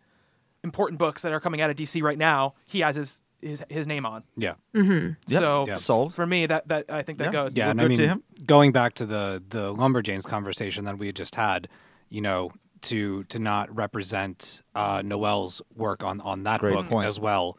[0.63, 2.55] important books that are coming out of DC right now.
[2.65, 4.23] He has his his, his name on.
[4.35, 4.53] Yeah.
[4.73, 5.15] Yep.
[5.29, 5.75] So Yeah.
[5.75, 6.13] Sold.
[6.13, 7.31] for me, that that I think that Yeah.
[7.31, 7.51] goes.
[7.55, 8.23] Yeah, Look and I mean, to him.
[8.45, 11.67] going back to the the lumberjanes conversation that we had just had,
[12.09, 12.51] you know,
[12.81, 17.07] to to not represent uh, Noelle's work on on that Great book point.
[17.07, 17.57] as well.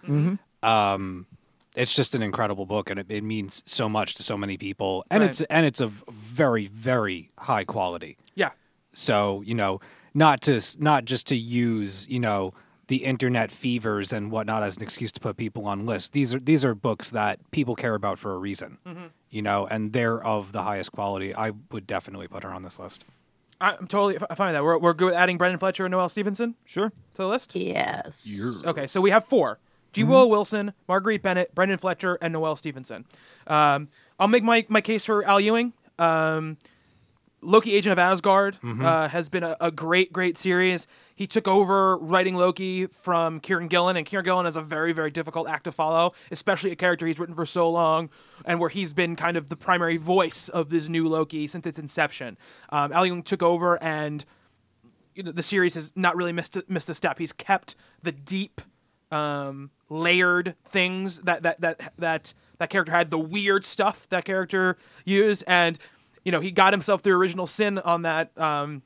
[0.62, 1.26] Um,
[1.76, 5.04] it's just an incredible book, and it, it means so much to so many people,
[5.10, 5.30] and Right.
[5.30, 8.16] it's and it's of very very high quality.
[8.34, 8.50] Yeah.
[8.92, 9.80] So you know,
[10.14, 12.54] not to not just to use you know
[12.88, 16.10] the internet fevers and whatnot as an excuse to put people on lists.
[16.10, 18.78] These are these are books that people care about for a reason.
[19.30, 21.34] You know, and they're of the highest quality.
[21.34, 23.04] I would definitely put her on this list.
[23.60, 24.62] I'm totally f- fine with that.
[24.64, 26.90] We're, we're good with adding Brendan Fletcher and Noelle Stevenson Sure.
[26.90, 27.54] to the list.
[27.54, 28.28] Yes.
[28.64, 29.58] Okay, so we have four:
[29.92, 30.02] G.
[30.02, 30.10] Mm-hmm.
[30.10, 33.06] Will Wilson, Marguerite Bennett, Brendan Fletcher, and Noelle Stevenson.
[33.46, 33.88] Um,
[34.20, 35.72] I'll make my, my case for Al Ewing.
[35.98, 36.58] Um,
[37.40, 38.84] Loki, Agent of Asgard, Mm-hmm.
[38.84, 40.86] uh, has been a, a great, great series.
[41.14, 45.10] He took over writing Loki from Kieron Gillen, and Kieron Gillen is a very, very
[45.10, 48.10] difficult act to follow, especially a character he's written for so long,
[48.44, 51.78] and where he's been kind of the primary voice of this new Loki since its
[51.78, 52.36] inception.
[52.70, 54.24] Um, Al Ewing took over, and
[55.14, 57.18] you know, the series has not really missed a, missed a step.
[57.18, 58.60] He's kept the deep,
[59.12, 64.76] um, layered things that that that that that character had, the weird stuff that character
[65.04, 65.78] used, and
[66.24, 68.82] you know he got himself through original sin on that um,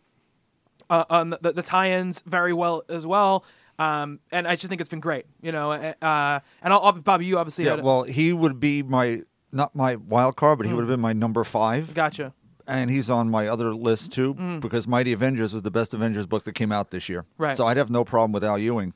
[0.90, 3.44] uh, on the, the tie-ins very well as well.
[3.78, 5.70] Um, and I just think it's been great, you know.
[5.72, 7.70] Uh, and I'll, I'll, Bobby, you obviously Yeah.
[7.72, 10.90] had a- Well, he would be my not my wild card, but he would Hmm.
[10.90, 12.34] have been my number five, gotcha.
[12.66, 16.44] and he's on my other list too because Mighty Avengers was the best Avengers book
[16.44, 17.24] that came out this year.
[17.38, 17.56] Right.
[17.56, 18.92] So I'd have no problem with Al Ewing.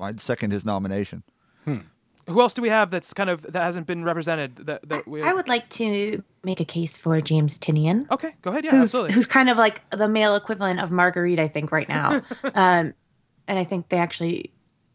[0.00, 1.22] I'd second his nomination.
[2.30, 4.56] Who else do we have that's kind of that hasn't been represented?
[4.56, 5.22] That that we.
[5.22, 8.10] I would like to make a case for James Tynion.
[8.10, 8.64] Okay, go ahead.
[8.64, 9.12] Yeah, who's, absolutely.
[9.12, 12.22] who's kind of like the male equivalent of Marguerite, I think, right now.
[12.54, 12.94] um,
[13.46, 14.52] and I think they actually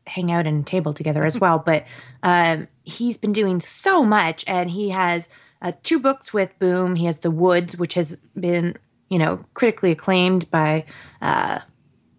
[0.08, 1.60] hang out and table together as well.
[1.60, 1.86] But
[2.24, 5.30] um, he's been doing so much, and he has
[5.62, 6.96] uh, two books with Boom.
[6.96, 8.78] He has The Woods, which has been,
[9.10, 10.86] you know, critically acclaimed by,
[11.22, 11.60] uh,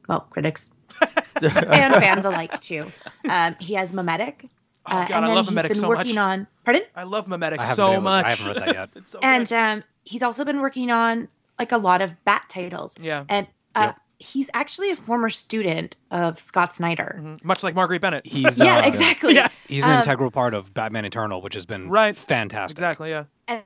[0.09, 0.71] well, critics
[1.43, 2.87] and fans alike too.
[3.29, 4.49] Um, he has Memetic.
[4.89, 6.39] Oh, God, uh, I and then love he's Memetic been so working much.
[6.39, 6.47] on.
[6.65, 6.83] Pardon?
[6.95, 8.25] I love Memetic I so been able- much.
[8.27, 8.91] I haven't read that yet.
[8.97, 12.95] It's so and um, he's also been working on like a lot of bat titles.
[13.01, 13.25] Yeah.
[13.29, 13.97] and uh, Yep.
[14.19, 17.37] he's actually a former student of Scott Snyder.
[17.43, 18.27] much like Marguerite Bennett.
[18.27, 19.35] He's Yeah, uh, exactly.
[19.35, 19.49] Yeah.
[19.69, 22.17] He's an Um, integral part of Batman Eternal, which has been Right.
[22.17, 22.79] fantastic.
[22.79, 23.11] exactly.
[23.11, 23.25] Yeah.
[23.49, 23.63] and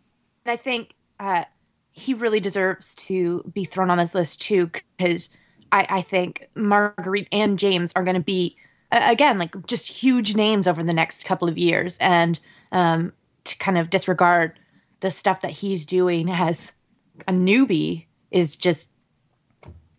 [0.46, 1.44] I think uh,
[1.92, 5.30] he really deserves to be thrown on this list too, because
[5.72, 8.56] I, I think Marguerite and James are going to be
[8.92, 12.38] again like just huge names over the next couple of years, and
[12.72, 13.12] um,
[13.44, 14.58] to kind of disregard
[15.00, 16.72] the stuff that he's doing as
[17.26, 18.88] a newbie is just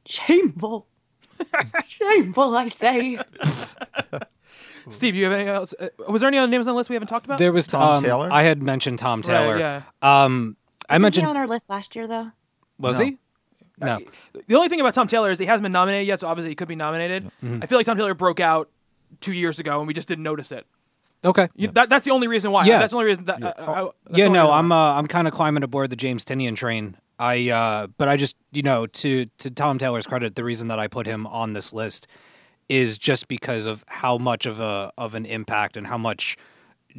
[0.06, 0.88] shameful.
[1.88, 3.20] shameful, I say.
[4.90, 5.74] Steve, you have anything else?
[5.80, 7.38] Uh, was there any other names on the list we haven't talked about?
[7.38, 8.30] There was Tom um, Taylor?
[8.32, 9.58] I had mentioned Tom Taylor.
[9.58, 9.82] yeah.
[10.02, 10.58] Um,
[10.90, 12.32] I Wasn't mentioned he on our list last year though.
[12.80, 13.06] was No.
[13.06, 13.18] he?
[13.80, 14.00] No.
[14.48, 16.56] The only thing about Tom Taylor is he hasn't been nominated yet, so obviously he
[16.56, 17.26] could be nominated.
[17.44, 17.60] Mm-hmm.
[17.62, 18.70] I feel like Tom Taylor broke out
[19.20, 20.66] two years ago and we just didn't notice it.
[21.24, 21.50] Okay.
[21.56, 22.66] You, that, that's the only reason why.
[22.66, 22.80] Yeah.
[22.80, 23.26] That's the only reason.
[23.26, 26.26] That, uh, I- I- yeah, no, I'm uh, I'm kind of climbing aboard the James
[26.26, 26.98] Tynion train.
[27.20, 30.80] I uh, but I just you know to to Tom Taylor's credit, the reason that
[30.80, 32.08] I put him on this list
[32.70, 36.38] is just because of how much of a of an impact and how much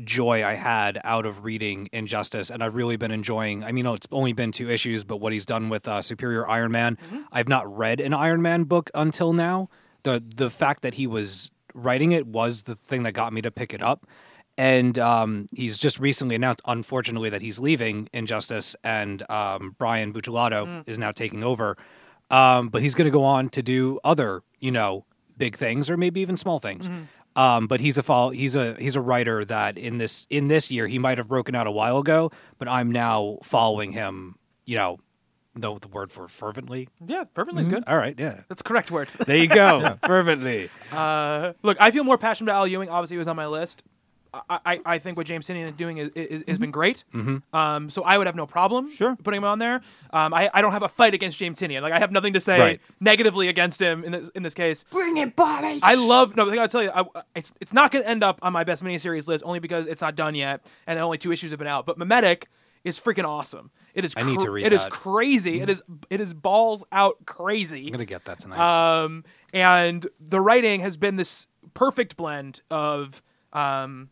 [0.04, 3.64] joy I had out of reading Injustice, and I've really been enjoying.
[3.64, 6.70] I mean, it's only been two issues, but what he's done with uh, Superior Iron
[6.72, 6.96] Man,
[7.32, 9.68] I've not read an Iron Man book until now.
[10.04, 13.50] the The fact that he was writing it was the thing that got me to
[13.50, 14.06] pick it up.
[14.58, 20.66] And um, he's just recently announced, unfortunately, that he's leaving Injustice, and um, Brian Buccellato
[20.86, 21.76] is now taking over.
[22.30, 25.04] Um, but he's going to go on to do other, you know,
[25.38, 26.90] big things or maybe even small things.
[27.34, 30.70] Um, but he's a follow, he's a he's a writer that in this in this
[30.70, 34.36] year he might have broken out a while ago, but I'm now following him.
[34.66, 34.98] You know,
[35.54, 36.88] the the word for fervently.
[37.06, 37.84] yeah, fervently is good.
[37.86, 38.40] All right, yeah.
[38.48, 39.08] That's the correct word.
[39.26, 40.70] There you go, fervently.
[40.90, 42.88] Uh, look, I feel more passionate about Al Ewing.
[42.88, 43.82] Obviously, he was on my list.
[44.34, 47.04] I, I, I think what James Tynion is doing is, is, has been great.
[47.12, 47.54] Mm-hmm.
[47.54, 49.14] Um, so I would have no problem Sure.
[49.22, 49.82] putting him on there.
[50.10, 51.82] Um, I, I don't have a fight against James Tynion.
[51.82, 52.80] Like I have nothing to say Right.
[52.98, 54.86] negatively against him in this in this case.
[54.90, 55.80] Bring it, Bobby.
[55.82, 56.46] I love no.
[56.46, 57.04] The thing I'll tell you, I,
[57.34, 60.00] it's it's not going to end up on my best miniseries list only because it's
[60.00, 61.84] not done yet and only two issues have been out.
[61.84, 62.44] But Memetic
[62.84, 63.70] is freaking awesome.
[63.94, 64.14] It is.
[64.16, 64.90] I need to cr- read It is that.
[64.92, 65.60] crazy.
[65.60, 65.82] It is.
[66.10, 67.86] It is balls out crazy.
[67.86, 68.58] I'm gonna get that tonight.
[69.04, 73.22] Um, and the writing has been this perfect blend of
[73.52, 74.10] um,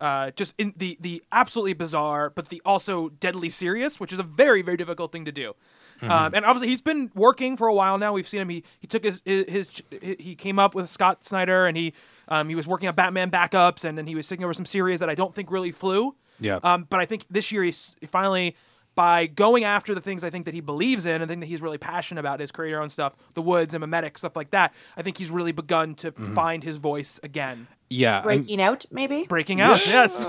[0.00, 4.22] uh, just in the the absolutely bizarre, but the also deadly serious, which is a
[4.24, 5.54] very very difficult thing to do.
[6.02, 8.12] Um, and obviously he's been working for a while now.
[8.12, 8.50] We've seen him.
[8.50, 9.82] He he took his his, his
[10.18, 11.94] he came up with Scott Snyder, and he
[12.28, 15.00] um, he was working on Batman backups, and then he was taking over some series
[15.00, 16.14] that I don't think really flew.
[16.40, 16.58] Yeah.
[16.62, 18.56] Um, but I think this year he's finally
[18.94, 21.60] by going after the things I think that he believes in and think that he's
[21.60, 24.72] really passionate about, his creator own stuff, the woods and memetic stuff like that.
[24.96, 29.24] I think he's really begun to find his voice again, yeah, I'm- breaking out, maybe.
[29.24, 29.84] breaking out.
[29.86, 30.24] yes.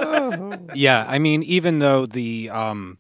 [0.74, 2.98] yeah i mean even though the um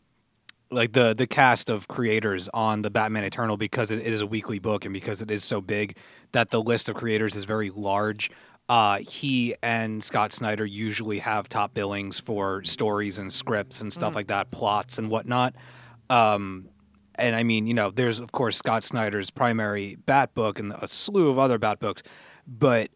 [0.71, 4.27] like the the cast of creators on the batman eternal because it, it is a
[4.27, 5.97] weekly book and because it is so big
[6.31, 8.29] that the list of creators is very large
[8.67, 14.15] uh, he and Scott Snyder usually have top billings for stories and scripts and stuff
[14.15, 15.55] like that, plots and whatnot.
[16.09, 16.69] Um,
[17.15, 20.87] and I mean, you know, there's of course Scott Snyder's primary Bat book and a
[20.87, 22.03] slew of other Bat books,
[22.47, 22.89] but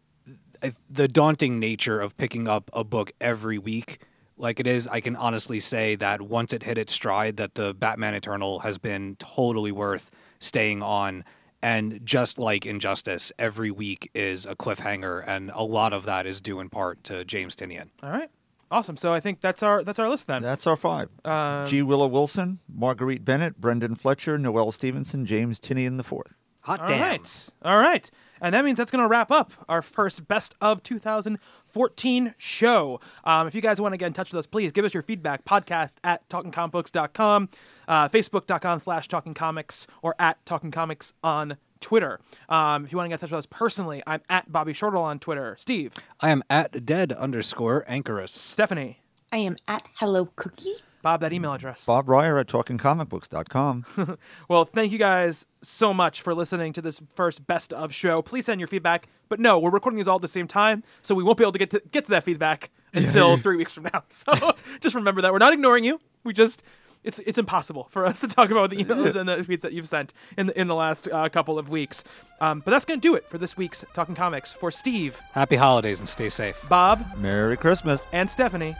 [0.90, 4.00] the daunting nature of picking up a book every week
[4.36, 7.74] like it is i can honestly say that once it hit its stride that the
[7.74, 11.24] batman eternal has been totally worth staying on
[11.62, 16.40] and just like injustice every week is a cliffhanger and a lot of that is
[16.40, 18.30] due in part to james tynion All right.
[18.72, 18.96] Awesome.
[18.96, 20.42] So I think that's our that's our list then.
[20.42, 21.08] That's our five.
[21.24, 21.82] Um, G.
[21.82, 26.36] Willow Wilson, Marguerite Bennett, Brendan Fletcher, Noelle Stevenson, James Tynion the fourth.
[26.60, 27.48] hot All damn right.
[27.62, 28.08] All right.
[28.40, 33.00] And that means that's going to wrap up our first best of 2014 show.
[33.24, 35.02] Um, if you guys want to get in touch with us, please give us your
[35.02, 35.44] feedback.
[35.44, 37.48] Podcast at talkingcomicbooks.com,
[37.88, 42.20] uh, facebook.com slash talkingcomics, or at talkingcomics on Twitter.
[42.48, 45.02] Um, if you want to get in touch with us personally, I'm at Bobby Shortle
[45.02, 45.56] on Twitter.
[45.58, 49.00] Steve, i am at dead underscore anchorus Stephanie,
[49.32, 50.76] I am at Hello Cookie.
[51.02, 51.84] Bob, that email address.
[51.84, 53.86] Bob Reyer at talkingcomicbooks.com.
[54.48, 58.20] Well, thank you guys so much for listening to this first best of show.
[58.22, 59.08] Please send your feedback.
[59.28, 61.52] But no, we're recording these all at the same time, so we won't be able
[61.52, 64.02] to get to get to that feedback until three weeks from now.
[64.10, 66.00] So just remember that we're not ignoring you.
[66.24, 66.62] We just
[67.04, 69.88] it's it's impossible for us to talk about the emails and the tweets that you've
[69.88, 72.04] sent in the, in the last uh, couple of weeks.
[72.40, 74.52] Um, but that's going to do it for this week's Talking Comics.
[74.52, 76.62] For Steve, Happy holidays and stay safe.
[76.68, 78.04] Bob, Merry Christmas.
[78.12, 78.74] and Stephanie,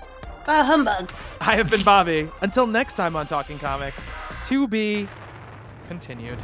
[0.47, 1.11] Bah humbug.
[1.41, 2.29] I have been Bobby.
[2.41, 4.09] Until next time on Talking Comics,
[4.47, 5.09] to be
[5.89, 6.39] continued.